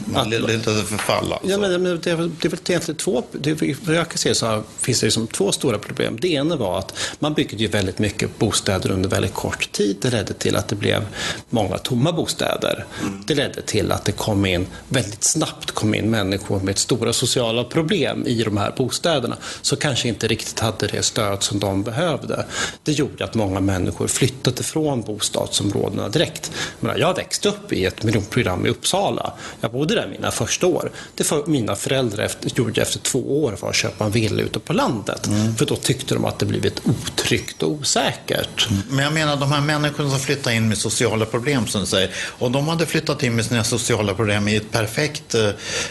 Man 0.06 0.30
det 0.30 0.40
förfall 0.84 1.34
alltså. 1.34 1.50
Ja, 1.50 1.58
men 1.58 1.84
det, 1.84 1.98
det, 1.98 2.12
är 2.12 2.16
väl 2.16 2.32
egentligen 2.42 2.98
två, 2.98 3.24
det, 3.32 3.62
jag 3.88 4.10
kan 4.10 4.18
se 4.18 4.36
så 4.36 4.64
finns 4.80 5.00
det 5.00 5.06
liksom 5.06 5.28
två 5.28 5.52
stora 5.52 5.78
problem. 5.78 6.18
Det 6.22 6.28
ena 6.28 6.56
var 6.56 6.80
att 6.80 6.94
man 7.20 7.34
byggde 7.34 7.56
ju 7.56 7.68
väldigt 7.68 8.00
mycket 8.00 8.40
bostäder 8.40 8.92
under 8.92 9.10
väldigt 9.10 9.34
kort 9.34 9.72
tid. 9.72 9.98
Det 10.02 10.10
ledde 10.10 10.34
till 10.34 10.56
att 10.56 10.68
det 10.68 10.76
blev 10.76 11.06
många 11.50 11.78
tomma 11.78 12.12
bostäder. 12.12 12.86
Mm. 13.02 13.24
Det 13.28 13.36
ledde 13.36 13.62
till 13.62 13.92
att 13.92 14.06
det 14.06 14.12
kom 14.12 14.46
in, 14.46 14.68
väldigt 14.90 15.24
snabbt 15.24 15.72
kom 15.72 15.96
in 15.96 16.10
människor 16.10 16.60
med 16.60 16.78
stora 16.78 17.14
sociala 17.14 17.64
problem 17.64 18.24
i 18.28 18.44
de 18.44 18.58
här 18.58 18.74
bostäderna, 18.78 19.38
som 19.62 19.78
kanske 19.78 20.08
inte 20.08 20.28
riktigt 20.28 20.60
hade 20.60 20.88
det 20.88 21.04
stöd 21.04 21.44
som 21.44 21.60
de 21.60 21.84
behövde. 21.84 22.46
Det 22.84 22.92
gjorde 22.92 23.24
att 23.24 23.36
många 23.36 23.60
människor 23.60 24.08
flyttade 24.08 24.64
från 24.64 25.02
bostadsområdena 25.02 26.10
direkt. 26.10 26.52
Jag 26.98 27.16
växte 27.16 27.50
upp 27.50 27.74
i 27.74 27.86
ett 27.86 28.04
miljonprogram 28.04 28.66
i 28.66 28.70
Uppsala. 28.70 29.34
Jag 29.62 29.72
bodde 29.76 29.96
där 29.96 30.08
mina 30.08 30.32
första 30.32 30.68
år. 30.68 30.92
Det 31.16 31.24
för 31.24 31.46
mina 31.46 31.76
föräldrar 31.76 32.24
efter, 32.24 32.52
gjorde 32.56 32.82
efter 32.82 33.00
två 33.00 33.44
år 33.44 33.58
var 33.62 33.70
att 33.70 33.76
köpa 33.76 34.06
en 34.06 34.12
villa 34.12 34.42
ute 34.42 34.60
på 34.60 34.74
landet. 34.74 35.28
Mm. 35.28 35.56
För 35.56 35.66
då 35.66 35.76
tyckte 35.76 36.14
de 36.14 36.26
att 36.26 36.40
det 36.40 36.46
blivit 36.46 36.82
otryggt 36.84 37.64
och 37.64 37.72
osäkert. 37.72 38.68
Mm. 38.70 38.82
Men 38.90 39.04
jag 39.06 39.14
menar 39.14 39.36
de 39.36 39.52
här 39.52 39.62
människorna 39.62 40.10
som 40.10 40.20
flyttade 40.20 40.56
in 40.56 40.68
med 40.68 40.78
sociala 40.78 41.26
problem 41.26 41.68
som 41.68 41.82
du 41.82 41.88
säger. 41.88 42.12
Och 42.16 42.52
de 42.52 42.68
hade 42.68 42.86
flyttat 42.86 43.24
in 43.24 43.36
med 43.36 43.46
sina 43.46 43.64
sociala 43.64 44.14
problem 44.14 44.48
i 44.48 44.56
ett 44.56 44.72
perfekt 44.72 45.36
eh, 45.36 45.50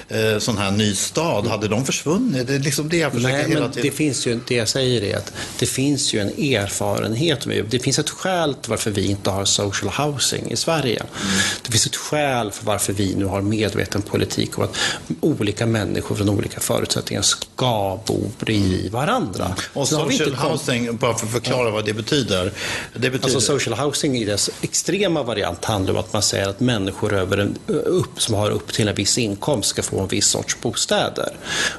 eh 0.08 0.38
sån 0.38 0.58
här 0.58 0.70
ny 0.70 0.94
stad. 0.94 1.46
Hade 1.46 1.68
de 1.68 1.84
försvunnit? 1.84 2.46
Det 2.46 2.54
är 2.54 2.58
liksom 2.58 2.88
det 2.88 2.96
jag 2.96 3.12
försöker 3.12 3.36
Nej, 3.36 3.48
hela 3.48 3.60
men 3.60 3.70
tiden. 3.70 3.90
Det, 3.90 3.96
finns 3.96 4.26
ju, 4.26 4.40
det 4.48 4.54
jag 4.54 4.68
säger 4.68 5.02
är 5.02 5.16
att 5.16 5.32
det 5.58 5.66
finns 5.66 6.14
ju 6.14 6.20
en 6.20 6.28
erfarenhet. 6.28 7.46
Med, 7.46 7.64
det 7.70 7.78
finns 7.78 7.98
ett 7.98 8.10
skäl 8.10 8.54
till 8.54 8.70
varför 8.70 8.90
vi 8.90 9.06
inte 9.06 9.30
har 9.30 9.44
social 9.44 9.92
housing 9.92 10.50
i 10.50 10.56
Sverige. 10.56 11.00
Mm. 11.00 11.34
Det 11.62 11.72
finns 11.72 11.86
ett 11.86 11.96
skäl 11.96 12.50
för 12.50 12.66
varför 12.66 12.92
vi 12.92 13.14
nu 13.14 13.24
har 13.24 13.42
medveten 13.74 14.02
politik 14.02 14.58
och 14.58 14.64
att 14.64 14.76
olika 15.20 15.66
människor 15.66 16.16
från 16.16 16.28
olika 16.28 16.60
förutsättningar 16.60 17.22
ska 17.22 18.00
bo 18.06 18.30
bredvid 18.38 18.92
varandra. 18.92 19.54
Och 19.72 19.88
social 19.88 20.34
housing, 20.34 20.96
bara 20.96 21.14
för 21.14 21.26
att 21.26 21.32
förklara 21.32 21.68
ja. 21.68 21.70
vad 21.70 21.84
det 21.84 21.94
betyder. 21.94 22.52
det 22.92 22.98
betyder. 22.98 23.24
Alltså 23.24 23.40
social 23.40 23.78
housing 23.78 24.16
i 24.16 24.24
dess 24.24 24.50
extrema 24.62 25.22
variant 25.22 25.64
handlar 25.64 25.94
om 25.94 26.00
att 26.00 26.12
man 26.12 26.22
säger 26.22 26.48
att 26.48 26.60
människor 26.60 27.12
över 27.12 27.38
en, 27.38 27.58
upp, 27.66 28.22
som 28.22 28.34
har 28.34 28.50
upp 28.50 28.72
till 28.72 28.88
en 28.88 28.94
viss 28.94 29.18
inkomst 29.18 29.68
ska 29.68 29.82
få 29.82 30.00
en 30.00 30.08
viss 30.08 30.26
sorts 30.26 30.60
bostäder. 30.60 31.36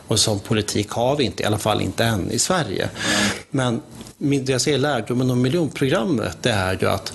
Och 0.08 0.20
som 0.20 0.40
politik 0.40 0.90
har 0.90 1.16
vi 1.16 1.24
inte, 1.24 1.44
i 1.44 1.46
alla 1.46 1.58
fall 1.58 1.82
inte 1.82 2.04
än 2.04 2.32
i 2.32 2.40
Sverige. 2.40 2.90
Men 3.52 3.82
det 4.18 4.50
jag 4.50 4.62
säger 4.62 4.78
lärdomen 4.78 5.32
om 5.32 5.42
miljonprogrammet 5.42 6.38
det 6.42 6.52
är 6.52 6.78
ju 6.82 6.90
att 6.90 7.14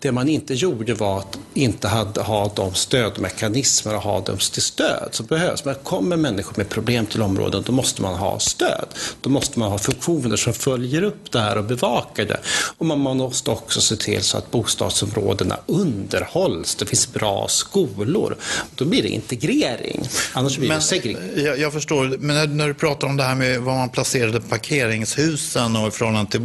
det 0.00 0.12
man 0.12 0.28
inte 0.28 0.54
gjorde 0.54 0.94
var 0.94 1.18
att 1.18 1.38
inte 1.54 1.88
hade, 1.88 2.22
ha 2.22 2.52
de 2.56 2.74
stödmekanismer 2.74 3.94
och 3.94 4.02
ha 4.02 4.20
dem 4.20 4.36
till 4.52 4.62
stöd 4.62 5.08
som 5.12 5.26
behövs. 5.26 5.64
Men 5.64 5.74
kommer 5.74 6.16
människor 6.16 6.54
med 6.56 6.68
problem 6.68 7.06
till 7.06 7.22
områden, 7.22 7.62
då 7.66 7.72
måste 7.72 8.02
man 8.02 8.14
ha 8.14 8.38
stöd. 8.38 8.86
Då 9.20 9.30
måste 9.30 9.58
man 9.58 9.70
ha 9.70 9.78
funktioner 9.78 10.36
som 10.36 10.52
följer 10.52 11.02
upp 11.02 11.32
det 11.32 11.40
här 11.40 11.58
och 11.58 11.64
bevakar 11.64 12.24
det. 12.24 12.40
Och 12.78 12.86
man 12.86 12.98
måste 12.98 13.50
också 13.50 13.80
se 13.80 13.96
till 13.96 14.22
så 14.22 14.38
att 14.38 14.50
bostadsområdena 14.50 15.58
underhålls. 15.66 16.74
Det 16.74 16.86
finns 16.86 17.12
bra 17.12 17.48
skolor. 17.48 18.36
Då 18.74 18.84
blir 18.84 19.02
det 19.02 19.08
integrering. 19.08 20.02
Annars 20.32 20.58
blir 20.58 20.68
men, 20.68 20.76
det 20.76 20.82
segregering. 20.82 21.44
Jag, 21.44 21.58
jag, 21.58 21.72
förstår, 21.72 22.16
men 22.18 22.36
när, 22.36 22.46
när, 22.46 22.68
du 22.68 22.74
pratar 22.74 23.08
om 23.08 23.16
det 23.16 23.22
här 23.22 23.34
med 23.34 23.60
var 23.60 23.74
man 23.74 23.88
placerade 23.88 24.40
parkeringshusen 24.40 25.76
och 25.76 25.88
i 25.88 25.90
förhållande 25.90 26.30
till 26.30 26.40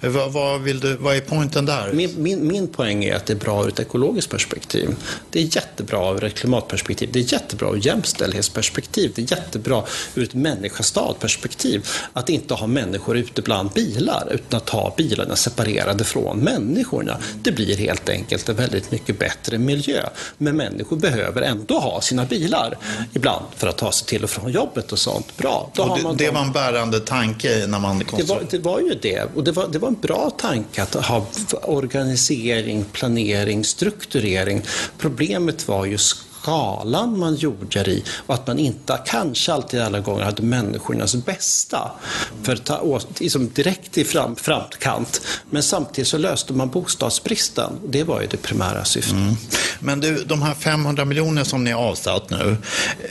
vad, 0.00 0.32
vad, 0.32 0.60
vill 0.60 0.80
du, 0.80 0.96
vad 0.96 1.16
är 1.16 1.20
poängen 1.20 1.66
där? 1.66 1.92
Min, 1.92 2.22
min, 2.22 2.46
min 2.46 2.68
poäng 2.68 2.99
poäng 3.00 3.04
är 3.04 3.16
att 3.16 3.26
det 3.26 3.32
är 3.32 3.36
bra 3.36 3.64
ur 3.64 3.68
ett 3.68 3.80
ekologiskt 3.80 4.30
perspektiv. 4.30 4.96
Det 5.30 5.40
är 5.40 5.56
jättebra 5.56 6.14
ur 6.14 6.24
ett 6.24 6.34
klimatperspektiv. 6.34 7.10
Det 7.12 7.18
är 7.18 7.32
jättebra 7.32 7.70
ur 7.70 7.86
jämställdhetsperspektiv. 7.86 9.12
Det 9.14 9.22
är 9.22 9.36
jättebra 9.36 9.82
ur 10.14 10.24
ett 10.24 10.34
människa-stad-perspektiv 10.34 11.86
att 12.12 12.28
inte 12.28 12.54
ha 12.54 12.66
människor 12.66 13.16
ute 13.16 13.42
bland 13.42 13.70
bilar 13.70 14.28
utan 14.30 14.56
att 14.56 14.68
ha 14.68 14.94
bilarna 14.96 15.36
separerade 15.36 16.04
från 16.04 16.38
människorna. 16.38 17.18
Det 17.42 17.52
blir 17.52 17.76
helt 17.76 18.08
enkelt 18.08 18.48
en 18.48 18.56
väldigt 18.56 18.90
mycket 18.90 19.18
bättre 19.18 19.58
miljö. 19.58 20.02
Men 20.38 20.56
människor 20.56 20.96
behöver 20.96 21.42
ändå 21.42 21.78
ha 21.78 22.00
sina 22.00 22.24
bilar 22.24 22.78
ibland 23.12 23.44
för 23.56 23.68
att 23.68 23.78
ta 23.78 23.92
sig 23.92 24.06
till 24.06 24.24
och 24.24 24.30
från 24.30 24.52
jobbet 24.52 24.92
och 24.92 24.98
sånt. 24.98 25.36
Bra. 25.36 25.70
Då 25.74 25.96
det, 25.96 26.24
det 26.24 26.30
var 26.30 26.40
en 26.40 26.52
bärande 26.52 27.00
tanke 27.00 27.66
när 27.66 27.78
man 27.78 27.98
det 28.16 28.28
var, 28.28 28.42
det 28.50 28.58
var 28.58 28.80
ju 28.80 28.94
det. 29.02 29.28
Och 29.34 29.44
det 29.44 29.52
var, 29.52 29.68
det 29.68 29.78
var 29.78 29.88
en 29.88 30.00
bra 30.00 30.30
tanke 30.30 30.82
att 30.82 30.94
ha 30.94 31.26
organisering, 31.62 32.84
planering, 32.92 33.64
strukturering. 33.64 34.62
Problemet 34.98 35.68
var 35.68 35.84
ju 35.84 35.98
skalan 36.50 37.18
man 37.18 37.34
gjorde 37.34 37.82
det 37.82 37.90
i 37.90 38.04
och 38.26 38.34
att 38.34 38.46
man 38.46 38.58
inte, 38.58 38.98
kanske 39.06 39.52
alltid 39.52 39.80
alla 39.80 40.00
gånger, 40.00 40.24
hade 40.24 40.42
människornas 40.42 41.14
bästa 41.14 41.90
för 42.42 42.52
att 42.52 42.64
ta 42.64 43.00
liksom 43.18 43.50
direkt 43.54 43.98
i 43.98 44.04
fram, 44.04 44.36
framkant. 44.36 45.20
Men 45.50 45.62
samtidigt 45.62 46.08
så 46.08 46.18
löste 46.18 46.52
man 46.52 46.68
bostadsbristen. 46.68 47.72
Det 47.86 48.04
var 48.04 48.20
ju 48.20 48.26
det 48.26 48.36
primära 48.36 48.84
syftet. 48.84 49.12
Mm. 49.12 49.34
Men 49.80 50.00
du, 50.00 50.24
de 50.24 50.42
här 50.42 50.54
500 50.54 51.04
miljoner 51.04 51.44
som 51.44 51.64
ni 51.64 51.70
har 51.70 51.82
avsatt 51.82 52.30
nu, 52.30 52.56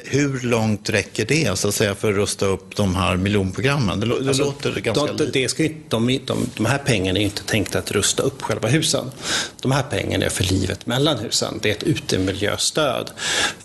hur 0.05 0.39
långt 0.39 0.89
räcker 0.89 1.25
det 1.25 1.59
så 1.59 1.67
att 1.67 1.75
säga 1.75 1.95
för 1.95 2.09
att 2.09 2.15
rusta 2.15 2.45
upp 2.45 2.75
de 2.75 2.95
här 2.95 3.17
miljonprogrammen? 3.17 3.99
Det, 3.99 4.05
det 4.05 4.27
alltså, 4.27 4.43
låter 4.43 4.81
ganska 4.81 5.13
de, 5.13 5.31
det 5.33 5.49
ska, 5.49 5.63
de, 5.89 6.19
de, 6.25 6.49
de 6.55 6.65
här 6.65 6.77
pengarna 6.77 7.19
är 7.19 7.23
inte 7.23 7.43
tänkta 7.43 7.79
att 7.79 7.91
rusta 7.91 8.23
upp 8.23 8.41
själva 8.41 8.67
husen. 8.67 9.11
De 9.61 9.71
här 9.71 9.83
pengarna 9.83 10.25
är 10.25 10.29
för 10.29 10.43
livet 10.43 10.85
mellan 10.85 11.17
husen. 11.19 11.59
Det 11.61 11.69
är 11.69 11.73
ett 11.73 11.83
utemiljöstöd 11.83 13.11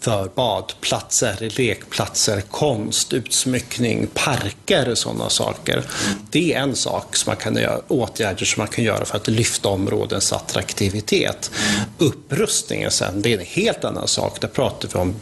för 0.00 0.30
badplatser, 0.34 1.52
lekplatser, 1.58 2.40
konst, 2.40 3.12
utsmyckning, 3.12 4.06
parker 4.14 4.90
och 4.90 4.98
sådana 4.98 5.28
saker. 5.28 5.82
Det 6.30 6.52
är 6.52 6.60
en 6.60 6.76
sak 6.76 7.16
som 7.16 7.30
man 7.30 7.36
kan 7.36 7.56
göra, 7.56 7.80
åtgärder 7.88 8.44
som 8.44 8.60
man 8.60 8.68
kan 8.68 8.84
göra 8.84 9.04
för 9.04 9.16
att 9.16 9.28
lyfta 9.28 9.68
områdens 9.68 10.32
attraktivitet. 10.32 11.50
Upprustningen 11.98 12.90
sen, 12.90 13.22
det 13.22 13.32
är 13.32 13.38
en 13.38 13.46
helt 13.46 13.84
annan 13.84 14.08
sak. 14.08 14.40
Där 14.40 14.48
pratar 14.48 14.88
vi 14.92 14.98
om 14.98 15.14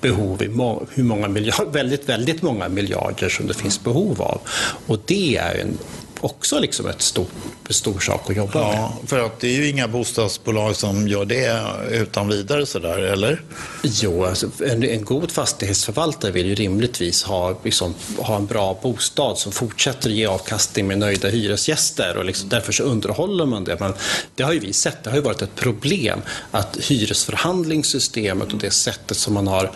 behov 0.00 0.42
i 0.42 0.46
hur 0.94 1.02
många 1.02 1.28
miljarder, 1.28 1.72
väldigt, 1.72 2.08
väldigt 2.08 2.42
många 2.42 2.68
miljarder 2.68 3.28
som 3.28 3.46
det 3.46 3.54
finns 3.54 3.84
behov 3.84 4.22
av. 4.22 4.40
Och 4.86 4.98
det 5.06 5.36
är 5.36 5.54
en 5.54 5.78
också 6.20 6.58
liksom 6.58 6.86
ett 6.86 7.02
stort, 7.02 7.30
stor 7.70 8.00
sak 8.00 8.30
att 8.30 8.36
jobba 8.36 8.58
ja, 8.60 8.94
med. 9.00 9.08
För 9.08 9.18
att 9.26 9.40
det 9.40 9.48
är 9.48 9.56
ju 9.56 9.68
inga 9.68 9.88
bostadsbolag 9.88 10.76
som 10.76 11.08
gör 11.08 11.24
det 11.24 11.62
utan 11.90 12.28
vidare 12.28 12.66
sådär, 12.66 12.98
eller? 12.98 13.42
Jo, 13.82 14.24
alltså, 14.24 14.50
en, 14.66 14.84
en, 14.84 15.04
god 15.04 15.30
fastighetsförvaltare 15.30 16.32
vill 16.32 16.46
ju 16.46 16.54
rimligtvis 16.54 17.22
ha, 17.22 17.60
liksom, 17.64 17.94
ha 18.18 18.36
en 18.36 18.46
bra 18.46 18.78
bostad 18.82 19.38
som 19.38 19.52
fortsätter 19.52 20.10
ge 20.10 20.26
avkastning 20.26 20.86
med 20.86 20.98
nöjda 20.98 21.28
hyresgäster 21.28 22.16
och 22.16 22.24
liksom, 22.24 22.48
därför 22.48 22.72
så 22.72 22.82
underhåller 22.82 23.46
man 23.46 23.64
det. 23.64 23.76
Men 23.80 23.92
det 24.34 24.42
har 24.42 24.52
ju 24.52 24.58
vi 24.58 24.72
sett, 24.72 25.04
det 25.04 25.10
har 25.10 25.16
ju 25.16 25.22
varit 25.22 25.42
ett 25.42 25.54
problem 25.54 26.22
att 26.50 26.76
hyresförhandlingssystemet 26.76 28.52
och 28.52 28.58
det 28.58 28.70
sättet 28.70 29.16
som 29.16 29.34
man 29.34 29.46
har 29.46 29.72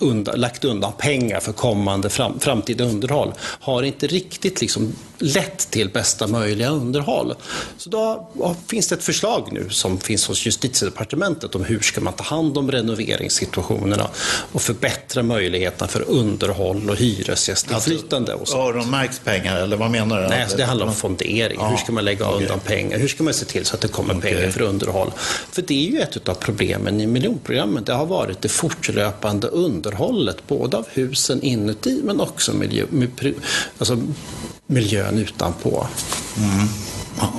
undan, 0.00 0.40
lagt 0.40 0.64
undan 0.64 0.92
pengar 0.98 1.40
för 1.40 1.52
kommande 1.52 2.10
fram, 2.10 2.40
framtida 2.40 2.84
underhåll 2.84 3.32
har 3.40 3.82
inte 3.82 4.06
riktigt 4.06 4.60
liksom 4.60 4.92
lett 5.18 5.70
till 5.70 5.88
bästa 5.88 6.26
möjliga 6.26 6.68
underhåll. 6.68 7.34
Så 7.76 7.90
då 7.90 8.28
finns 8.66 8.88
det 8.88 8.94
ett 8.94 9.04
förslag 9.04 9.48
nu 9.52 9.70
som 9.70 9.98
finns 9.98 10.28
hos 10.28 10.46
justitiedepartementet 10.46 11.54
om 11.54 11.64
hur 11.64 11.80
ska 11.80 12.00
man 12.00 12.12
ta 12.12 12.24
hand 12.24 12.58
om 12.58 12.70
renoveringssituationerna 12.70 14.08
och 14.52 14.62
förbättra 14.62 15.22
möjligheterna 15.22 15.88
för 15.88 16.10
underhåll 16.10 16.90
och 16.90 16.96
hyresgästinflytande. 16.96 18.32
Alltså, 18.32 18.56
öronmärks 18.56 19.18
pengar 19.18 19.56
eller 19.56 19.76
vad 19.76 19.90
menar 19.90 20.22
du? 20.22 20.28
Nej, 20.28 20.42
alltså 20.42 20.56
det 20.56 20.64
handlar 20.64 20.86
om 20.86 20.94
fondering. 20.94 21.58
Ja, 21.60 21.68
hur 21.68 21.76
ska 21.76 21.92
man 21.92 22.04
lägga 22.04 22.28
okay. 22.28 22.42
undan 22.42 22.60
pengar? 22.60 22.98
Hur 22.98 23.08
ska 23.08 23.22
man 23.22 23.34
se 23.34 23.44
till 23.44 23.64
så 23.64 23.74
att 23.74 23.80
det 23.80 23.88
kommer 23.88 24.16
okay. 24.16 24.34
pengar 24.34 24.50
för 24.50 24.62
underhåll? 24.62 25.12
För 25.52 25.62
det 25.62 25.86
är 25.88 25.90
ju 25.90 26.00
ett 26.00 26.28
av 26.28 26.34
problemen 26.34 27.00
i 27.00 27.06
miljonprogrammet. 27.06 27.86
Det 27.86 27.92
har 27.92 28.06
varit 28.06 28.42
det 28.42 28.48
fortlöpande 28.48 29.48
underhållet, 29.90 30.46
både 30.46 30.76
av 30.76 30.86
husen 30.92 31.42
inuti 31.42 32.00
men 32.04 32.20
också 32.20 32.52
miljö, 32.52 32.86
alltså 33.78 34.02
miljön 34.66 35.18
utanpå. 35.18 35.86
Mm. 36.38 36.68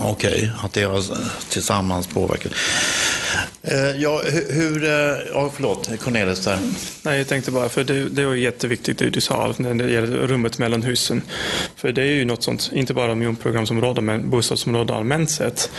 Okej, 0.02 0.32
okay. 0.32 0.50
att 0.64 0.74
det 0.74 0.84
har 0.84 1.04
tillsammans 1.50 2.08
påverkat. 2.08 2.52
Eh, 3.62 4.02
ja, 4.02 4.22
hur... 4.50 4.84
Eh, 4.84 5.18
ja, 5.34 5.52
förlåt, 5.54 5.90
Cornelis 6.00 6.46
där. 6.46 6.60
Nej, 7.04 7.18
jag 7.18 7.28
tänkte 7.28 7.52
bara, 7.52 7.70
för 7.70 7.84
det, 7.84 8.10
det 8.10 8.26
var 8.26 8.36
jätteviktigt 8.36 8.98
det 8.98 9.10
du 9.10 9.22
sa 9.22 9.54
när 9.58 9.74
det 9.74 9.92
gäller 9.92 10.28
rummet 10.28 10.58
mellan 10.58 10.84
husen. 10.84 11.22
För 11.76 11.92
det 11.92 12.02
är 12.02 12.14
ju 12.14 12.26
något 12.26 12.44
sånt, 12.44 12.70
inte 12.74 12.94
bara 12.94 13.16
miljonprogramsområden, 13.16 14.06
men 14.06 14.30
bostadsområden 14.30 14.96
allmänt 14.96 15.30
sett. 15.30 15.72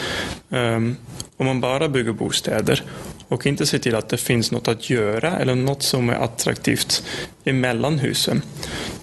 Um, 0.49 0.97
om 1.37 1.47
man 1.47 1.61
bara 1.61 1.89
bygger 1.89 2.13
bostäder 2.13 2.83
och 3.33 3.47
inte 3.47 3.67
ser 3.67 3.79
till 3.79 3.95
att 3.95 4.09
det 4.09 4.17
finns 4.17 4.51
något 4.51 4.69
att 4.69 4.91
göra 4.91 5.39
eller 5.39 5.55
något 5.55 5.83
som 5.83 6.11
är 6.11 6.15
attraktivt 6.15 7.05
emellan 7.45 7.99
husen 7.99 8.43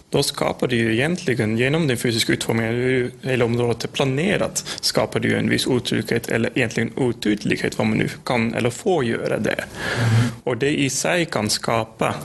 då 0.09 0.23
skapar 0.23 0.67
det 0.67 0.75
ju 0.75 0.93
egentligen, 0.93 1.57
genom 1.57 1.87
den 1.87 1.97
fysiska 1.97 2.33
utformningen, 2.33 2.73
hur 2.73 3.11
hela 3.21 3.45
området 3.45 3.83
är 3.83 3.87
planerat, 3.87 4.65
skapar 4.81 5.19
ju 5.19 5.37
en 5.37 5.49
viss 5.49 5.67
otrygghet 5.67 6.29
eller 6.29 6.51
egentligen 6.55 6.91
otydlighet 6.95 7.77
vad 7.77 7.87
man 7.87 7.97
nu 7.97 8.09
kan 8.25 8.53
eller 8.53 8.69
får 8.69 9.05
göra 9.05 9.37
det. 9.37 9.63
Mm. 9.99 10.31
Och 10.43 10.57
det 10.57 10.79
i 10.79 10.89
sig 10.89 11.25
kan 11.25 11.49
skapa 11.49 12.15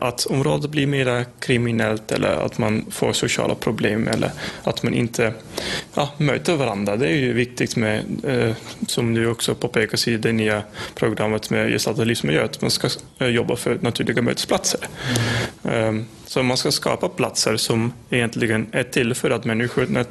att 0.00 0.26
området 0.26 0.70
blir 0.70 0.86
mer 0.86 1.24
kriminellt 1.40 2.12
eller 2.12 2.28
att 2.28 2.58
man 2.58 2.84
får 2.90 3.12
sociala 3.12 3.54
problem 3.54 4.08
eller 4.08 4.30
att 4.62 4.82
man 4.82 4.94
inte 4.94 5.34
ja, 5.94 6.10
möter 6.16 6.56
varandra. 6.56 6.96
Det 6.96 7.08
är 7.08 7.16
ju 7.16 7.32
viktigt 7.32 7.76
med, 7.76 8.04
eh, 8.24 8.54
som 8.86 9.14
du 9.14 9.26
också 9.26 9.54
påpekas 9.54 10.08
i 10.08 10.16
det 10.16 10.32
nya 10.32 10.62
programmet 10.94 11.50
med 11.50 11.72
gestaltad 11.72 12.04
livsmiljö, 12.04 12.44
att 12.44 12.62
man 12.62 12.70
ska 12.70 12.88
eh, 13.18 13.28
jobba 13.28 13.56
för 13.56 13.78
naturliga 13.80 14.22
mötesplatser. 14.22 14.80
Mm. 15.64 16.06
Så 16.26 16.42
man 16.42 16.56
ska 16.56 16.70
skapa 16.70 17.08
platser 17.08 17.56
som 17.56 17.92
egentligen 18.10 18.66
är 18.72 18.82
till 18.82 19.14
för 19.14 19.30
att 19.30 19.44
människor 19.44 20.04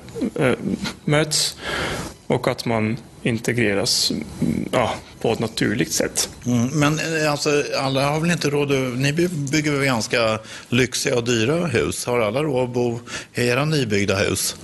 möts 1.05 1.57
och 2.27 2.47
att 2.47 2.65
man 2.65 2.97
integreras 3.23 4.11
ja, 4.71 4.93
på 5.21 5.33
ett 5.33 5.39
naturligt 5.39 5.91
sätt. 5.91 6.29
Mm, 6.45 6.67
men 6.67 6.99
eh, 6.99 7.31
alltså, 7.31 7.63
alla 7.77 8.09
har 8.09 8.19
väl 8.19 8.31
inte 8.31 8.49
råd 8.49 8.71
att... 8.71 8.99
Ni 8.99 9.13
bygger 9.51 9.71
väl 9.71 9.85
ganska 9.85 10.39
lyxiga 10.69 11.15
och 11.15 11.23
dyra 11.23 11.65
hus? 11.65 12.05
Har 12.05 12.19
alla 12.19 12.43
råd 12.43 12.63
att 12.63 12.73
bo 12.73 12.99
i 13.33 13.47
era 13.47 13.65
nybyggda 13.65 14.15
hus? 14.15 14.55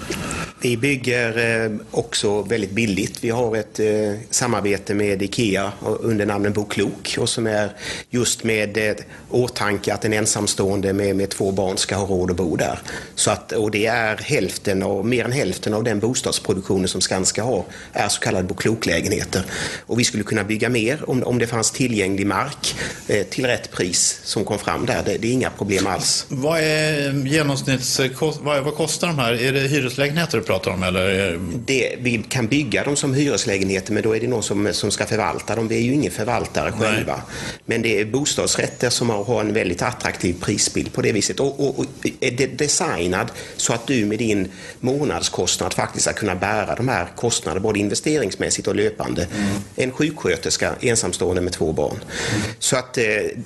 Vi 0.62 0.78
bygger 0.78 1.64
eh, 1.66 1.72
också 1.91 2.41
väldigt 2.41 2.72
billigt. 2.72 3.24
Vi 3.24 3.30
har 3.30 3.56
ett 3.56 3.80
eh, 3.80 3.86
samarbete 4.30 4.93
med 4.93 5.22
IKEA 5.22 5.72
under 5.99 6.26
namnet 6.26 6.53
Bo 6.53 6.66
Klok 6.66 7.16
och 7.20 7.30
som 7.30 7.47
är 7.47 7.70
just 8.10 8.43
med 8.43 8.95
åtanke 9.30 9.93
att 9.93 10.06
en 10.06 10.14
ensamstående 10.14 10.93
med, 10.93 11.16
med 11.16 11.30
två 11.30 11.51
barn 11.51 11.78
ska 11.78 11.95
ha 11.95 12.08
råd 12.08 12.32
att 12.32 12.38
bo 12.38 12.56
där. 12.56 12.80
Så 13.16 13.32
att, 13.32 13.51
och 13.51 13.72
det 13.72 13.86
är 13.86 14.18
hälften 14.18 14.84
och 14.84 15.06
mer 15.06 15.26
än 15.26 15.32
hälften 15.32 15.74
av 15.74 15.84
den 15.84 15.99
bostadsproduktionen 15.99 16.88
som 16.88 17.01
Skanska 17.01 17.43
har 17.43 17.64
är 17.93 18.08
så 18.08 18.20
kallade 18.20 18.44
Bo 18.47 18.55
Klok-lägenheter. 18.55 19.43
Och 19.85 19.99
vi 19.99 20.03
skulle 20.03 20.23
kunna 20.23 20.43
bygga 20.43 20.69
mer 20.69 21.09
om, 21.09 21.23
om 21.23 21.39
det 21.39 21.47
fanns 21.47 21.71
tillgänglig 21.71 22.27
mark 22.27 22.75
eh, 23.07 23.23
till 23.23 23.45
rätt 23.45 23.71
pris 23.71 24.19
som 24.23 24.45
kom 24.45 24.59
fram 24.59 24.85
där. 24.85 25.03
Det, 25.05 25.17
det 25.17 25.27
är 25.27 25.31
inga 25.31 25.49
problem 25.49 25.87
alls. 25.87 26.25
Vad 26.29 26.59
är 26.59 27.27
genomsnitts... 27.27 27.99
Vad, 28.41 28.63
vad, 28.63 28.75
kostar 28.75 29.07
de 29.07 29.19
här? 29.19 29.33
Är 29.33 29.51
det 29.51 29.59
hyreslägenheter 29.59 30.37
du 30.37 30.43
pratar 30.43 30.71
om? 30.71 30.83
Eller? 30.83 31.39
Det, 31.65 31.95
vi 31.99 32.23
kan 32.29 32.47
bygga 32.47 32.83
dem 32.83 32.95
som 32.95 33.13
hyreslägenheter 33.13 33.93
men 33.93 34.03
då 34.03 34.15
är 34.15 34.19
det 34.19 34.27
någon 34.27 34.43
som, 34.43 34.69
som 34.73 34.91
ska 34.91 35.05
förvalta 35.05 35.55
dem. 35.55 35.67
Vi 35.67 35.75
är 35.75 35.81
ju 35.81 35.93
ingen 35.93 36.11
förvaltare 36.11 36.71
själva. 36.71 37.15
Nej. 37.15 37.23
Men 37.65 37.81
det 37.81 37.99
är 38.01 38.05
bostadsrätter 38.05 38.89
som 38.89 39.09
har 39.09 39.41
en 39.41 39.53
väldigt 39.53 39.81
attraktiv 39.81 40.35
prisbild 40.41 40.93
på 40.93 41.01
det 41.01 41.11
viset. 41.11 41.39
Och, 41.39 41.59
och, 41.59 41.79
och 41.79 41.85
är 42.19 42.47
designad 42.47 43.31
så 43.57 43.73
att 43.73 43.87
du 43.87 44.05
med 44.05 44.19
din 44.19 44.51
månadskostnad 44.79 45.73
faktiskt 45.73 46.05
ska 46.05 46.13
kunna 46.13 46.35
bära 46.35 46.75
de 46.75 46.87
här 46.87 47.07
kostnaderna, 47.15 47.63
både 47.63 47.79
investeringsmässigt 48.36 48.67
och 48.67 48.75
löpande. 48.75 49.23
Mm. 49.23 49.61
En 49.75 49.91
sjuksköterska 49.91 50.75
ensamstående 50.81 51.41
med 51.41 51.53
två 51.53 51.71
barn. 51.71 51.97
Så 52.59 52.77
att 52.77 52.97
eh, 52.97 53.03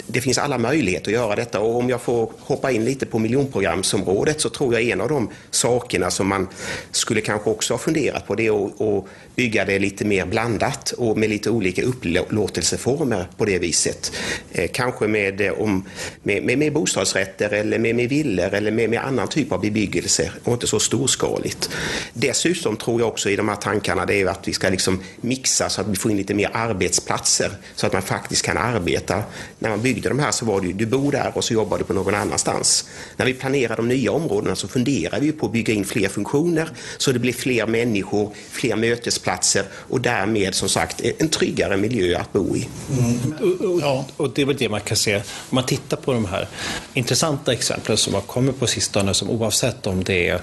det 0.07 0.21
finns 0.21 0.37
alla 0.37 0.57
möjligheter 0.57 1.11
att 1.11 1.13
göra 1.13 1.35
detta 1.35 1.59
och 1.59 1.77
om 1.77 1.89
jag 1.89 2.01
får 2.01 2.31
hoppa 2.39 2.71
in 2.71 2.85
lite 2.85 3.05
på 3.05 3.19
miljonprogramsområdet 3.19 4.41
så 4.41 4.49
tror 4.49 4.73
jag 4.73 4.83
en 4.83 5.01
av 5.01 5.09
de 5.09 5.29
sakerna 5.51 6.11
som 6.11 6.27
man 6.27 6.47
skulle 6.91 7.21
kanske 7.21 7.49
också 7.49 7.73
ha 7.73 7.79
funderat 7.79 8.27
på 8.27 8.35
det 8.35 8.47
är 8.47 8.65
att 8.65 9.05
bygga 9.39 9.65
det 9.65 9.79
lite 9.79 10.05
mer 10.05 10.25
blandat 10.25 10.91
och 10.91 11.17
med 11.17 11.29
lite 11.29 11.49
olika 11.49 11.81
upplåtelseformer 11.83 13.27
på 13.37 13.45
det 13.45 13.59
viset. 13.59 14.11
Eh, 14.51 14.69
kanske 14.73 15.07
med, 15.07 15.41
eh, 15.41 15.51
om, 15.51 15.85
med, 16.23 16.43
med, 16.43 16.57
med 16.57 16.73
bostadsrätter 16.73 17.49
eller 17.49 17.79
med, 17.79 17.95
med 17.95 18.09
villor 18.09 18.53
eller 18.53 18.71
med, 18.71 18.89
med 18.89 19.05
annan 19.05 19.27
typ 19.27 19.51
av 19.51 19.61
bebyggelse 19.61 20.31
och 20.43 20.53
inte 20.53 20.67
så 20.67 20.79
storskaligt. 20.79 21.69
Dessutom 22.13 22.77
tror 22.77 23.01
jag 23.01 23.09
också 23.09 23.29
i 23.29 23.35
de 23.35 23.49
här 23.49 23.55
tankarna 23.55 24.05
det 24.05 24.21
är 24.21 24.25
att 24.25 24.47
vi 24.47 24.53
ska 24.53 24.69
liksom 24.69 24.99
mixa 25.21 25.69
så 25.69 25.81
att 25.81 25.87
vi 25.87 25.95
får 25.95 26.11
in 26.11 26.17
lite 26.17 26.33
mer 26.33 26.49
arbetsplatser 26.53 27.51
så 27.75 27.87
att 27.87 27.93
man 27.93 28.01
faktiskt 28.01 28.45
kan 28.45 28.57
arbeta. 28.57 29.23
När 29.59 29.69
man 29.69 29.81
byggde 29.81 30.09
de 30.09 30.19
här 30.19 30.31
så 30.31 30.45
var 30.45 30.61
det 30.61 30.67
ju, 30.67 30.73
du 30.73 30.85
bor 30.85 31.11
där 31.11 31.31
och 31.35 31.43
så 31.43 31.53
jobbar 31.53 31.77
du 31.77 31.83
på 31.83 31.93
någon 31.93 32.15
annanstans. 32.15 32.89
När 33.17 33.25
vi 33.25 33.33
planerar 33.33 33.75
de 33.75 33.87
nya 33.87 34.11
områdena 34.11 34.55
så 34.55 34.67
funderar 34.67 35.19
vi 35.19 35.31
på 35.31 35.45
att 35.45 35.51
bygga 35.51 35.73
in 35.73 35.85
fler 35.85 36.09
funktioner 36.09 36.69
så 36.97 37.11
det 37.11 37.19
blir 37.19 37.33
fler 37.33 37.67
människor, 37.67 38.33
fler 38.51 38.75
mötesplatser 38.75 39.28
och 39.71 40.01
därmed 40.01 40.55
som 40.55 40.69
sagt 40.69 41.01
en 41.17 41.29
tryggare 41.29 41.77
miljö 41.77 42.17
att 42.17 42.33
bo 42.33 42.55
i. 42.55 42.67
Mm. 42.99 43.83
Och, 43.83 44.03
och, 44.17 44.31
det 44.35 44.41
är 44.41 44.45
väl 44.45 44.57
det 44.57 44.69
man 44.69 44.81
kan 44.81 44.97
se 44.97 45.15
om 45.15 45.21
man 45.49 45.63
tittar 45.63 45.97
på 45.97 46.13
de 46.13 46.25
här 46.25 46.47
intressanta 46.93 47.53
exemplen 47.53 47.97
som 47.97 48.13
har 48.13 48.21
kommit 48.21 48.59
på 48.59 48.67
sistone 48.67 49.13
som 49.13 49.29
oavsett 49.29 49.87
om 49.87 50.03
det 50.03 50.27
är 50.27 50.41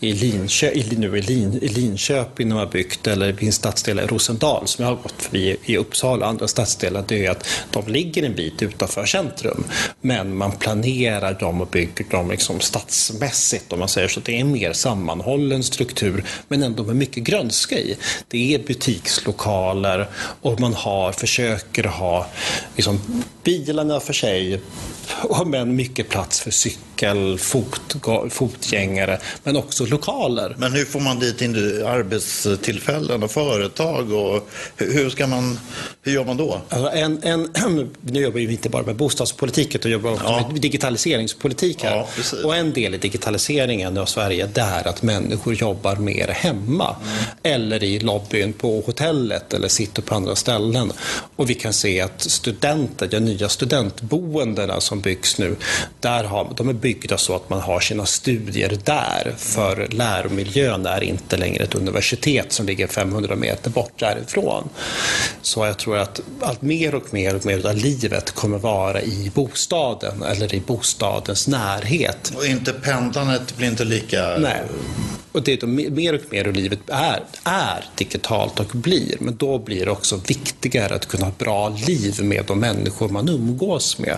i, 0.00 0.12
Linkö, 0.12 0.70
i, 0.70 0.96
nu 0.96 1.18
i, 1.18 1.22
Lin, 1.22 1.58
i 1.62 1.68
Linköping 1.68 2.48
de 2.48 2.58
har 2.58 2.66
byggt 2.66 3.06
eller 3.06 3.42
i 3.42 3.46
en 3.46 3.52
stadsdel 3.52 3.98
i 3.98 4.02
Rosendal 4.02 4.66
som 4.66 4.84
jag 4.84 4.92
har 4.92 5.02
gått 5.02 5.22
förbi 5.22 5.56
i 5.64 5.76
Uppsala 5.76 6.24
och 6.24 6.30
andra 6.30 6.48
stadsdelar, 6.48 7.04
det 7.08 7.26
är 7.26 7.30
att 7.30 7.48
de 7.70 7.86
ligger 7.86 8.22
en 8.22 8.34
bit 8.34 8.62
utanför 8.62 9.06
centrum. 9.06 9.64
Men 10.00 10.36
man 10.36 10.52
planerar 10.52 11.34
dem 11.34 11.60
och 11.60 11.66
bygger 11.66 12.04
dem 12.10 12.30
liksom 12.30 12.60
stadsmässigt 12.60 13.72
om 13.72 13.78
man 13.78 13.88
säger 13.88 14.08
så. 14.08 14.20
Det 14.20 14.36
är 14.36 14.40
en 14.40 14.52
mer 14.52 14.72
sammanhållen 14.72 15.62
struktur 15.62 16.24
men 16.48 16.62
ändå 16.62 16.82
med 16.82 16.96
mycket 16.96 17.22
grönska 17.22 17.78
i. 17.78 17.96
Det 18.28 18.54
är 18.54 18.58
butikslokaler 18.58 20.08
och 20.42 20.60
man 20.60 20.74
har, 20.74 21.12
försöker 21.12 21.84
ha 21.84 22.26
liksom, 22.76 23.00
bilarna 23.42 24.00
för 24.00 24.12
sig 24.12 24.60
men 25.46 25.76
mycket 25.76 26.08
plats 26.08 26.40
för 26.40 26.50
cykel, 26.50 27.38
fot, 27.38 27.96
fotgängare, 28.30 29.18
men 29.44 29.56
också 29.56 29.86
lokaler. 29.86 30.54
Men 30.58 30.72
hur 30.72 30.84
får 30.84 31.00
man 31.00 31.18
dit 31.18 31.42
arbetstillfällen 31.86 33.22
och 33.22 33.30
företag? 33.30 34.12
Och 34.12 34.48
hur, 34.76 35.10
ska 35.10 35.26
man, 35.26 35.58
hur 36.02 36.12
gör 36.12 36.24
man 36.24 36.36
då? 36.36 36.60
Alltså 36.68 36.90
en, 36.90 37.22
en, 37.22 37.42
nu 38.00 38.20
jobbar 38.20 38.38
vi 38.38 38.52
inte 38.52 38.68
bara 38.68 38.82
med 38.82 38.96
bostadspolitik 38.96 39.74
utan 39.74 39.90
jobbar 39.90 40.12
också 40.12 40.24
ja. 40.26 40.48
med 40.52 40.60
digitaliseringspolitik 40.60 41.82
här. 41.84 41.96
Ja, 41.96 42.08
och 42.44 42.56
en 42.56 42.72
del 42.72 42.94
i 42.94 42.98
digitaliseringen 42.98 43.98
av 43.98 44.06
Sverige 44.06 44.48
det 44.54 44.60
är 44.60 44.88
att 44.88 45.02
människor 45.02 45.54
jobbar 45.54 45.96
mer 45.96 46.28
hemma 46.28 46.96
mm. 47.02 47.24
eller 47.42 47.84
i 47.86 47.98
lobbyn 47.98 48.52
på 48.52 48.82
hotellet 48.86 49.54
eller 49.54 49.68
sitter 49.68 50.02
på 50.02 50.14
andra 50.14 50.36
ställen. 50.36 50.92
Och 51.36 51.50
vi 51.50 51.54
kan 51.54 51.72
se 51.72 52.00
att 52.00 52.20
studenter, 52.20 53.06
de 53.06 53.20
nya 53.20 53.48
studentboendena 53.48 54.80
som 54.80 55.00
byggs 55.00 55.38
nu, 55.38 55.56
där 56.00 56.24
har, 56.24 56.52
de 56.56 56.68
är 56.68 56.72
byggda 56.72 57.18
så 57.18 57.34
att 57.34 57.50
man 57.50 57.60
har 57.60 57.80
sina 57.80 58.06
studier 58.06 58.78
där 58.84 59.34
för 59.36 59.88
läromiljön 59.90 60.86
är 60.86 61.04
inte 61.04 61.36
längre 61.36 61.64
ett 61.64 61.74
universitet 61.74 62.52
som 62.52 62.66
ligger 62.66 62.86
500 62.86 63.36
meter 63.36 63.70
bort 63.70 63.92
därifrån. 63.98 64.68
Så 65.42 65.66
jag 65.66 65.78
tror 65.78 65.98
att 65.98 66.20
allt 66.40 66.62
mer 66.62 66.94
och 66.94 67.14
mer 67.14 67.36
och 67.36 67.46
mer 67.46 67.66
av 67.66 67.76
livet 67.76 68.30
kommer 68.30 68.58
vara 68.58 69.02
i 69.02 69.32
bostaden 69.34 70.22
eller 70.22 70.54
i 70.54 70.60
bostadens 70.60 71.48
närhet. 71.48 72.32
Och 72.36 72.46
inte 72.46 72.72
pendlandet 72.72 73.56
blir 73.56 73.68
inte 73.68 73.84
lika... 73.84 74.36
Nej. 74.38 74.62
Och 75.36 75.42
det 75.42 75.62
är 75.62 75.66
mer 75.66 76.14
och 76.14 76.20
mer 76.30 76.44
hur 76.44 76.52
livet 76.52 76.78
är, 76.86 77.22
är 77.44 77.84
digitalt 77.94 78.60
och 78.60 78.66
blir. 78.66 79.16
Men 79.20 79.36
då 79.36 79.58
blir 79.58 79.84
det 79.84 79.90
också 79.90 80.20
viktigare 80.26 80.94
att 80.94 81.06
kunna 81.06 81.24
ha 81.24 81.30
ett 81.30 81.38
bra 81.38 81.68
liv 81.68 82.22
med 82.22 82.44
de 82.46 82.60
människor 82.60 83.08
man 83.08 83.28
umgås 83.28 83.98
med. 83.98 84.16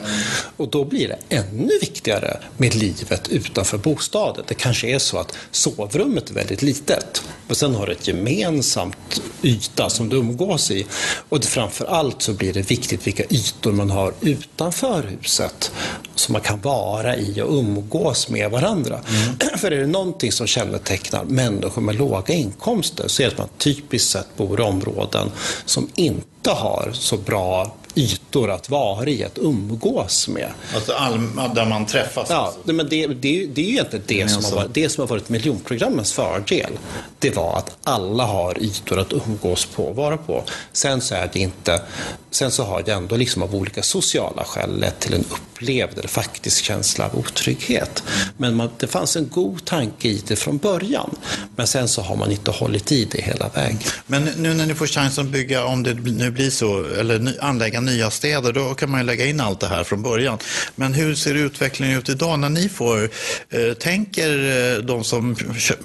Och 0.57 0.69
då 0.69 0.85
blir 0.85 1.09
det 1.09 1.37
ännu 1.37 1.73
viktigare 1.81 2.41
med 2.57 2.75
livet 2.75 3.29
utanför 3.29 3.79
bostaden. 3.79 4.45
Det 4.49 4.55
kanske 4.55 4.89
är 4.89 4.99
så 4.99 5.19
att 5.19 5.37
sovrummet 5.51 6.31
är 6.31 6.35
väldigt 6.35 6.63
litet. 6.63 7.23
Och 7.49 7.57
sen 7.57 7.75
har 7.75 7.87
du 7.87 7.93
ett 7.93 8.09
gemensamt 8.09 9.23
yta 9.43 9.91
som 9.91 10.09
du 10.09 10.17
umgås 10.17 10.71
i. 10.71 10.87
Och 11.29 11.45
framför 11.45 11.85
allt 11.85 12.23
så 12.23 12.33
blir 12.33 12.53
det 12.53 12.71
viktigt 12.71 13.07
vilka 13.07 13.25
ytor 13.25 13.73
man 13.73 13.91
har 13.91 14.15
utanför 14.21 15.03
huset 15.03 15.73
som 16.19 16.33
man 16.33 16.43
kan 16.43 16.61
vara 16.61 17.17
i 17.17 17.41
och 17.43 17.53
umgås 17.53 18.29
med 18.29 18.51
varandra. 18.51 19.01
Mm. 19.09 19.39
För 19.59 19.71
är 19.71 19.81
det 19.81 19.87
någonting 19.87 20.33
som 20.33 20.47
kännetecknar 20.47 21.25
människor 21.25 21.83
med 21.83 21.95
låga 21.95 22.35
inkomster 22.35 23.09
så 23.09 23.23
är 23.23 23.27
det 23.27 23.33
att 23.33 23.39
man 23.39 23.49
typiskt 23.59 24.11
sett 24.11 24.37
bor 24.37 24.61
i 24.61 24.63
områden 24.63 25.31
som 25.65 25.89
inte 25.95 26.51
har 26.51 26.91
så 26.93 27.17
bra 27.17 27.75
ytor 27.95 28.51
att 28.51 28.71
vara 28.71 29.09
i, 29.09 29.25
att 29.25 29.39
umgås 29.39 30.29
med. 30.29 30.51
Alltså 30.75 30.93
all, 30.93 31.21
där 31.55 31.67
man 31.67 31.87
träffas? 31.87 32.27
Ja, 32.31 32.37
alltså. 32.37 32.73
men 32.73 32.89
det, 32.89 33.07
det, 33.07 33.47
det 33.47 33.61
är 33.61 33.67
ju 33.67 33.73
egentligen 33.73 34.05
det 34.07 34.29
som, 34.29 34.45
har 34.45 34.53
varit, 34.53 34.75
det 34.75 34.89
som 34.89 35.03
har 35.03 35.09
varit 35.09 35.29
miljonprogrammets 35.29 36.13
fördel. 36.13 36.73
Det 37.19 37.37
var 37.37 37.57
att 37.57 37.77
alla 37.85 38.25
har 38.25 38.63
ytor 38.63 38.99
att 38.99 39.13
umgås 39.13 39.65
på 39.65 39.85
och 39.85 39.97
vara 39.97 40.17
på. 40.17 40.45
Sen 40.73 41.01
så 41.01 41.15
är 41.15 41.31
det 41.33 41.39
inte, 41.39 41.83
sen 42.31 42.51
så 42.51 42.65
har 42.65 42.83
det 42.83 42.93
ändå 42.93 43.17
liksom 43.17 43.43
av 43.43 43.55
olika 43.55 43.83
sociala 43.83 44.45
skäl 44.45 44.81
lett 44.81 45.01
till 45.01 45.15
en 45.15 45.25
upplevd 45.31 45.99
eller 45.99 46.09
faktisk 46.09 46.65
känsla 46.65 47.05
av 47.05 47.19
otrygghet. 47.19 48.03
Men 48.37 48.57
man, 48.57 48.71
det 48.79 48.87
fanns 48.87 49.17
en 49.17 49.29
god 49.29 49.65
tanke 49.65 50.09
i 50.09 50.23
det 50.27 50.37
från 50.37 50.59
början. 50.59 51.17
Men 51.57 51.67
sen 51.67 51.89
så 51.89 52.03
har 52.03 52.17
man 52.17 52.31
inte 52.31 52.51
hållit 52.51 52.93
i 52.93 53.05
det 53.05 53.23
hela 53.23 53.49
vägen. 53.49 53.79
Men 54.07 54.25
nu 54.25 54.55
när 54.55 54.67
ni 54.67 54.75
får 54.75 54.87
chansen 54.87 55.27
att 55.27 55.33
bygga, 55.33 55.65
om 55.65 55.83
det 55.83 55.95
nu 55.95 56.31
blir 56.31 56.51
så, 56.51 56.85
eller 56.85 57.37
anlägga 57.41 57.81
nya 57.89 58.11
städer, 58.11 58.53
då 58.53 58.75
kan 58.75 58.91
man 58.91 59.01
ju 59.01 59.07
lägga 59.07 59.27
in 59.27 59.41
allt 59.41 59.61
det 59.61 59.69
här 59.69 59.85
från 59.85 60.03
början. 60.03 60.39
Men 60.75 60.95
hur 60.95 61.15
ser 61.15 61.35
utvecklingen 61.35 61.99
ut 61.99 62.09
idag 62.09 62.39
när 62.39 62.49
ni 62.49 62.69
får, 62.69 63.11
eh, 63.51 63.73
tänker 63.73 64.31
eh, 64.31 64.79
de 64.79 65.05
som 65.05 65.37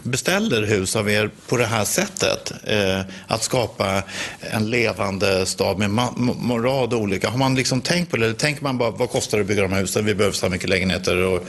beställer 0.04 0.62
hus 0.62 0.95
av 0.95 1.10
er 1.10 1.30
på 1.47 1.58
det 1.58 1.66
här 1.66 1.86
sättet? 1.86 2.54
Eh, 2.64 2.99
att 3.28 3.43
skapa 3.43 4.04
en 4.39 4.70
levande 4.70 5.45
stad 5.45 5.80
med 5.80 5.86
en 5.86 6.64
rad 6.64 6.93
olika, 6.93 7.30
har 7.30 7.38
man 7.38 7.56
liksom 7.56 7.82
tänkt 7.82 8.12
på 8.12 8.18
det? 8.18 8.26
Eller 8.26 8.36
tänker 8.36 8.64
man 8.64 8.78
bara, 8.78 8.91
vad 8.91 9.10
kostar 9.10 9.38
det 9.38 9.41
att 9.41 9.47
bygga 9.47 9.62
de 9.62 9.74
här 9.74 9.82
husen? 9.82 10.06
Vi 10.06 10.16
behöver 10.16 10.36
så 10.36 10.45
här 10.45 10.51
mycket 10.51 10.70
lägenheter. 10.70 11.18
Och, 11.18 11.47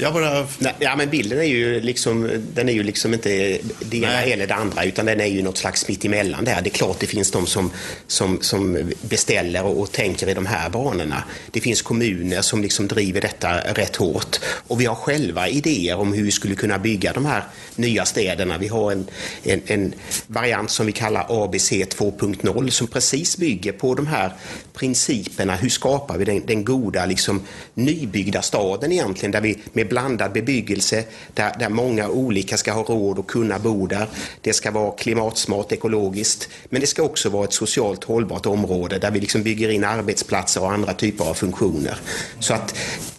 jag 0.00 0.12
bara... 0.12 0.46
Nej, 0.58 0.74
ja, 0.78 0.96
men 0.96 1.10
bilden 1.10 1.38
är 1.38 1.44
ju 1.44 1.80
liksom, 1.80 2.30
den 2.54 2.68
är 2.68 2.72
ju 2.72 2.82
liksom 2.82 3.14
inte 3.14 3.58
det 3.80 3.96
ena 3.96 4.22
eller 4.22 4.46
det 4.46 4.54
andra, 4.54 4.84
utan 4.84 5.06
den 5.06 5.20
är 5.20 5.26
ju 5.26 5.42
något 5.42 5.58
slags 5.58 5.88
mitt 5.88 6.04
emellan 6.04 6.44
där. 6.44 6.60
Det 6.62 6.68
är 6.68 6.74
klart 6.74 7.00
det 7.00 7.06
finns 7.06 7.30
de 7.30 7.46
som, 7.46 7.70
som, 8.06 8.38
som 8.42 8.92
beställer 9.02 9.43
gäller 9.44 9.64
och, 9.64 9.80
och 9.80 9.92
tänker 9.92 10.28
i 10.28 10.34
de 10.34 10.46
här 10.46 10.70
banorna. 10.70 11.24
Det 11.50 11.60
finns 11.60 11.82
kommuner 11.82 12.42
som 12.42 12.62
liksom 12.62 12.88
driver 12.88 13.20
detta 13.20 13.58
rätt 13.58 13.96
hårt 13.96 14.40
och 14.68 14.80
vi 14.80 14.86
har 14.86 14.94
själva 14.94 15.48
idéer 15.48 15.96
om 15.96 16.12
hur 16.12 16.24
vi 16.24 16.30
skulle 16.30 16.54
kunna 16.54 16.78
bygga 16.78 17.12
de 17.12 17.24
här 17.24 17.44
nya 17.76 18.04
städerna. 18.04 18.58
Vi 18.58 18.68
har 18.68 18.92
en, 18.92 19.06
en, 19.42 19.62
en 19.66 19.94
variant 20.26 20.70
som 20.70 20.86
vi 20.86 20.92
kallar 20.92 21.44
ABC 21.44 21.72
2.0 21.72 22.70
som 22.70 22.86
precis 22.86 23.36
bygger 23.36 23.72
på 23.72 23.94
de 23.94 24.06
här 24.06 24.32
principerna. 24.74 25.56
Hur 25.56 25.68
skapar 25.68 26.18
vi 26.18 26.24
den, 26.24 26.46
den 26.46 26.64
goda 26.64 27.06
liksom, 27.06 27.42
nybyggda 27.74 28.42
staden 28.42 28.92
egentligen 28.92 29.30
där 29.30 29.40
vi 29.40 29.58
med 29.72 29.88
blandad 29.88 30.32
bebyggelse 30.32 31.04
där, 31.34 31.52
där 31.58 31.68
många 31.68 32.08
olika 32.08 32.56
ska 32.56 32.72
ha 32.72 32.82
råd 32.82 33.18
att 33.18 33.26
kunna 33.26 33.58
bo 33.58 33.86
där. 33.86 34.06
Det 34.40 34.52
ska 34.52 34.70
vara 34.70 34.92
klimatsmart, 34.92 35.72
ekologiskt 35.72 36.48
men 36.68 36.80
det 36.80 36.86
ska 36.86 37.02
också 37.02 37.28
vara 37.28 37.44
ett 37.44 37.52
socialt 37.52 38.04
hållbart 38.04 38.46
område 38.46 38.98
där 38.98 39.10
vi 39.10 39.20
liksom 39.20 39.42
bygger 39.42 39.68
in 39.68 39.84
arbetsplatser 39.84 40.62
och 40.62 40.72
andra 40.72 40.92
typer 40.92 41.24
av 41.24 41.34
funktioner. 41.34 41.98
Så 42.38 42.54
att 42.54 42.74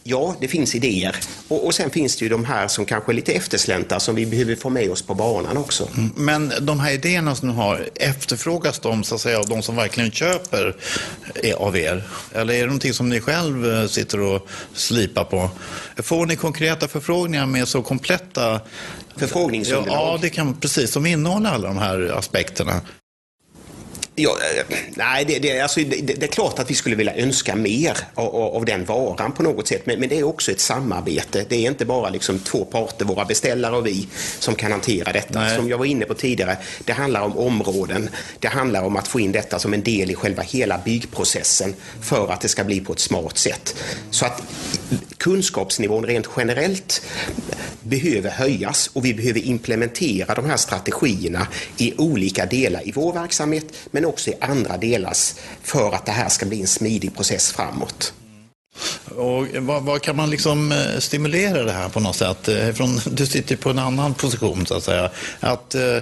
ja, 0.08 0.36
det 0.40 0.48
finns 0.48 0.76
idéer. 0.76 1.16
Och, 1.48 1.66
och 1.66 1.76
sen 1.76 1.90
finns 1.90 2.16
det 2.16 2.26
ju 2.26 2.30
de 2.30 2.46
här 2.46 2.68
som 2.68 2.86
kanske 2.86 3.12
är 3.12 3.14
lite 3.14 3.34
eftersläntar 3.34 4.00
som 4.00 4.16
vi 4.16 4.26
behöver 4.26 4.56
få 4.56 4.70
med 4.70 4.92
oss 4.92 5.02
på 5.02 5.14
banan 5.16 5.58
också. 5.58 5.90
Mm, 5.98 6.12
men 6.16 6.54
de 6.62 6.80
här 6.80 6.92
idéerna 6.92 7.36
som 7.36 7.48
du 7.48 7.54
har, 7.54 7.90
efterfrågas 7.96 8.80
de 8.80 9.04
så 9.04 9.16
att 9.16 9.22
säga 9.22 9.40
av 9.40 9.46
de 9.46 9.62
som 9.62 9.76
verkligen 9.76 10.12
köper 10.12 10.76
av 11.58 11.78
er? 11.78 12.04
Eller 12.34 12.54
är 12.54 12.60
det 12.60 12.66
någonting 12.66 12.94
som 12.94 13.10
ni 13.10 13.22
själv 13.22 13.72
eh, 13.72 13.88
sitter 13.88 14.20
och 14.20 14.48
slipar 14.74 15.24
på? 15.24 15.50
Får 15.98 16.26
ni 16.26 16.36
konkreta 16.36 16.88
förfrågningar 16.88 17.46
med 17.46 17.68
så 17.68 17.82
kompletta 17.82 18.62
Förfrågningsunderlag? 19.18 19.98
Ja, 19.98 20.20
det 20.22 20.30
kan 20.30 20.54
precis, 20.54 20.92
som 20.92 21.06
innehåller 21.06 21.50
alla 21.50 21.68
de 21.68 21.78
här 21.78 22.18
aspekterna. 22.18 22.82
Ja, 24.18 24.38
eh, 24.58 24.78
nej, 24.96 25.26
det, 25.26 25.40
det, 25.40 25.60
alltså, 25.60 25.80
det, 25.80 26.02
det, 26.02 26.24
är 26.24 26.28
klart 26.28 26.60
att 26.60 26.70
vi 26.70 26.74
skulle 26.74 26.96
vilja 26.96 27.16
önska 27.16 27.56
mer 27.56 27.98
av, 28.14 28.36
av 28.36 28.66
den 28.66 28.86
varan 28.86 29.32
på 29.32 29.44
något 29.44 29.68
sätt. 29.68 29.86
Men, 29.86 30.00
men, 30.00 30.10
det 30.10 30.20
är 30.20 30.24
också 30.24 30.52
ett 30.52 30.60
samarbete. 30.60 31.46
Det 31.50 31.56
är 31.56 31.70
inte 31.70 31.86
bara 31.86 32.10
liksom 32.10 32.40
två 32.40 32.66
parter, 32.66 33.06
våra 33.06 33.26
beställare 33.26 33.76
och 33.76 33.88
vi, 33.88 34.08
som 34.40 34.56
kan 34.56 34.72
hantera 34.72 35.12
detta. 35.12 35.40
Nej. 35.40 35.56
Som 35.56 35.70
jag 35.70 35.78
var 35.78 35.86
inne 35.86 36.06
på 36.06 36.14
tidigare, 36.14 36.58
det 36.86 36.94
handlar 36.94 37.22
om 37.22 37.38
områden. 37.38 38.10
Det 38.40 38.48
handlar 38.48 38.84
om 38.84 38.96
att 38.96 39.08
få 39.08 39.20
in 39.20 39.32
detta 39.32 39.60
som 39.60 39.74
en 39.74 39.84
del 39.84 40.12
i 40.12 40.16
själva 40.16 40.44
hela 40.44 40.78
byggprocessen 40.78 41.76
för 42.02 42.32
att 42.32 42.42
det 42.42 42.48
ska 42.48 42.64
bli 42.64 42.80
på 42.80 42.94
ett 42.94 43.00
smart 43.00 43.38
sätt. 43.38 43.76
Så 44.10 44.26
att 44.26 44.44
kunskapsnivån 45.18 46.06
rent 46.06 46.30
generellt 46.38 47.02
behöver 47.84 48.30
höjas 48.30 48.90
och 48.94 49.06
vi 49.06 49.14
behöver 49.14 49.40
implementera 49.40 50.36
de 50.36 50.46
här 50.46 50.58
strategierna 50.58 51.48
i 51.78 51.94
olika 51.98 52.46
delar 52.46 52.88
i 52.88 52.92
vår 52.92 53.14
verksamhet 53.14 53.66
men 53.92 54.05
men 54.06 54.14
också 54.14 54.30
i 54.30 54.36
andra 54.42 54.78
delar 54.78 55.14
för 55.62 55.92
att 55.92 56.06
det 56.06 56.12
här 56.12 56.30
ska 56.30 56.46
bli 56.46 56.62
en 56.62 56.68
smidig 56.68 57.16
process 57.16 57.52
framåt. 57.52 58.14
Och 59.16 59.48
vad, 59.60 59.84
vad, 59.84 60.02
kan 60.02 60.16
man 60.16 60.30
liksom 60.30 60.72
eh, 60.72 61.00
stimulera 61.00 61.64
det 61.64 61.72
här 61.72 61.90
på 61.90 62.00
något 62.00 62.16
sätt? 62.16 62.48
Eh, 62.48 62.72
från, 62.74 63.00
du 63.12 63.26
sitter 63.26 63.56
på 63.56 63.70
en 63.70 63.80
annan 63.80 64.14
position 64.14 64.66
så 64.66 64.78
att 64.78 64.84
säga. 64.84 65.10
Att, 65.40 65.76
eh, 65.76 65.96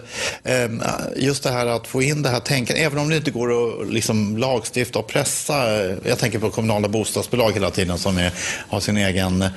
eh 0.43 0.71
just 1.15 1.43
det 1.43 1.49
här 1.49 1.65
att 1.65 1.87
få 1.87 2.01
in 2.01 2.21
det 2.21 2.29
här 2.29 2.39
tänkandet, 2.39 2.85
även 2.85 2.99
om 2.99 3.09
det 3.09 3.17
inte 3.17 3.31
går 3.31 3.81
att 3.81 3.89
liksom 3.93 4.37
lagstifta 4.37 4.99
och 4.99 5.07
pressa. 5.07 5.83
Jag 6.03 6.19
tänker 6.19 6.39
på 6.39 6.49
kommunala 6.49 6.87
bostadsbolag 6.87 7.51
hela 7.51 7.71
tiden 7.71 7.97
som 7.97 8.17
är, 8.17 8.31
har 8.69 8.79
sin 8.79 8.97
egen 8.97 9.41
eh, 9.41 9.49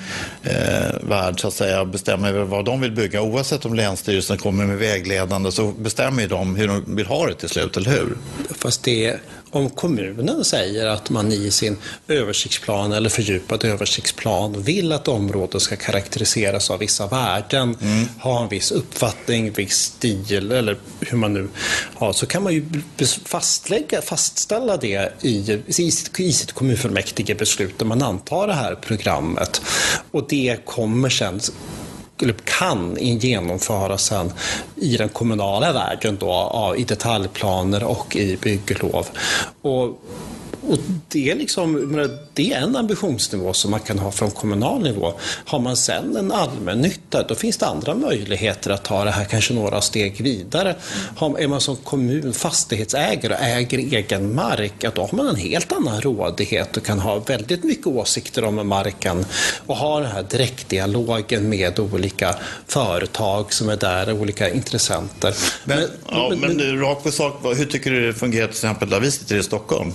värld 1.02 1.40
så 1.40 1.48
att 1.48 1.54
säga. 1.54 1.80
och 1.80 1.86
Bestämmer 1.86 2.28
över 2.28 2.44
vad 2.44 2.64
de 2.64 2.80
vill 2.80 2.92
bygga. 2.92 3.22
Oavsett 3.22 3.64
om 3.64 3.74
Länsstyrelsen 3.74 4.38
kommer 4.38 4.66
med 4.66 4.78
vägledande 4.78 5.52
så 5.52 5.66
bestämmer 5.66 6.22
ju 6.22 6.28
de 6.28 6.56
hur 6.56 6.68
de 6.68 6.96
vill 6.96 7.06
ha 7.06 7.26
det 7.26 7.34
till 7.34 7.48
slut, 7.48 7.76
eller 7.76 7.90
hur? 7.90 8.16
Fast 8.58 8.82
det 8.82 9.20
om 9.50 9.70
kommunen 9.70 10.44
säger 10.44 10.86
att 10.86 11.10
man 11.10 11.32
i 11.32 11.50
sin 11.50 11.76
översiktsplan 12.08 12.92
eller 12.92 13.08
fördjupad 13.08 13.64
översiktsplan 13.64 14.62
vill 14.62 14.92
att 14.92 15.08
området 15.08 15.62
ska 15.62 15.76
karaktäriseras 15.76 16.70
av 16.70 16.78
vissa 16.78 17.06
värden, 17.06 17.76
mm. 17.80 18.08
ha 18.20 18.42
en 18.42 18.48
viss 18.48 18.70
uppfattning, 18.70 19.52
viss 19.52 19.76
stil 19.76 20.52
eller 20.52 20.76
hur 21.00 21.18
man 21.18 21.34
nu 21.34 21.48
har, 21.94 22.12
så 22.12 22.26
kan 22.26 22.42
man 22.42 22.54
ju 22.54 22.64
fastlägga, 23.24 24.02
fastställa 24.02 24.76
det 24.76 25.12
i, 25.22 25.62
i, 25.66 25.72
sitt, 25.72 26.20
i 26.20 26.32
sitt 26.32 26.52
kommunfullmäktige 26.52 27.34
beslut 27.34 27.78
där 27.78 27.86
man 27.86 28.02
antar 28.02 28.46
det 28.46 28.54
här 28.54 28.74
programmet. 28.74 29.62
Och 30.10 30.26
det 30.28 30.56
kommer 30.64 31.08
sen 31.08 31.40
kan 32.44 32.96
genomföras 33.00 34.04
sen 34.04 34.32
i 34.76 34.96
den 34.96 35.08
kommunala 35.08 35.72
världen 35.72 36.16
då, 36.20 36.74
i 36.76 36.84
detaljplaner 36.84 37.84
och 37.84 38.16
i 38.16 38.36
bygglov. 38.36 39.06
Och 39.62 40.02
och 40.68 40.78
det, 41.08 41.30
är 41.30 41.34
liksom, 41.34 41.96
det 42.34 42.52
är 42.52 42.60
en 42.60 42.76
ambitionsnivå 42.76 43.52
som 43.52 43.70
man 43.70 43.80
kan 43.80 43.98
ha 43.98 44.10
från 44.10 44.30
kommunal 44.30 44.82
nivå. 44.82 45.12
Har 45.44 45.58
man 45.58 45.76
sen 45.76 46.16
en 46.16 46.32
allmännytta, 46.32 47.22
då 47.22 47.34
finns 47.34 47.56
det 47.56 47.66
andra 47.66 47.94
möjligheter 47.94 48.70
att 48.70 48.84
ta 48.84 49.04
det 49.04 49.10
här 49.10 49.24
kanske 49.24 49.54
några 49.54 49.80
steg 49.80 50.22
vidare. 50.22 50.76
är 51.38 51.48
man 51.48 51.60
som 51.60 51.76
kommun 51.76 52.32
fastighetsägare 52.32 53.34
och 53.34 53.40
äger 53.40 53.78
egen 53.78 54.34
mark, 54.34 54.84
då 54.94 55.02
har 55.02 55.16
man 55.16 55.26
en 55.28 55.36
helt 55.36 55.72
annan 55.72 56.00
rådighet 56.00 56.76
och 56.76 56.84
kan 56.84 56.98
ha 57.00 57.18
väldigt 57.18 57.64
mycket 57.64 57.86
åsikter 57.86 58.44
om 58.44 58.68
marken 58.68 59.26
och 59.66 59.76
ha 59.76 60.00
den 60.00 60.10
här 60.10 60.22
direktdialogen 60.22 61.48
med 61.48 61.78
olika 61.78 62.34
företag 62.66 63.52
som 63.52 63.68
är 63.68 63.76
där, 63.76 64.12
olika 64.12 64.50
intressenter. 64.50 65.34
Men, 65.64 65.78
men, 65.78 65.88
ja, 66.10 66.32
men, 66.40 66.56
men 66.56 66.80
rakt 66.80 67.02
på 67.02 67.10
sak, 67.10 67.40
hur 67.56 67.64
tycker 67.64 67.90
du 67.90 68.06
det 68.06 68.14
fungerar 68.14 68.46
till 68.46 68.54
exempel 68.54 68.90
där 68.90 69.00
vi 69.00 69.10
sitter 69.10 69.36
i 69.36 69.42
Stockholm? 69.42 69.92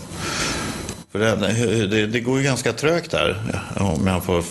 För 1.11 1.19
det, 1.19 1.87
det, 1.87 2.07
det, 2.07 2.19
går 2.19 2.37
ju 2.37 2.43
ganska 2.43 2.73
trögt 2.73 3.11
där, 3.11 3.59
om 3.75 4.07
jag 4.07 4.23
får 4.23 4.43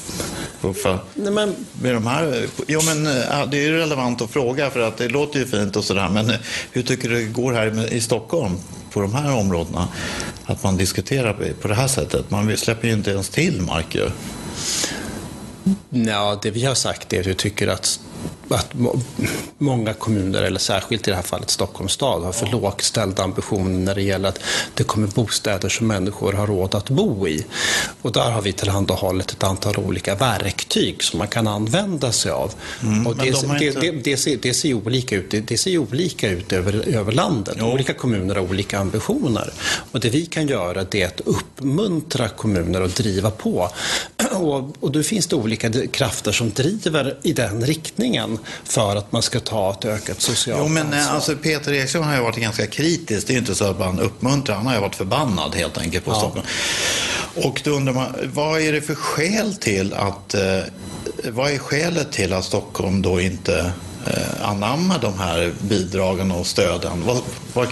puffa. 0.60 0.98
Nej, 1.14 1.32
men... 1.32 1.54
Med 1.82 1.94
de 1.94 2.06
här, 2.06 2.46
jo, 2.66 2.80
men, 2.84 3.04
det 3.50 3.58
är 3.58 3.62
ju 3.62 3.78
relevant 3.78 4.22
att 4.22 4.30
fråga, 4.30 4.70
för 4.70 4.80
att 4.80 4.96
det 4.96 5.08
låter 5.08 5.38
ju 5.38 5.46
fint 5.46 5.76
och 5.76 5.84
sådär. 5.84 6.08
Men 6.08 6.32
hur 6.72 6.82
tycker 6.82 7.08
du 7.08 7.14
det 7.14 7.24
går 7.24 7.52
här 7.52 7.92
i 7.92 8.00
Stockholm, 8.00 8.56
på 8.92 9.00
de 9.00 9.14
här 9.14 9.36
områdena? 9.36 9.88
Att 10.44 10.62
man 10.62 10.76
diskuterar 10.76 11.54
på 11.60 11.68
det 11.68 11.74
här 11.74 11.88
sättet. 11.88 12.30
Man 12.30 12.56
släpper 12.56 12.88
ju 12.88 12.94
inte 12.94 13.10
ens 13.10 13.28
till 13.28 13.62
mark 13.62 13.94
ju. 13.94 14.10
Ja, 15.90 16.38
det 16.42 16.50
vi 16.50 16.64
har 16.64 16.74
sagt 16.74 17.12
är 17.12 17.20
att 17.20 17.26
vi 17.26 17.34
tycker 17.34 17.68
att 17.68 18.00
att 18.48 18.72
många 19.58 19.94
kommuner, 19.94 20.42
eller 20.42 20.58
särskilt 20.58 21.08
i 21.08 21.10
det 21.10 21.16
här 21.16 21.22
fallet 21.22 21.50
Stockholms 21.50 21.92
stad, 21.92 22.22
har 22.22 22.32
för 22.32 22.46
lågt 22.46 22.82
ställda 22.82 23.22
ambitioner 23.22 23.78
när 23.78 23.94
det 23.94 24.02
gäller 24.02 24.28
att 24.28 24.40
det 24.74 24.84
kommer 24.84 25.08
bostäder 25.08 25.68
som 25.68 25.86
människor 25.86 26.32
har 26.32 26.46
råd 26.46 26.74
att 26.74 26.90
bo 26.90 27.28
i. 27.28 27.46
Och 28.02 28.12
där 28.12 28.30
har 28.30 28.42
vi 28.42 28.52
tillhandahållit 28.52 29.30
ett 29.30 29.44
antal 29.44 29.76
olika 29.76 30.14
verktyg 30.14 31.02
som 31.02 31.18
man 31.18 31.28
kan 31.28 31.46
använda 31.46 32.12
sig 32.12 32.32
av. 32.32 32.54
Mm, 32.82 33.06
och 33.06 33.16
det, 33.16 33.30
de 33.30 33.64
inte... 33.64 33.80
det, 33.80 33.90
det, 33.90 34.16
ser, 34.16 34.36
det 34.42 34.54
ser 34.54 34.74
olika 34.74 35.16
ut, 35.16 35.34
det, 35.48 35.58
ser 35.58 35.78
olika 35.78 36.30
ut 36.30 36.52
över, 36.52 36.88
över 36.88 37.12
landet. 37.12 37.56
Jo. 37.58 37.66
Olika 37.66 37.94
kommuner 37.94 38.34
har 38.34 38.42
olika 38.42 38.78
ambitioner. 38.78 39.52
Och 39.90 40.00
det 40.00 40.10
vi 40.10 40.26
kan 40.26 40.48
göra 40.48 40.84
det 40.84 41.02
är 41.02 41.06
att 41.06 41.20
uppmuntra 41.20 42.28
kommuner 42.28 42.80
att 42.80 42.96
driva 42.96 43.30
på. 43.30 43.68
Och, 44.30 44.76
och 44.80 44.90
då 44.90 45.02
finns 45.02 45.26
det 45.26 45.36
olika 45.36 45.72
krafter 45.86 46.32
som 46.32 46.50
driver 46.50 47.16
i 47.22 47.32
den 47.32 47.66
riktningen 47.66 48.09
för 48.64 48.96
att 48.96 49.12
man 49.12 49.22
ska 49.22 49.40
ta 49.40 49.70
ett 49.70 49.84
ökat 49.84 50.20
socialt 50.20 50.60
jo, 50.62 50.68
men, 50.68 50.86
ansvar. 50.86 51.14
Alltså, 51.14 51.36
Peter 51.36 51.72
Eriksson 51.72 52.04
har 52.04 52.16
ju 52.16 52.22
varit 52.22 52.36
ganska 52.36 52.66
kritisk. 52.66 53.26
Det 53.26 53.30
är 53.30 53.34
ju 53.34 53.40
inte 53.40 53.54
så 53.54 53.64
att 53.64 53.78
man 53.78 54.00
uppmuntrar. 54.00 54.56
Han 54.56 54.66
har 54.66 54.74
ju 54.74 54.80
varit 54.80 54.96
förbannad 54.96 55.54
helt 55.54 55.78
enkelt 55.78 56.04
på 56.04 56.10
ja. 56.10 56.18
Stockholm. 56.18 56.46
Och 57.34 57.60
då 57.64 57.70
undrar 57.70 57.92
man, 57.92 58.14
vad 58.34 58.60
är 58.60 58.72
det 58.72 58.80
för 58.80 58.94
skäl 58.94 59.54
till 59.54 59.94
att 59.94 60.34
eh, 60.34 60.60
vad 61.24 61.50
är 61.50 61.58
skälet 61.58 62.12
till 62.12 62.32
att 62.32 62.44
Stockholm 62.44 63.02
då 63.02 63.20
inte 63.20 63.72
anamma 64.40 64.98
de 64.98 65.18
här 65.18 65.52
bidragen 65.60 66.32
och 66.32 66.46
stöden? 66.46 67.02
Vad, 67.06 67.18
vad, 67.52 67.68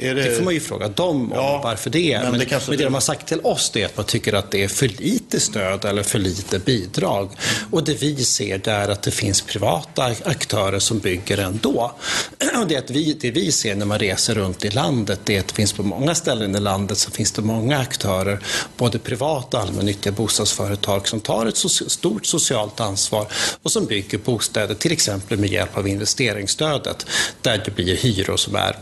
det... 0.00 0.14
det 0.14 0.36
får 0.36 0.44
man 0.44 0.54
ju 0.54 0.60
fråga 0.60 0.88
dem 0.88 1.32
om 1.32 1.32
ja, 1.34 1.60
varför 1.64 1.90
det 1.90 2.12
är. 2.12 2.22
Men, 2.22 2.30
men, 2.30 2.40
det, 2.40 2.46
kanske... 2.46 2.70
men 2.70 2.78
det 2.78 2.84
de 2.84 2.94
har 2.94 3.00
sagt 3.00 3.28
till 3.28 3.40
oss 3.40 3.76
är 3.76 3.86
att 3.86 3.96
man 3.96 4.06
tycker 4.06 4.32
att 4.32 4.50
det 4.50 4.64
är 4.64 4.68
för 4.68 4.88
lite 4.88 5.40
stöd 5.40 5.84
eller 5.84 6.02
för 6.02 6.18
lite 6.18 6.58
bidrag. 6.58 7.30
Och 7.70 7.84
det 7.84 8.02
vi 8.02 8.24
ser 8.24 8.58
det 8.58 8.70
är 8.70 8.88
att 8.88 9.02
det 9.02 9.10
finns 9.10 9.42
privata 9.42 10.04
aktörer 10.24 10.78
som 10.78 10.98
bygger 10.98 11.38
ändå. 11.38 11.92
Och 12.60 12.68
det, 12.68 12.76
att 12.76 12.90
vi, 12.90 13.16
det 13.20 13.30
vi 13.30 13.52
ser 13.52 13.74
när 13.74 13.86
man 13.86 13.98
reser 13.98 14.34
runt 14.34 14.64
i 14.64 14.70
landet 14.70 15.20
det 15.24 15.36
är 15.36 15.40
att 15.40 15.48
det 15.48 15.54
finns 15.54 15.72
på 15.72 15.82
många 15.82 16.14
ställen 16.14 16.56
i 16.56 16.60
landet 16.60 16.98
så 16.98 17.10
finns 17.10 17.32
det 17.32 17.42
många 17.42 17.78
aktörer, 17.78 18.40
både 18.76 18.98
privata 18.98 19.56
och 19.56 19.62
allmännyttiga 19.62 20.12
bostadsföretag 20.12 21.08
som 21.08 21.20
tar 21.20 21.46
ett 21.46 21.56
so 21.56 21.68
stort 21.68 22.26
socialt 22.26 22.80
ansvar 22.80 23.26
och 23.62 23.72
som 23.72 23.86
bygger 23.86 24.18
bostäder, 24.18 24.74
till 24.74 24.92
exempel 24.92 25.38
med 25.38 25.50
hjälp 25.50 25.63
av 25.74 25.88
investeringsstödet, 25.88 27.06
där 27.42 27.62
det 27.64 27.70
blir 27.70 27.96
hyror 27.96 28.36
som 28.36 28.54
är 28.54 28.76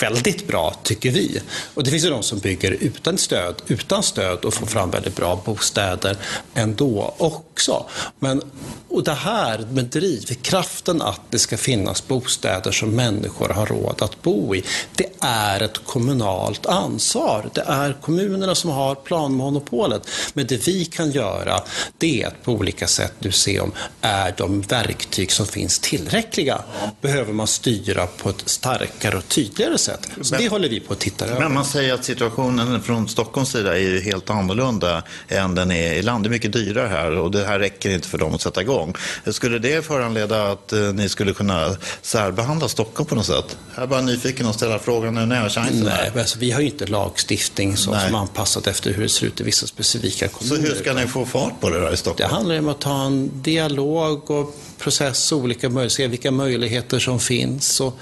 väldigt 0.00 0.46
bra, 0.46 0.74
tycker 0.82 1.10
vi. 1.10 1.40
Och 1.74 1.84
det 1.84 1.90
finns 1.90 2.04
ju 2.04 2.10
de 2.10 2.22
som 2.22 2.38
bygger 2.38 2.70
utan 2.70 3.18
stöd, 3.18 3.54
utan 3.66 4.02
stöd 4.02 4.44
och 4.44 4.54
får 4.54 4.66
fram 4.66 4.90
väldigt 4.90 5.16
bra 5.16 5.42
bostäder 5.44 6.16
ändå 6.54 7.14
också. 7.18 7.86
Men, 8.18 8.42
och 8.88 9.04
det 9.04 9.12
här 9.12 9.58
med 9.58 9.84
drivkraften 9.84 11.02
att 11.02 11.20
det 11.30 11.38
ska 11.38 11.56
finnas 11.56 12.08
bostäder 12.08 12.72
som 12.72 12.90
människor 12.90 13.48
har 13.48 13.66
råd 13.66 14.02
att 14.02 14.22
bo 14.22 14.54
i, 14.54 14.64
det 14.94 15.06
är 15.20 15.62
ett 15.62 15.84
kommunalt 15.86 16.66
ansvar. 16.66 17.50
Det 17.54 17.64
är 17.66 17.96
kommunerna 18.02 18.54
som 18.54 18.70
har 18.70 18.94
planmonopolet. 18.94 20.08
Men 20.34 20.46
det 20.46 20.68
vi 20.68 20.84
kan 20.84 21.10
göra, 21.10 21.62
det 21.98 22.22
är 22.22 22.26
att 22.26 22.42
på 22.42 22.52
olika 22.52 22.86
sätt 22.86 23.12
nu 23.18 23.32
se 23.32 23.60
om 23.60 23.72
är 24.00 24.34
de 24.36 24.60
verktyg 24.60 25.32
som 25.32 25.46
finns 25.46 25.78
tillräckliga? 25.78 26.62
Behöver 27.00 27.32
man 27.32 27.46
styra 27.46 28.06
på 28.06 28.28
ett 28.28 28.42
starkare 28.48 29.16
och 29.16 29.28
tydligare 29.28 29.78
sätt. 29.84 30.08
Så 30.20 30.34
men, 30.34 30.42
det 30.42 30.48
håller 30.48 30.68
vi 30.68 30.80
på 30.80 30.92
att 30.92 31.00
titta 31.00 31.24
över. 31.24 31.40
Men 31.40 31.54
man 31.54 31.64
säger 31.64 31.94
att 31.94 32.04
situationen 32.04 32.82
från 32.82 33.08
Stockholms 33.08 33.50
sida 33.50 33.78
är 33.78 34.00
helt 34.00 34.30
annorlunda 34.30 35.02
än 35.28 35.54
den 35.54 35.70
är 35.70 35.94
i 35.94 36.02
land. 36.02 36.24
Det 36.24 36.28
är 36.28 36.30
mycket 36.30 36.52
dyrare 36.52 36.88
här 36.88 37.18
och 37.18 37.30
det 37.30 37.44
här 37.44 37.58
räcker 37.58 37.90
inte 37.90 38.08
för 38.08 38.18
dem 38.18 38.34
att 38.34 38.40
sätta 38.40 38.60
igång. 38.60 38.94
Skulle 39.26 39.58
det 39.58 39.84
föranleda 39.84 40.52
att 40.52 40.72
eh, 40.72 40.80
ni 40.80 41.08
skulle 41.08 41.32
kunna 41.32 41.76
särbehandla 42.02 42.68
Stockholm 42.68 43.08
på 43.08 43.14
något 43.14 43.26
sätt? 43.26 43.56
Jag 43.74 43.82
är 43.82 43.86
bara 43.86 44.00
nyfiken 44.00 44.46
att 44.46 44.54
ställa 44.54 44.78
frågan 44.78 45.14
nu 45.14 45.26
när 45.26 45.36
jag 45.36 45.42
har 45.42 45.48
chansen. 45.48 45.80
Nej, 45.84 46.12
alltså, 46.18 46.38
vi 46.38 46.50
har 46.50 46.60
ju 46.60 46.66
inte 46.66 46.86
lagstiftning 46.86 47.76
som, 47.76 48.00
som 48.06 48.14
anpassat 48.14 48.66
efter 48.66 48.92
hur 48.92 49.02
det 49.02 49.08
ser 49.08 49.26
ut 49.26 49.40
i 49.40 49.44
vissa 49.44 49.66
specifika 49.66 50.28
kommuner. 50.28 50.56
Så 50.56 50.62
hur 50.62 50.74
ska 50.74 50.92
ni 50.92 51.06
få 51.06 51.26
fart 51.26 51.60
på 51.60 51.70
det 51.70 51.80
då 51.80 51.92
i 51.92 51.96
Stockholm? 51.96 52.28
Det 52.30 52.34
handlar 52.34 52.58
om 52.58 52.68
att 52.68 52.80
ta 52.80 53.04
en 53.04 53.42
dialog 53.42 54.30
och 54.30 54.54
process, 54.84 55.32
olika 55.32 55.68
möjligheter, 55.68 55.96
se 55.96 56.06
vilka 56.06 56.30
möjligheter 56.30 56.98
som 56.98 57.20
finns 57.20 57.80
och 57.80 57.98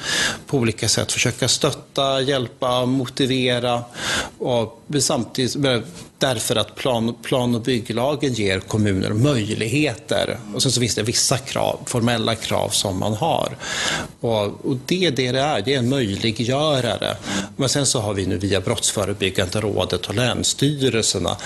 på 0.46 0.56
olika 0.56 0.88
sätt 0.88 1.12
försöka 1.12 1.48
stötta, 1.48 2.20
hjälpa, 2.20 2.86
motivera 2.86 3.84
och 4.38 4.82
samtidigt 5.00 5.56
Därför 6.22 6.56
att 6.56 6.74
plan, 6.74 7.14
plan 7.22 7.54
och 7.54 7.60
bygglagen 7.60 8.32
ger 8.32 8.60
kommuner 8.60 9.10
möjligheter. 9.10 10.38
Och 10.54 10.62
sen 10.62 10.72
så 10.72 10.80
finns 10.80 10.94
det 10.94 11.02
vissa 11.02 11.38
krav, 11.38 11.80
formella 11.86 12.34
krav 12.34 12.68
som 12.68 12.98
man 12.98 13.12
har. 13.12 13.56
Och, 14.20 14.44
och 14.44 14.76
det 14.86 15.04
är 15.04 15.10
det 15.10 15.32
det 15.32 15.40
är, 15.40 15.62
det 15.62 15.74
är 15.74 15.78
en 15.78 15.88
möjliggörare. 15.88 17.16
Men 17.56 17.68
sen 17.68 17.86
så 17.86 18.00
har 18.00 18.14
vi 18.14 18.26
nu 18.26 18.38
via 18.38 18.60
Brottsförebyggande 18.60 19.60
rådet 19.60 20.06
och 20.06 20.14
länsstyrelserna 20.14 21.36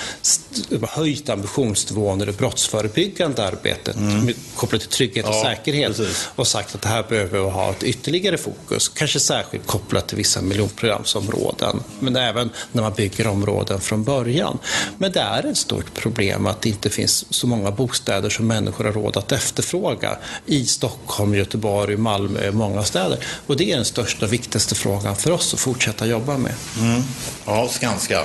höjt 0.83 1.29
ambitionsnivån 1.29 2.23
i 2.23 2.25
det 2.25 2.33
brottsförebyggande 2.33 3.47
arbetet 3.47 3.97
mm. 3.97 4.35
kopplat 4.55 4.81
till 4.81 4.91
trygghet 4.91 5.27
och 5.27 5.35
ja, 5.35 5.43
säkerhet 5.43 5.97
precis. 5.97 6.29
och 6.35 6.47
sagt 6.47 6.75
att 6.75 6.83
det 6.83 6.89
här 6.89 7.05
behöver 7.09 7.51
ha 7.51 7.71
ett 7.71 7.83
ytterligare 7.83 8.39
fokus, 8.39 8.89
kanske 8.89 9.21
särskilt 9.21 9.67
kopplat 9.67 10.09
till 10.09 10.17
vissa 10.17 10.43
miljonprogramsområden, 10.43 11.83
men 12.01 12.17
även 12.17 12.51
när 12.73 12.83
man 12.83 12.93
bygger 12.93 13.27
områden 13.27 13.81
från 13.81 14.05
början. 14.05 14.59
Men 14.99 15.13
det 15.13 15.21
är 15.21 15.47
ett 15.47 15.57
stort 15.57 15.95
problem 15.95 16.47
att 16.47 16.63
det 16.63 16.69
inte 16.69 16.91
finns 16.91 17.25
så 17.31 17.47
många 17.47 17.71
bostäder 17.71 18.31
som 18.31 18.47
människor 18.47 18.85
har 18.85 18.93
råd 18.93 19.17
att 19.17 19.33
efterfråga 19.33 20.19
i 20.47 20.67
Stockholm, 20.67 21.35
Göteborg, 21.35 21.97
Malmö, 21.97 22.51
många 22.53 22.83
städer. 22.83 23.19
Och 23.47 23.57
det 23.57 23.73
är 23.73 23.77
den 23.77 23.85
största 23.85 24.27
och 24.27 24.33
viktigaste 24.33 24.75
frågan 24.75 25.17
för 25.17 25.31
oss 25.31 25.55
att 25.55 25.61
fortsätta 25.61 26.07
jobba 26.07 26.39
med. 26.39 26.55
Mm. 26.81 27.03
Ja, 27.47 27.69
Skanska. 27.69 28.21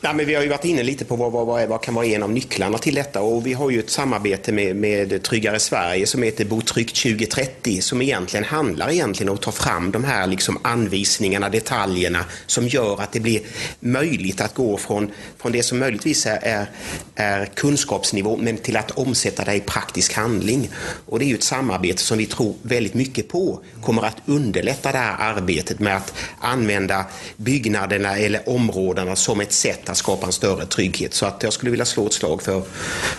Nej, 0.00 0.14
men 0.14 0.26
vi 0.26 0.34
har 0.34 0.42
ju 0.42 0.48
varit 0.48 0.64
inne 0.64 0.82
lite 0.82 1.04
på 1.04 1.16
vad, 1.16 1.32
vad, 1.32 1.46
vad, 1.46 1.68
vad 1.68 1.82
kan 1.82 1.94
vara 1.94 2.06
en 2.06 2.22
av 2.22 2.30
nycklarna 2.30 2.78
till 2.78 2.94
detta 2.94 3.20
och 3.20 3.46
vi 3.46 3.52
har 3.52 3.70
ju 3.70 3.78
ett 3.78 3.90
samarbete 3.90 4.52
med, 4.52 4.76
med 4.76 5.22
Tryggare 5.22 5.58
Sverige 5.58 6.06
som 6.06 6.22
heter 6.22 6.44
Bo 6.44 6.60
tryggt 6.60 7.02
2030 7.02 7.80
som 7.80 8.02
egentligen 8.02 8.44
handlar 8.44 8.90
egentligen 8.90 9.28
om 9.28 9.34
att 9.34 9.42
ta 9.42 9.52
fram 9.52 9.90
de 9.90 10.04
här 10.04 10.26
liksom 10.26 10.58
anvisningarna, 10.62 11.48
detaljerna 11.48 12.24
som 12.46 12.68
gör 12.68 13.00
att 13.00 13.12
det 13.12 13.20
blir 13.20 13.40
möjligt 13.80 14.40
att 14.40 14.54
gå 14.54 14.76
från, 14.76 15.10
från 15.38 15.52
det 15.52 15.62
som 15.62 15.78
möjligtvis 15.78 16.26
är, 16.26 16.38
är, 16.42 16.66
är 17.14 17.46
kunskapsnivå 17.46 18.36
men 18.36 18.56
till 18.56 18.76
att 18.76 18.90
omsätta 18.90 19.44
det 19.44 19.54
i 19.54 19.60
praktisk 19.60 20.14
handling. 20.14 20.70
Och 21.06 21.18
det 21.18 21.24
är 21.24 21.28
ju 21.28 21.34
ett 21.34 21.42
samarbete 21.42 22.02
som 22.02 22.18
vi 22.18 22.26
tror 22.26 22.54
väldigt 22.62 22.94
mycket 22.94 23.28
på 23.28 23.60
kommer 23.82 24.02
att 24.02 24.16
underlätta 24.26 24.92
det 24.92 24.98
här 24.98 25.16
arbetet 25.18 25.80
med 25.80 25.96
att 25.96 26.14
använda 26.40 27.04
byggnaderna 27.36 28.18
eller 28.18 28.48
områdena 28.48 29.16
som 29.16 29.40
ett 29.40 29.52
sätt 29.52 29.87
att 29.92 29.96
skapa 29.96 30.26
en 30.26 30.32
större 30.32 30.66
trygghet. 30.66 31.14
Så 31.14 31.26
att 31.26 31.42
jag 31.42 31.52
skulle 31.52 31.70
vilja 31.70 31.84
slå 31.84 32.06
ett 32.06 32.12
slag 32.12 32.42
för, 32.42 32.62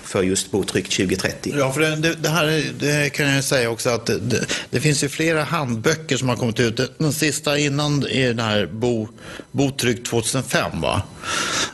för 0.03 0.23
just 0.23 0.51
Botryck 0.51 0.89
2030. 0.89 1.53
Ja, 1.57 1.71
för 1.71 1.81
det, 1.81 2.15
det 2.15 2.29
här 2.29 2.63
det 2.79 3.09
kan 3.09 3.29
jag 3.29 3.43
säga 3.43 3.69
också 3.69 3.89
att 3.89 4.05
det, 4.05 4.45
det, 4.69 4.81
finns 4.81 5.03
ju 5.03 5.09
flera 5.09 5.43
handböcker 5.43 6.17
som 6.17 6.29
har 6.29 6.35
kommit 6.35 6.59
ut. 6.59 6.97
Den 6.97 7.13
sista 7.13 7.57
innan 7.57 8.07
är 8.07 8.27
den 8.27 8.39
här 8.39 8.69
Bo, 8.71 9.07
Bo 9.51 9.71
2005 9.71 10.81
va? 10.81 11.01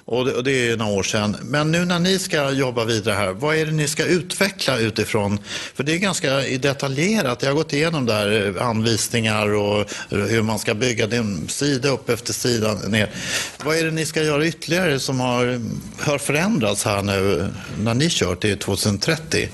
Och 0.05 0.25
det, 0.25 0.33
och 0.33 0.43
det 0.43 0.69
är 0.69 0.77
några 0.77 0.91
år 0.91 1.03
sedan. 1.03 1.37
Men 1.41 1.71
nu 1.71 1.85
när 1.85 1.99
ni 1.99 2.19
ska 2.19 2.51
jobba 2.51 2.85
vidare 2.85 3.15
här, 3.15 3.31
vad 3.31 3.55
är 3.55 3.65
det 3.65 3.71
ni 3.71 3.87
ska 3.87 4.05
utveckla 4.05 4.77
utifrån? 4.77 5.39
För 5.73 5.83
det 5.83 5.93
är 5.93 5.97
ganska 5.97 6.37
detaljerat. 6.39 7.41
Jag 7.41 7.49
har 7.49 7.55
gått 7.55 7.73
igenom 7.73 8.05
där 8.05 8.55
eh, 8.57 8.67
anvisningar 8.67 9.53
och 9.53 9.79
eh, 9.79 10.17
hur 10.17 10.41
man 10.41 10.59
ska 10.59 10.73
bygga. 10.73 11.07
Det 11.07 11.17
är 11.17 11.47
sida 11.47 11.89
upp 11.89 12.09
efter 12.09 12.33
sida 12.33 12.73
ner. 12.73 13.09
Vad 13.63 13.77
är 13.77 13.83
det 13.83 13.91
ni 13.91 14.05
ska 14.05 14.23
göra 14.23 14.45
ytterligare 14.45 14.84
som 14.99 15.19
har, 15.19 15.61
har 15.99 16.17
förändrats 16.17 16.85
här 16.85 17.01
nu 17.01 17.47
när 17.79 17.93
ni 17.93 18.09
kör 18.09 18.35
till 18.35 18.57
2030? 18.57 19.49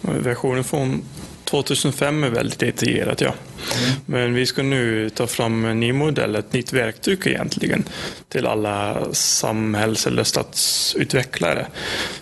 Versionen 0.00 0.64
från 0.64 1.02
2005 1.44 2.24
är 2.24 2.30
väldigt 2.30 2.58
detaljerat, 2.58 3.20
ja. 3.20 3.34
Mm. 3.74 4.00
Men 4.06 4.34
vi 4.34 4.46
ska 4.46 4.62
nu 4.62 5.10
ta 5.10 5.26
fram 5.26 5.64
en 5.64 5.80
ny 5.80 5.92
modell, 5.92 6.36
ett 6.36 6.52
nytt 6.52 6.72
verktyg 6.72 7.26
egentligen, 7.26 7.84
till 8.28 8.46
alla 8.46 9.06
samhälls 9.12 10.06
eller 10.06 10.24
stadsutvecklare. 10.24 11.66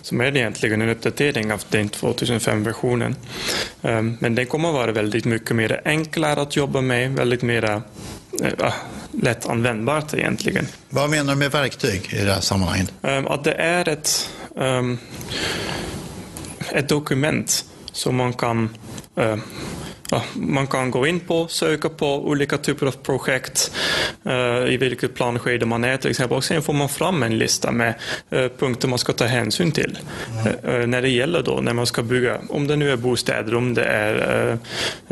Som 0.01 0.21
är 0.21 0.37
egentligen 0.37 0.81
en 0.81 0.89
uppdatering 0.89 1.53
av 1.53 1.61
den 1.69 1.89
2005-versionen. 1.89 3.15
Ehm, 3.81 4.17
men 4.19 4.35
den 4.35 4.45
kommer 4.45 4.69
att 4.69 4.75
vara 4.75 4.91
väldigt 4.91 5.25
mycket 5.25 5.55
mer 5.55 5.81
enklare 5.85 6.41
att 6.41 6.55
jobba 6.55 6.81
med, 6.81 7.11
väldigt 7.11 7.41
mer 7.41 7.63
äh, 8.43 8.73
lätt 9.21 9.45
användbart 9.45 10.13
egentligen. 10.13 10.67
Vad 10.89 11.09
menar 11.09 11.33
du 11.33 11.39
med 11.39 11.51
verktyg 11.51 12.13
i 12.13 12.25
det 12.25 12.33
här 12.33 12.41
sammanhanget? 12.41 12.93
Ehm, 13.01 13.27
att 13.27 13.43
det 13.43 13.53
är 13.53 13.89
ett, 13.89 14.29
um, 14.55 14.97
ett 16.71 16.89
dokument 16.89 17.65
som 17.91 18.15
man 18.15 18.33
kan 18.33 18.69
ja, 19.15 19.37
man 20.33 20.67
kan 20.67 20.91
gå 20.91 21.07
in 21.07 21.19
på, 21.19 21.47
söka 21.47 21.89
på 21.89 22.27
olika 22.27 22.57
typer 22.57 22.85
av 22.85 22.91
projekt, 22.91 23.71
uh, 24.25 24.73
i 24.73 24.77
vilket 24.77 25.15
planskede 25.15 25.65
man 25.65 25.83
är 25.83 25.97
till 25.97 26.09
exempel. 26.09 26.37
Och 26.37 26.43
sen 26.43 26.61
får 26.61 26.73
man 26.73 26.89
fram 26.89 27.23
en 27.23 27.37
lista 27.37 27.71
med 27.71 27.93
uh, 28.33 28.47
punkter 28.47 28.87
man 28.87 28.99
ska 28.99 29.13
ta 29.13 29.25
hänsyn 29.25 29.71
till. 29.71 29.97
Uh, 30.67 30.87
när 30.87 31.01
det 31.01 31.09
gäller 31.09 31.43
då 31.43 31.61
när 31.61 31.73
man 31.73 31.85
ska 31.85 32.03
bygga, 32.03 32.39
om 32.49 32.67
det 32.67 32.75
nu 32.75 32.91
är 32.91 32.95
bostäder, 32.95 33.55
om 33.55 33.73
det 33.73 33.83
är 33.83 34.57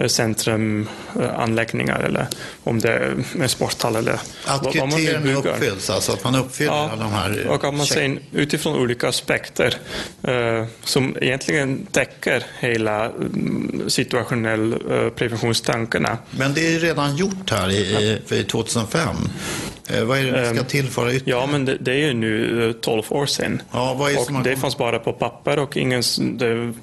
centrumanläggningar 0.07 1.99
eller 1.99 2.27
om 2.63 2.79
det 2.79 2.89
är 2.89 3.15
en 3.41 3.49
sporthall 3.49 3.95
eller 3.95 4.13
att 4.13 4.63
vad, 4.63 4.75
vad 4.75 4.89
man 4.89 4.99
vill 4.99 5.19
bygga. 5.19 5.37
uppfylls, 5.37 5.89
alltså 5.89 6.11
att 6.11 6.23
man 6.23 6.35
uppfyller 6.35 6.71
ja, 6.71 6.91
de 6.99 7.11
här... 7.11 7.47
Och 7.47 7.63
att 7.63 7.73
man 7.73 7.85
sen 7.85 8.19
utifrån 8.31 8.75
olika 8.75 9.07
aspekter 9.07 9.77
som 10.83 11.17
egentligen 11.21 11.85
täcker 11.85 12.43
hela 12.59 13.09
um, 13.09 13.83
situationell 13.87 14.73
Eh, 14.73 14.92
preventionstankarna. 15.15 16.17
Men 16.31 16.53
det 16.53 16.75
är 16.75 16.79
redan 16.79 17.15
gjort 17.15 17.51
här 17.51 17.69
i, 17.69 18.19
i 18.29 18.43
2005. 18.43 19.15
Eh, 19.89 20.03
vad 20.03 20.19
är 20.19 20.23
det 20.23 20.41
ni 20.41 20.47
ska 20.47 20.59
ehm, 20.59 20.65
tillföra 20.65 21.13
ytterligare? 21.13 21.41
Ja, 21.41 21.47
men 21.51 21.65
det, 21.65 21.77
det 21.79 21.91
är 21.91 22.07
ju 22.07 22.13
nu 22.13 22.73
12 22.81 23.03
eh, 23.11 23.17
år 23.17 23.25
sedan. 23.25 23.61
Ja, 23.71 23.93
vad 23.93 24.11
är 24.11 24.19
och 24.19 24.43
det, 24.43 24.49
det 24.49 24.57
fanns 24.57 24.77
bara 24.77 24.99
på 24.99 25.13
papper 25.13 25.59
och 25.59 25.77
ingen, 25.77 26.03
det, 26.19 26.73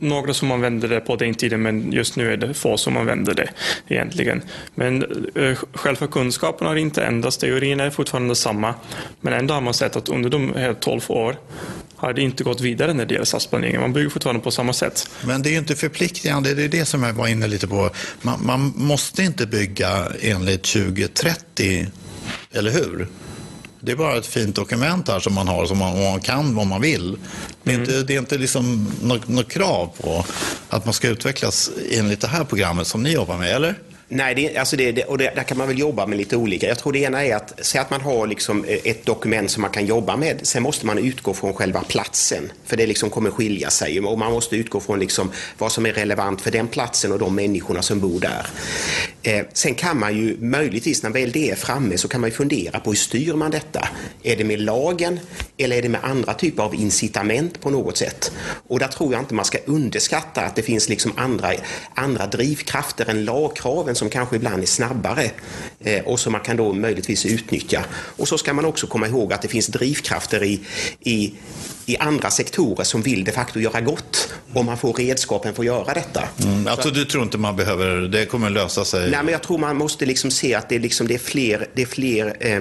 några 0.00 0.34
som 0.34 0.50
använde 0.50 0.88
det 0.88 1.00
på 1.00 1.16
den 1.16 1.34
tiden 1.34 1.62
men 1.62 1.92
just 1.92 2.16
nu 2.16 2.32
är 2.32 2.36
det 2.36 2.54
få 2.54 2.76
som 2.76 2.96
använder 2.96 3.34
det 3.34 3.48
egentligen. 3.88 4.42
Men 4.74 5.04
själva 5.72 6.06
kunskapen 6.06 6.66
har 6.66 6.76
inte 6.76 7.04
ändrats, 7.04 7.36
teorin 7.36 7.80
är 7.80 7.90
fortfarande 7.90 8.34
samma. 8.34 8.74
Men 9.20 9.32
ändå 9.32 9.54
har 9.54 9.60
man 9.60 9.74
sett 9.74 9.96
att 9.96 10.08
under 10.08 10.30
de 10.30 10.54
här 10.54 10.74
12 10.74 11.00
år 11.08 11.36
har 11.98 12.12
det 12.12 12.22
inte 12.22 12.44
gått 12.44 12.60
vidare 12.60 12.94
när 12.94 13.06
det 13.06 13.14
gäller 13.14 13.24
stadsplaneringen. 13.24 13.80
Man 13.80 13.92
bygger 13.92 14.10
fortfarande 14.10 14.42
på 14.42 14.50
samma 14.50 14.72
sätt. 14.72 15.10
Men 15.24 15.42
det 15.42 15.48
är 15.48 15.52
ju 15.52 15.58
inte 15.58 15.76
förpliktigande, 15.76 16.54
det 16.54 16.64
är 16.64 16.68
det 16.68 16.84
som 16.84 17.02
jag 17.02 17.12
var 17.12 17.26
inne 17.26 17.46
lite 17.46 17.68
på. 17.68 17.90
Man, 18.22 18.46
man 18.46 18.72
måste 18.76 19.22
inte 19.22 19.46
bygga 19.46 20.06
enligt 20.20 20.62
2030, 20.62 21.86
eller 22.52 22.70
hur? 22.70 23.08
Det 23.80 23.92
är 23.92 23.96
bara 23.96 24.18
ett 24.18 24.26
fint 24.26 24.56
dokument 24.56 25.08
här 25.08 25.20
som 25.20 25.34
man 25.34 25.48
har, 25.48 25.66
som 25.66 25.78
man, 25.78 26.02
man 26.02 26.20
kan 26.20 26.54
vad 26.54 26.66
man 26.66 26.80
vill. 26.80 27.18
Det 27.62 27.70
är 27.70 27.74
mm. 27.74 27.88
inte, 27.88 28.02
det 28.02 28.14
är 28.14 28.18
inte 28.18 28.38
liksom 28.38 28.92
något, 29.02 29.28
något 29.28 29.48
krav 29.48 29.90
på 30.02 30.24
att 30.68 30.84
man 30.84 30.94
ska 30.94 31.08
utvecklas 31.08 31.70
enligt 31.90 32.20
det 32.20 32.28
här 32.28 32.44
programmet 32.44 32.86
som 32.86 33.02
ni 33.02 33.12
jobbar 33.12 33.38
med, 33.38 33.56
eller? 33.56 33.74
Nej, 34.10 34.34
det, 34.34 34.56
alltså 34.56 34.76
det, 34.76 34.92
det, 34.92 35.04
och 35.04 35.18
det, 35.18 35.32
där 35.34 35.42
kan 35.42 35.58
man 35.58 35.68
väl 35.68 35.78
jobba 35.78 36.06
med 36.06 36.18
lite 36.18 36.36
olika. 36.36 36.68
Jag 36.68 36.78
tror 36.78 36.92
det 36.92 36.98
ena 36.98 37.24
är 37.24 37.36
att 37.36 37.66
säga 37.66 37.82
att 37.82 37.90
man 37.90 38.00
har 38.00 38.26
liksom 38.26 38.64
eh, 38.64 38.78
ett 38.84 39.06
dokument 39.06 39.50
som 39.50 39.60
man 39.60 39.70
kan 39.70 39.86
jobba 39.86 40.16
med. 40.16 40.40
Sen 40.42 40.62
måste 40.62 40.86
man 40.86 40.98
utgå 40.98 41.34
från 41.34 41.54
själva 41.54 41.80
platsen, 41.80 42.52
för 42.64 42.76
det 42.76 42.86
liksom 42.86 43.10
kommer 43.10 43.30
skilja 43.30 43.70
sig. 43.70 44.00
Och 44.00 44.18
man 44.18 44.32
måste 44.32 44.56
utgå 44.56 44.80
från 44.80 45.00
liksom 45.00 45.32
vad 45.58 45.72
som 45.72 45.86
är 45.86 45.92
relevant 45.92 46.40
för 46.40 46.50
den 46.50 46.68
platsen 46.68 47.12
och 47.12 47.18
de 47.18 47.34
människorna 47.34 47.82
som 47.82 48.00
bor 48.00 48.20
där. 48.20 48.46
Eh, 49.22 49.44
sen 49.52 49.74
kan 49.74 49.98
man 49.98 50.16
ju 50.16 50.36
möjligtvis, 50.40 51.02
när 51.02 51.10
väl 51.10 51.32
det 51.32 51.50
är 51.50 51.56
framme, 51.56 51.98
så 51.98 52.08
kan 52.08 52.20
man 52.20 52.30
ju 52.30 52.36
fundera 52.36 52.80
på 52.80 52.90
hur 52.90 52.96
styr 52.96 53.32
man 53.32 53.50
detta? 53.50 53.88
Är 54.22 54.36
det 54.36 54.44
med 54.44 54.60
lagen 54.60 55.20
eller 55.58 55.76
är 55.76 55.82
det 55.82 55.88
med 55.88 56.04
andra 56.04 56.34
typer 56.34 56.62
av 56.62 56.74
incitament 56.74 57.60
på 57.60 57.70
något 57.70 57.96
sätt? 57.96 58.32
Och 58.68 58.78
där 58.78 58.88
tror 58.88 59.12
jag 59.12 59.22
inte 59.22 59.34
man 59.34 59.44
ska 59.44 59.58
underskatta 59.66 60.40
att 60.40 60.56
det 60.56 60.62
finns 60.62 60.88
liksom 60.88 61.12
andra, 61.16 61.52
andra 61.94 62.26
drivkrafter 62.26 63.10
än 63.10 63.24
lagkraven 63.24 63.94
som 63.98 64.10
kanske 64.10 64.36
ibland 64.36 64.62
är 64.62 64.66
snabbare 64.66 65.30
eh, 65.80 66.04
och 66.04 66.20
som 66.20 66.32
man 66.32 66.40
kan 66.40 66.56
då 66.56 66.72
möjligtvis 66.72 67.26
utnyttja. 67.26 67.84
Och 67.92 68.28
så 68.28 68.38
ska 68.38 68.54
man 68.54 68.64
också 68.64 68.86
komma 68.86 69.06
ihåg 69.06 69.32
att 69.32 69.42
det 69.42 69.48
finns 69.48 69.66
drivkrafter 69.66 70.44
i, 70.44 70.60
i, 71.00 71.32
i 71.86 71.96
andra 71.96 72.30
sektorer 72.30 72.84
som 72.84 73.02
vill 73.02 73.24
de 73.24 73.32
facto 73.32 73.60
göra 73.60 73.80
gott 73.80 74.34
om 74.54 74.66
man 74.66 74.78
får 74.78 74.92
redskapen 74.92 75.54
för 75.54 75.62
att 75.62 75.66
göra 75.66 75.94
detta. 75.94 76.22
Mm, 76.44 76.66
alltså 76.66 76.90
du 76.90 77.04
tror 77.04 77.22
inte 77.22 77.38
man 77.38 77.56
behöver, 77.56 78.00
det 78.00 78.26
kommer 78.26 78.50
lösa 78.50 78.84
sig? 78.84 79.10
Nej, 79.10 79.20
men 79.22 79.32
jag 79.32 79.42
tror 79.42 79.58
man 79.58 79.76
måste 79.76 80.06
liksom 80.06 80.30
se 80.30 80.54
att 80.54 80.68
det 80.68 80.74
är, 80.74 80.80
liksom, 80.80 81.08
det 81.08 81.14
är 81.14 81.18
fler, 81.18 81.66
det 81.74 81.82
är 81.82 81.86
fler 81.86 82.36
eh, 82.40 82.60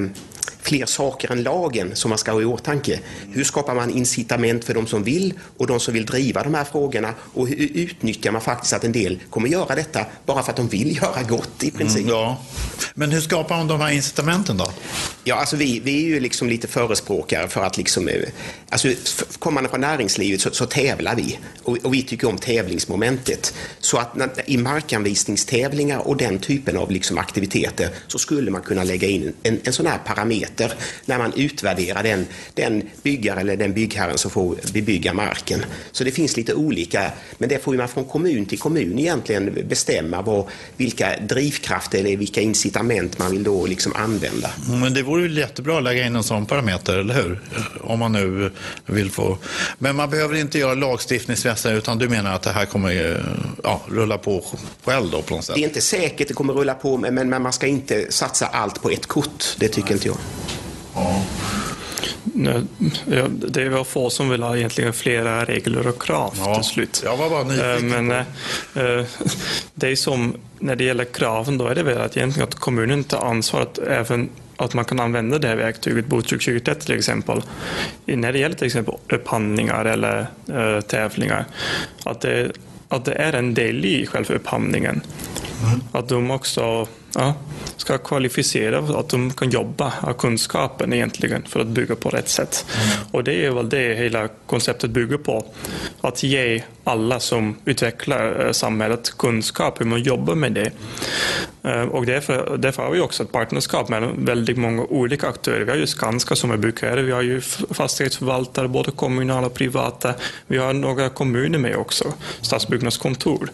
fler 0.67 0.85
saker 0.85 1.31
än 1.31 1.43
lagen 1.43 1.95
som 1.95 2.09
man 2.09 2.17
ska 2.17 2.31
ha 2.31 2.41
i 2.41 2.45
åtanke. 2.45 2.99
Hur 3.31 3.43
skapar 3.43 3.75
man 3.75 3.89
incitament 3.89 4.65
för 4.65 4.73
de 4.73 4.87
som 4.87 5.03
vill 5.03 5.33
och 5.57 5.67
de 5.67 5.79
som 5.79 5.93
vill 5.93 6.05
driva 6.05 6.43
de 6.43 6.53
här 6.53 6.63
frågorna 6.63 7.13
och 7.33 7.47
hur 7.47 7.55
utnyttjar 7.73 8.31
man 8.31 8.41
faktiskt 8.41 8.73
att 8.73 8.83
en 8.83 8.91
del 8.91 9.19
kommer 9.29 9.49
göra 9.49 9.75
detta 9.75 10.05
bara 10.25 10.43
för 10.43 10.51
att 10.51 10.57
de 10.57 10.67
vill 10.67 10.97
göra 11.01 11.23
gott 11.23 11.63
i 11.63 11.71
princip. 11.71 12.01
Mm, 12.01 12.13
ja. 12.13 12.37
Men 12.93 13.11
hur 13.11 13.21
skapar 13.21 13.57
man 13.57 13.67
de 13.67 13.81
här 13.81 13.91
incitamenten 13.91 14.57
då? 14.57 14.71
Ja, 15.23 15.35
alltså 15.35 15.55
vi, 15.55 15.79
vi 15.79 16.03
är 16.03 16.07
ju 16.07 16.19
liksom 16.19 16.49
lite 16.49 16.67
förespråkare 16.67 17.47
för 17.47 17.63
att 17.63 17.77
liksom, 17.77 18.07
eh, 18.07 18.21
alltså 18.69 18.87
kommande 19.39 19.69
från 19.69 19.81
näringslivet 19.81 20.41
så, 20.41 20.51
så 20.51 20.65
tävlar 20.65 21.15
vi 21.15 21.39
och, 21.63 21.77
och, 21.83 21.93
vi 21.93 22.03
tycker 22.03 22.29
om 22.29 22.37
tävlingsmomentet. 22.37 23.53
Så 23.79 23.97
att 23.97 24.15
när, 24.15 24.29
i 24.45 24.57
markanvisningstävlingar 24.57 26.07
och 26.07 26.17
den 26.17 26.39
typen 26.39 26.77
av 26.77 26.91
liksom 26.91 27.17
aktiviteter 27.17 27.89
så 28.07 28.19
skulle 28.19 28.51
man 28.51 28.61
kunna 28.61 28.83
lägga 28.83 29.07
in 29.07 29.33
en, 29.43 29.59
en 29.63 29.73
sån 29.73 29.85
här 29.85 29.97
parameter 30.05 30.56
parameter 30.57 30.85
när 31.05 31.17
man 31.17 31.33
utvärderar 31.33 32.03
den, 32.03 32.25
den 32.53 32.83
byggare 33.03 33.39
eller 33.39 33.57
den 33.57 33.73
byggherren 33.73 34.17
som 34.17 34.31
får 34.31 34.55
bebygga 34.73 35.13
marken. 35.13 35.65
Så 35.91 36.03
det 36.03 36.11
finns 36.11 36.37
lite 36.37 36.53
olika, 36.53 37.11
men 37.37 37.49
det 37.49 37.63
får 37.63 37.73
man 37.73 37.87
från 37.87 38.05
kommun 38.05 38.45
till 38.45 38.59
kommun 38.59 38.99
egentligen 38.99 39.67
bestämma 39.69 40.21
vad, 40.21 40.45
vilka 40.77 41.19
drivkrafter 41.29 41.99
eller 41.99 42.17
vilka 42.17 42.41
incitament 42.41 43.19
man 43.19 43.31
vill 43.31 43.43
då 43.43 43.65
liksom 43.65 43.93
använda. 43.95 44.49
Men 44.81 44.93
det 44.93 45.03
vore 45.03 45.23
ju 45.23 45.39
jättebra 45.39 45.77
att 45.77 45.83
lägga 45.83 46.05
in 46.05 46.15
en 46.15 46.23
sån 46.23 46.45
parameter, 46.45 46.97
eller 46.97 47.13
hur? 47.13 47.39
Om 47.81 47.99
man 47.99 48.11
nu 48.11 48.51
vill 48.85 49.11
få... 49.11 49.37
Men 49.79 49.95
man 49.95 50.09
behöver 50.09 50.35
inte 50.35 50.59
göra 50.59 50.73
lagstiftningsväsen 50.73 51.75
utan 51.75 51.97
du 51.97 52.09
menar 52.09 52.33
att 52.33 52.41
det 52.41 52.51
här 52.51 52.65
kommer 52.65 53.21
ja, 53.63 53.81
rulla 53.87 54.17
på 54.17 54.43
själv 54.83 55.11
då 55.11 55.21
på 55.21 55.35
något 55.35 55.45
sätt? 55.45 55.55
Det 55.55 55.61
är 55.61 55.67
inte 55.67 55.81
säkert 55.81 56.27
det 56.27 56.33
kommer 56.33 56.53
rulla 56.53 56.73
på, 56.73 56.97
men, 56.97 57.29
men 57.29 57.41
man 57.41 57.53
ska 57.53 57.67
inte 57.67 58.11
satsa 58.11 58.45
allt 58.45 58.81
på 58.81 58.89
ett 58.89 59.05
kort. 59.05 59.55
Det 59.59 59.67
tycker 59.67 59.89
Nej. 59.89 59.93
inte 59.93 60.07
jag. 60.07 60.17
Ja, 63.05 63.27
det 63.47 63.69
var 63.69 63.83
få 63.83 64.09
som 64.09 64.29
vill 64.29 64.43
ha 64.43 64.57
egentligen 64.57 64.93
flera 64.93 65.45
regler 65.45 65.87
och 65.87 66.01
krav 66.01 66.33
ja, 66.37 66.55
till 66.55 66.63
slut. 66.63 67.01
Jag 67.05 67.17
var 67.17 67.29
bara 67.29 67.43
nyfiken. 67.43 67.93
Eh, 67.93 68.01
men 68.01 68.11
äh, 68.11 69.05
det 69.73 69.87
är 69.87 69.95
som 69.95 70.35
när 70.59 70.75
det 70.75 70.83
gäller 70.83 71.05
kraven, 71.05 71.57
då 71.57 71.67
är 71.67 71.75
det 71.75 71.83
väl 71.83 72.01
att 72.01 72.17
egentligen 72.17 72.47
att 72.47 72.55
kommunen 72.55 73.03
tar 73.03 73.29
ansvar 73.29 73.61
att 73.61 73.77
även 73.77 74.29
att 74.57 74.73
man 74.73 74.85
kan 74.85 74.99
använda 74.99 75.39
det 75.39 75.47
här 75.47 75.55
verktyget, 75.55 76.07
Botrygg 76.07 76.41
2021 76.41 76.79
till 76.79 76.95
exempel, 76.95 77.41
när 78.05 78.33
det 78.33 78.39
gäller 78.39 78.55
till 78.55 78.67
exempel 78.67 78.95
upphandlingar 79.09 79.85
eller 79.85 80.27
äh, 80.47 80.81
tävlingar, 80.81 81.45
att 82.03 82.21
det, 82.21 82.51
att 82.89 83.05
det 83.05 83.13
är 83.13 83.33
en 83.33 83.53
del 83.53 83.85
i 83.85 84.05
själva 84.05 84.35
upphandlingen. 84.35 85.01
Mm. 85.63 85.81
Att 85.91 86.09
de 86.09 86.31
också 86.31 86.87
ja, 87.17 87.33
ska 87.77 87.97
kvalificera 87.97 88.99
att 88.99 89.09
de 89.09 89.33
kan 89.33 89.49
jobba, 89.49 89.93
ha 90.01 90.13
kunskapen 90.13 90.93
egentligen 90.93 91.43
för 91.47 91.59
att 91.59 91.67
bygga 91.67 91.95
på 91.95 92.09
rätt 92.09 92.29
sätt. 92.29 92.65
Mm. 92.75 93.05
Och 93.11 93.23
det 93.23 93.45
är 93.45 93.51
väl 93.51 93.69
det 93.69 93.95
hela 93.95 94.27
konceptet 94.45 94.89
bygger 94.91 95.17
på. 95.17 95.45
Att 96.01 96.23
ge 96.23 96.63
alla 96.83 97.19
som 97.19 97.55
utvecklar 97.65 98.45
eh, 98.45 98.51
samhället 98.51 99.17
kunskap 99.17 99.81
hur 99.81 99.85
man 99.85 100.03
jobbar 100.03 100.35
med 100.35 100.51
det. 100.51 100.71
Eh, 101.63 101.81
och 101.81 102.05
därför, 102.05 102.57
därför 102.57 102.83
har 102.83 102.91
vi 102.91 102.99
också 102.99 103.23
ett 103.23 103.31
partnerskap 103.31 103.89
med 103.89 104.09
väldigt 104.17 104.57
många 104.57 104.83
olika 104.83 105.27
aktörer. 105.27 105.65
Vi 105.65 105.71
har 105.71 105.77
ju 105.77 105.87
Skanska 105.87 106.35
som 106.35 106.51
är 106.51 106.57
byggherre, 106.57 107.01
vi 107.01 107.11
har 107.11 107.21
ju 107.21 107.41
fastighetsförvaltare, 107.71 108.67
både 108.67 108.91
kommunala 108.91 109.47
och 109.47 109.53
privata. 109.53 110.13
Vi 110.47 110.57
har 110.57 110.73
några 110.73 111.09
kommuner 111.09 111.59
med 111.59 111.75
också, 111.75 112.13
stadsbyggnadskontor 112.41 113.49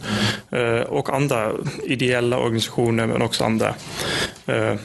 mm. 0.51 0.83
och 0.83 1.09
andra 1.09 1.51
ideella 1.83 2.37
organisationer 2.37 3.07
men 3.07 3.21
också 3.21 3.43
andra 3.43 3.52
olika 3.57 3.75
Eh, 4.47 4.77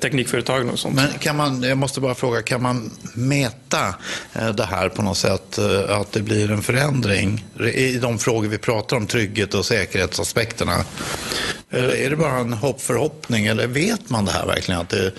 teknikföretagen 0.00 0.70
och 0.70 0.78
sånt. 0.78 0.94
Men 0.94 1.08
kan 1.18 1.36
man, 1.36 1.62
jag 1.62 1.78
måste 1.78 2.00
bara 2.00 2.14
fråga, 2.14 2.42
kan 2.42 2.62
man 2.62 2.90
mäta 3.14 3.94
eh, 4.32 4.48
det 4.48 4.64
här 4.64 4.88
på 4.88 5.02
något 5.02 5.18
sätt? 5.18 5.58
Eh, 5.58 6.00
att 6.00 6.12
det 6.12 6.22
blir 6.22 6.50
en 6.50 6.62
förändring 6.62 7.44
i 7.74 7.98
de 7.98 8.18
frågor 8.18 8.48
vi 8.48 8.58
pratar 8.58 8.96
om, 8.96 9.06
trygghet 9.06 9.54
och 9.54 9.66
säkerhetsaspekterna? 9.66 10.84
Eller 11.72 11.96
är 11.96 12.10
det 12.10 12.16
bara 12.16 12.38
en 12.38 12.52
hopp 12.52 12.80
förhoppning 12.80 13.46
eller 13.46 13.66
vet 13.66 14.10
man 14.10 14.24
det 14.24 14.32
här 14.32 14.46
verkligen? 14.46 14.80
Att 14.80 14.88
det, 14.88 15.12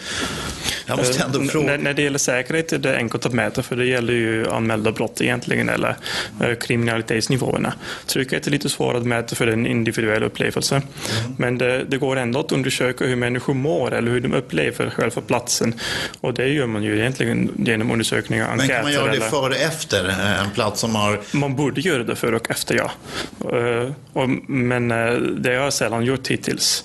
jag 0.86 0.98
måste 0.98 1.24
ändå 1.24 1.44
fråga. 1.44 1.68
När, 1.68 1.78
när 1.78 1.94
det 1.94 2.02
gäller 2.02 2.20
säkerhet 2.20 2.74
är 2.74 2.78
det 2.78 2.98
enkelt 2.98 3.26
att 3.26 3.34
mäta 3.34 3.64
för 3.64 3.76
det 3.76 3.86
gäller 3.86 4.14
ju 4.14 4.50
anmälda 4.50 4.92
brott 4.92 5.22
egentligen 5.22 5.70
eller 5.70 5.96
kriminalitetsnivåerna. 6.56 7.74
Trygghet 8.06 8.48
är 8.48 8.52
lite 8.52 8.70
svårare 8.70 8.98
att 8.98 9.06
mäta 9.06 9.36
för 9.36 9.48
en 9.48 9.68
individuell 9.68 10.24
upplevelse. 10.24 10.76
Mm. 10.76 11.36
Men 11.38 11.58
det, 11.58 11.84
det, 11.84 11.98
går 11.98 12.16
ändå 12.16 12.40
att 12.40 12.52
undersöka 12.52 13.06
hur 13.06 13.16
människor 13.16 13.54
mår 13.54 13.94
eller 13.94 14.12
hur 14.12 14.20
de 14.20 14.34
upplever 14.42 14.90
själva 14.90 15.22
platsen. 15.22 15.74
Och 16.22 16.34
det 16.34 16.48
gör 16.48 16.68
man 16.68 16.84
ju 16.84 17.00
egentligen 17.00 17.52
genom 17.58 17.92
undersökningar 17.92 18.52
enkäter. 18.52 18.68
Men 18.68 18.76
kan 18.76 18.84
man 18.84 18.94
göra 18.94 19.12
det 19.12 19.30
före 19.30 19.56
efter 19.56 20.10
en 20.44 20.52
plats 20.52 20.82
som 20.82 20.96
har... 20.96 21.20
Man 21.32 21.56
borde 21.56 21.82
göra 21.82 22.04
det 22.04 22.16
före 22.16 22.36
och 22.36 22.52
efter, 22.52 22.76
ja. 22.76 22.92
Och, 24.14 24.30
men 24.48 24.92
uh, 24.92 25.22
det 25.22 25.50
har 25.50 25.64
jag 25.64 25.74
sällan 25.74 26.06
gjort 26.06 26.28
hittills. 26.28 26.84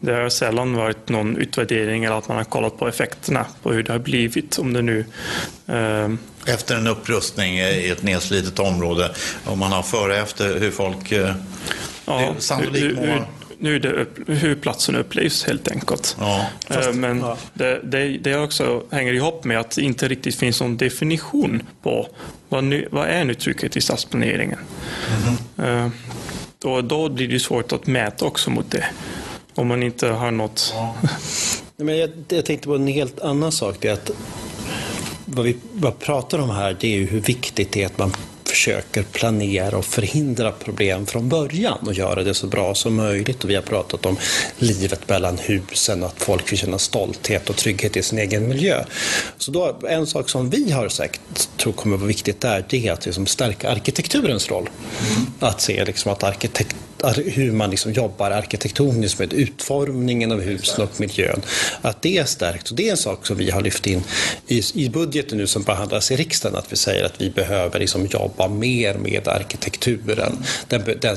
Det 0.00 0.12
har 0.12 0.28
sällan 0.28 0.74
varit 0.74 1.08
någon 1.08 1.36
utvärdering 1.36 2.04
eller 2.04 2.18
att 2.18 2.28
man 2.28 2.36
har 2.36 2.44
kollat 2.44 2.78
på 2.78 2.88
effekterna 2.88 3.46
på 3.62 3.72
hur 3.72 3.82
det 3.82 3.92
har 3.92 3.98
blivit. 3.98 4.58
Om 4.58 4.72
det 4.72 4.82
nu 4.82 5.04
efter 6.46 6.76
en 6.76 6.86
upprustning 6.86 7.58
i 7.58 7.88
ett 7.90 8.02
nedslitet 8.02 8.58
område, 8.58 9.10
om 9.44 9.58
man 9.58 9.72
har 9.72 9.82
före 9.82 10.12
och 10.12 10.18
efter 10.18 10.60
hur 10.60 10.70
folk 10.70 11.12
ja, 12.04 12.34
sannolikt 12.38 12.96
mår 12.96 13.26
nu 13.58 13.78
det 13.78 13.92
upp, 13.92 14.18
hur 14.26 14.54
platsen 14.54 14.96
upplevs 14.96 15.44
helt 15.44 15.68
enkelt. 15.68 16.16
Ja, 16.20 16.46
eh, 16.70 16.76
fast, 16.76 16.94
Men 16.94 17.18
ja. 17.18 17.36
det, 17.54 17.80
det, 17.84 18.18
det 18.18 18.36
också 18.36 18.82
hänger 18.90 19.12
ihop 19.12 19.44
med 19.44 19.60
att 19.60 19.70
det 19.70 19.82
inte 19.82 20.08
riktigt 20.08 20.34
finns 20.34 20.60
någon 20.60 20.76
definition 20.76 21.62
på 21.82 22.08
vad, 22.48 22.64
nu, 22.64 22.88
vad 22.90 23.08
är 23.08 23.24
nu 23.24 23.34
trycket 23.34 23.76
i 23.76 23.80
stadsplaneringen. 23.80 24.58
Mm. 25.58 25.92
Då, 26.58 26.80
då 26.80 27.08
blir 27.08 27.28
det 27.28 27.40
svårt 27.40 27.72
att 27.72 27.86
mäta 27.86 28.24
också 28.24 28.50
mot 28.50 28.70
det. 28.70 28.84
Om 29.54 29.66
man 29.66 29.82
inte 29.82 30.08
har 30.08 30.30
något... 30.30 30.74
Ja. 30.76 30.94
Men 31.76 31.98
jag, 31.98 32.10
jag 32.28 32.44
tänkte 32.44 32.68
på 32.68 32.74
en 32.74 32.86
helt 32.86 33.20
annan 33.20 33.52
sak. 33.52 33.76
Det 33.80 33.88
är 33.88 33.92
att 33.92 34.10
vad 35.24 35.44
vi 35.44 35.56
vad 35.72 35.98
pratar 35.98 36.38
om 36.38 36.50
här 36.50 36.76
det 36.80 36.94
är 36.94 36.98
ju 36.98 37.06
hur 37.06 37.20
viktigt 37.20 37.72
det 37.72 37.82
är 37.82 37.86
att 37.86 37.98
man 37.98 38.12
försöker 38.58 39.02
planera 39.02 39.78
och 39.78 39.84
förhindra 39.84 40.52
problem 40.52 41.06
från 41.06 41.28
början 41.28 41.78
och 41.86 41.94
göra 41.94 42.22
det 42.22 42.34
så 42.34 42.46
bra 42.46 42.74
som 42.74 42.94
möjligt. 42.94 43.44
Och 43.44 43.50
vi 43.50 43.54
har 43.54 43.62
pratat 43.62 44.06
om 44.06 44.16
livet 44.58 45.08
mellan 45.08 45.38
husen, 45.38 46.04
att 46.04 46.14
folk 46.22 46.52
vill 46.52 46.58
känna 46.58 46.78
stolthet 46.78 47.50
och 47.50 47.56
trygghet 47.56 47.96
i 47.96 48.02
sin 48.02 48.18
egen 48.18 48.48
miljö. 48.48 48.84
Så 49.38 49.50
då, 49.50 49.78
en 49.88 50.06
sak 50.06 50.28
som 50.28 50.50
vi 50.50 50.70
har 50.70 50.88
sagt 50.88 51.48
tror 51.56 51.72
kommer 51.72 51.96
vara 51.96 52.06
viktigt 52.06 52.40
där, 52.40 52.64
det 52.68 52.88
är 52.88 52.92
att 52.92 53.06
liksom 53.06 53.26
stärka 53.26 53.70
arkitekturens 53.70 54.50
roll. 54.50 54.68
Mm. 55.10 55.26
Att 55.40 55.60
se 55.60 55.84
liksom 55.84 56.12
att 56.12 56.22
arkitekt 56.22 56.76
hur 57.16 57.52
man 57.52 57.70
liksom 57.70 57.92
jobbar 57.92 58.30
arkitektoniskt 58.30 59.18
med 59.18 59.32
utformningen 59.32 60.32
av 60.32 60.40
husen 60.40 60.84
och 60.84 61.00
miljön. 61.00 61.42
Att 61.82 62.02
det 62.02 62.18
är 62.18 62.24
stärkt. 62.24 62.70
Och 62.70 62.76
det 62.76 62.86
är 62.86 62.90
en 62.90 62.96
sak 62.96 63.26
som 63.26 63.36
vi 63.36 63.50
har 63.50 63.60
lyft 63.60 63.86
in 63.86 64.02
i, 64.46 64.62
i 64.74 64.88
budgeten 64.88 65.38
nu 65.38 65.46
som 65.46 65.62
behandlas 65.62 66.10
i 66.10 66.16
riksdagen. 66.16 66.58
Att 66.58 66.72
vi 66.72 66.76
säger 66.76 67.04
att 67.04 67.20
vi 67.20 67.30
behöver 67.30 67.78
liksom 67.78 68.06
jobba 68.06 68.47
mer 68.48 68.94
med 68.94 69.28
arkitekturen. 69.28 70.44
Den, 70.68 70.82
den 71.00 71.16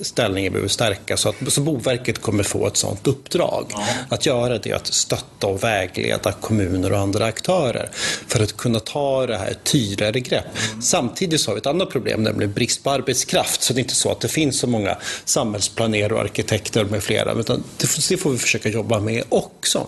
ställningen 0.00 0.52
behöver 0.52 0.68
stärkas. 0.68 1.20
Så, 1.20 1.28
att, 1.28 1.52
så 1.52 1.60
Boverket 1.60 2.18
kommer 2.18 2.42
få 2.42 2.66
ett 2.66 2.76
sådant 2.76 3.06
uppdrag. 3.06 3.66
Ja. 3.70 3.86
Att 4.08 4.26
göra 4.26 4.58
det, 4.58 4.72
att 4.72 4.86
stötta 4.86 5.46
och 5.46 5.64
vägleda 5.64 6.32
kommuner 6.32 6.92
och 6.92 6.98
andra 6.98 7.24
aktörer 7.24 7.90
för 8.26 8.42
att 8.42 8.56
kunna 8.56 8.80
ta 8.80 9.26
det 9.26 9.36
här 9.36 9.54
tydligare 9.64 10.20
grepp. 10.20 10.44
Mm. 10.70 10.82
Samtidigt 10.82 11.40
så 11.40 11.50
har 11.50 11.54
vi 11.54 11.58
ett 11.58 11.66
annat 11.66 11.90
problem, 11.90 12.22
nämligen 12.22 12.52
brist 12.52 12.84
på 12.84 12.90
arbetskraft. 12.90 13.62
Så 13.62 13.72
det 13.72 13.78
är 13.78 13.82
inte 13.82 13.94
så 13.94 14.10
att 14.10 14.20
det 14.20 14.28
finns 14.28 14.58
så 14.58 14.66
många 14.66 14.96
samhällsplanerare 15.24 16.14
och 16.14 16.20
arkitekter 16.20 16.84
med 16.84 17.02
flera. 17.02 17.32
Utan 17.32 17.64
det 18.08 18.16
får 18.16 18.30
vi 18.30 18.38
försöka 18.38 18.68
jobba 18.68 19.00
med 19.00 19.24
också. 19.28 19.86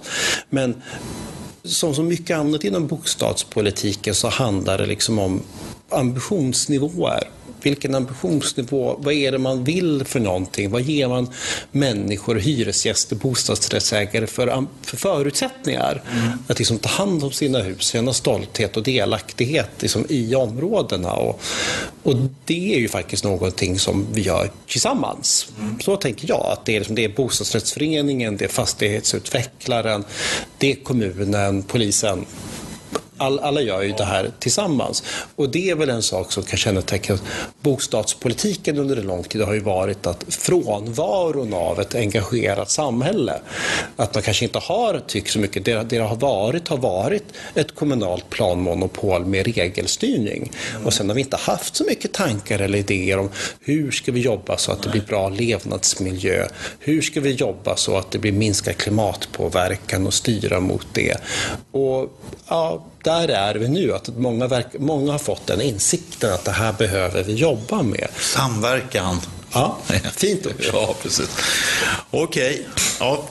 Men 0.48 0.82
som 1.64 1.94
så 1.94 2.02
mycket 2.02 2.36
annat 2.36 2.64
inom 2.64 2.86
bostadspolitiken 2.86 4.14
så 4.14 4.28
handlar 4.28 4.78
det 4.78 4.86
liksom 4.86 5.18
om 5.18 5.42
ambitionsnivåer 5.90 7.28
vilken 7.62 7.94
ambitionsnivå, 7.94 8.96
vad 8.98 9.14
är 9.14 9.32
det 9.32 9.38
man 9.38 9.64
vill 9.64 10.04
för 10.04 10.20
någonting? 10.20 10.70
Vad 10.70 10.82
ger 10.82 11.08
man 11.08 11.30
människor, 11.72 12.34
hyresgäster, 12.34 13.16
bostadsrättsägare 13.16 14.26
för, 14.26 14.66
för 14.82 14.96
förutsättningar? 14.96 16.02
Mm. 16.12 16.38
Att 16.46 16.58
liksom 16.58 16.78
ta 16.78 16.88
hand 16.88 17.24
om 17.24 17.32
sina 17.32 17.58
hus, 17.58 17.82
känna 17.82 18.12
stolthet 18.12 18.76
och 18.76 18.82
delaktighet 18.82 19.70
liksom 19.78 20.06
i 20.08 20.34
områdena. 20.34 21.12
Och, 21.12 21.40
och 22.02 22.16
det 22.44 22.74
är 22.74 22.78
ju 22.78 22.88
faktiskt 22.88 23.24
någonting 23.24 23.78
som 23.78 24.06
vi 24.12 24.20
gör 24.20 24.50
tillsammans. 24.66 25.52
Mm. 25.60 25.80
Så 25.80 25.96
tänker 25.96 26.28
jag, 26.28 26.46
att 26.52 26.64
det 26.64 26.76
är, 26.76 26.80
liksom, 26.80 26.94
det 26.94 27.04
är 27.04 27.08
bostadsrättsföreningen, 27.08 28.36
det 28.36 28.44
är 28.44 28.48
fastighetsutvecklaren, 28.48 30.04
det 30.58 30.72
är 30.72 30.74
kommunen, 30.74 31.62
polisen, 31.62 32.26
all, 33.20 33.38
alla 33.38 33.60
gör 33.60 33.82
ju 33.82 33.92
det 33.92 34.04
här 34.04 34.30
tillsammans. 34.38 35.02
Och 35.36 35.50
det 35.50 35.70
är 35.70 35.74
väl 35.74 35.90
en 35.90 36.02
sak 36.02 36.32
som 36.32 36.42
kan 36.42 36.58
känneteckna 36.58 37.18
bostadspolitiken 37.60 38.78
under 38.78 38.96
en 38.96 39.06
lång 39.06 39.24
tid 39.24 39.42
har 39.42 39.54
ju 39.54 39.60
varit 39.60 40.06
att 40.06 40.24
frånvaron 40.28 41.54
av 41.54 41.80
ett 41.80 41.94
engagerat 41.94 42.70
samhälle. 42.70 43.40
Att 43.96 44.14
man 44.14 44.22
kanske 44.22 44.44
inte 44.44 44.58
har 44.58 45.02
tyckt 45.06 45.30
så 45.30 45.38
mycket. 45.38 45.64
Det, 45.64 45.82
det 45.82 45.98
har 45.98 46.16
varit 46.16 46.68
har 46.68 46.76
varit 46.76 47.24
ett 47.54 47.74
kommunalt 47.74 48.30
planmonopol 48.30 49.24
med 49.24 49.46
regelstyrning. 49.46 50.52
Och 50.84 50.92
sen 50.92 51.08
har 51.08 51.14
vi 51.14 51.20
inte 51.20 51.36
haft 51.36 51.76
så 51.76 51.84
mycket 51.84 52.12
tankar 52.12 52.58
eller 52.58 52.78
idéer 52.78 53.18
om 53.18 53.30
hur 53.60 53.90
ska 53.90 54.12
vi 54.12 54.20
jobba 54.20 54.56
så 54.56 54.72
att 54.72 54.82
det 54.82 54.88
blir 54.88 55.02
bra 55.02 55.28
levnadsmiljö? 55.28 56.46
Hur 56.78 57.02
ska 57.02 57.20
vi 57.20 57.32
jobba 57.32 57.76
så 57.76 57.96
att 57.96 58.10
det 58.10 58.18
blir 58.18 58.32
minskad 58.32 58.76
klimatpåverkan 58.76 60.06
och 60.06 60.14
styra 60.14 60.60
mot 60.60 60.86
det? 60.92 61.16
Och 61.70 62.12
ja, 62.48 62.86
där 63.02 63.28
är 63.28 63.54
vi 63.54 63.68
nu. 63.68 63.92
Att 63.92 64.16
många, 64.16 64.46
verk, 64.46 64.66
många 64.78 65.12
har 65.12 65.18
fått 65.18 65.46
den 65.46 65.60
insikten 65.60 66.32
att 66.32 66.44
det 66.44 66.50
här 66.50 66.72
behöver 66.72 67.22
vi 67.22 67.34
jobba 67.34 67.82
med. 67.82 68.08
Samverkan. 68.16 69.20
Ja, 69.52 69.78
fint 70.16 70.46
ord. 70.46 70.52
ja, 70.72 70.94
precis. 71.02 71.28
Okej. 72.10 72.52
Okay. 72.52 72.64
Ja. 73.00 73.24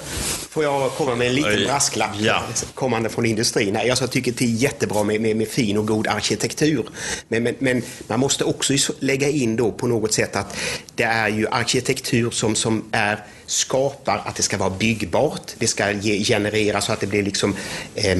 Får 0.49 0.63
jag 0.63 0.91
komma 0.91 1.15
med 1.15 1.28
en 1.28 1.34
liten 1.34 1.63
brasklapp 1.65 2.15
ja. 2.20 2.43
kommande 2.74 3.09
från 3.09 3.26
industrin? 3.26 3.80
Jag 3.86 4.11
tycker 4.11 4.32
det 4.32 4.45
är 4.45 4.49
jättebra 4.49 5.03
med, 5.03 5.22
med, 5.22 5.36
med 5.36 5.47
fin 5.47 5.78
och 5.78 5.88
god 5.88 6.07
arkitektur. 6.07 6.89
Men, 7.28 7.43
men, 7.43 7.55
men, 7.59 7.82
man 8.07 8.20
måste 8.20 8.43
också 8.43 8.74
lägga 8.99 9.30
in 9.30 9.55
då 9.55 9.72
på 9.72 9.88
något 9.88 10.13
sätt 10.13 10.36
att 10.36 10.57
det 10.95 11.03
är 11.03 11.28
ju 11.28 11.47
arkitektur 11.47 12.32
som, 12.32 12.55
som 12.55 12.84
är 12.91 13.26
skapar 13.50 14.22
att 14.26 14.36
det 14.36 14.43
ska 14.43 14.58
vara 14.58 14.70
byggbart. 14.70 15.52
Det 15.58 15.68
ska 15.68 15.91
ge, 15.91 16.24
generera 16.24 16.82
så 16.82 16.93
att 16.93 17.00
det 17.00 17.08
blir 17.08 17.24
liksom 17.24 17.56
eh, 17.95 18.20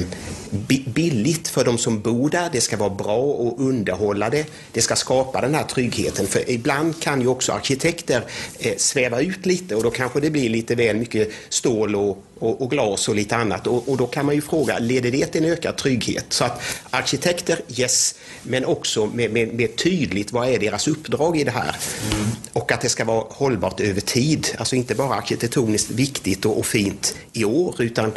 billigt 0.86 1.48
för 1.48 1.64
de 1.64 1.78
som 1.78 2.00
bor 2.00 2.30
där. 2.30 2.48
Det 2.52 2.60
ska 2.60 2.76
vara 2.76 2.90
bra 2.90 3.48
att 3.48 3.58
underhålla 3.58 4.30
det. 4.30 4.46
Det 4.72 4.82
ska 4.82 4.96
skapa 4.96 5.40
den 5.40 5.54
här 5.54 5.64
tryggheten. 5.64 6.26
För 6.26 6.50
ibland 6.50 7.02
kan 7.02 7.20
ju 7.20 7.26
också 7.26 7.52
arkitekter 7.52 8.22
eh, 8.58 8.76
sväva 8.76 9.20
ut 9.20 9.46
lite 9.46 9.76
och 9.76 9.82
då 9.82 9.90
kanske 9.90 10.20
det 10.20 10.30
blir 10.30 10.48
lite 10.48 10.74
väl 10.74 10.96
mycket 10.96 11.30
stål 11.48 11.96
och, 11.96 12.24
och, 12.40 12.62
och 12.62 12.70
glas 12.70 13.08
och 13.08 13.14
lite 13.14 13.36
annat. 13.36 13.66
Och, 13.66 13.88
och, 13.88 13.96
då 13.96 14.06
kan 14.06 14.26
man 14.26 14.34
ju 14.34 14.40
fråga, 14.40 14.78
leder 14.78 15.10
det 15.10 15.26
till 15.26 15.44
en 15.44 15.52
ökad 15.52 15.76
trygghet? 15.76 16.26
Så 16.28 16.44
att 16.44 16.62
arkitekter, 16.90 17.60
yes, 17.76 18.14
men 18.42 18.64
också 18.64 19.06
med, 19.06 19.32
med, 19.32 19.54
med 19.54 19.76
tydligt, 19.76 20.32
vad 20.32 20.48
är 20.48 20.58
deras 20.58 20.88
uppdrag 20.88 21.36
i 21.36 21.44
det 21.44 21.50
här? 21.50 21.76
Mm. 22.12 22.26
Och 22.52 22.72
att 22.72 22.80
det 22.80 22.88
ska 22.88 23.04
vara 23.04 23.24
hållbart 23.30 23.80
över 23.80 24.00
tid. 24.00 24.48
Alltså 24.58 24.76
inte 24.76 24.94
bara 24.94 25.14
arkitektoniskt 25.14 25.90
viktigt 25.90 26.44
och, 26.44 26.58
och 26.58 26.66
fint 26.66 27.14
i 27.32 27.44
år, 27.44 27.74
utan 27.78 28.12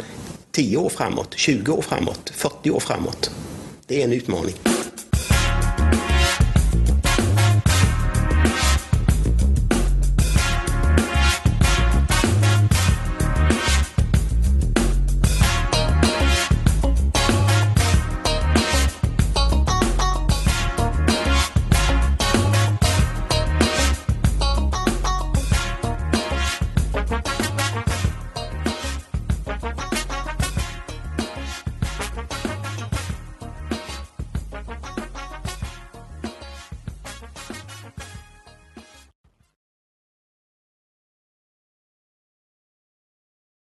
10 0.52 0.76
år 0.76 0.88
framåt, 0.88 1.34
20 1.36 1.72
år 1.72 1.82
framåt, 1.82 2.32
40 2.34 2.70
år 2.70 2.80
framåt. 2.80 3.30
Det 3.86 4.00
är 4.00 4.04
en 4.04 4.12
utmaning. 4.12 4.54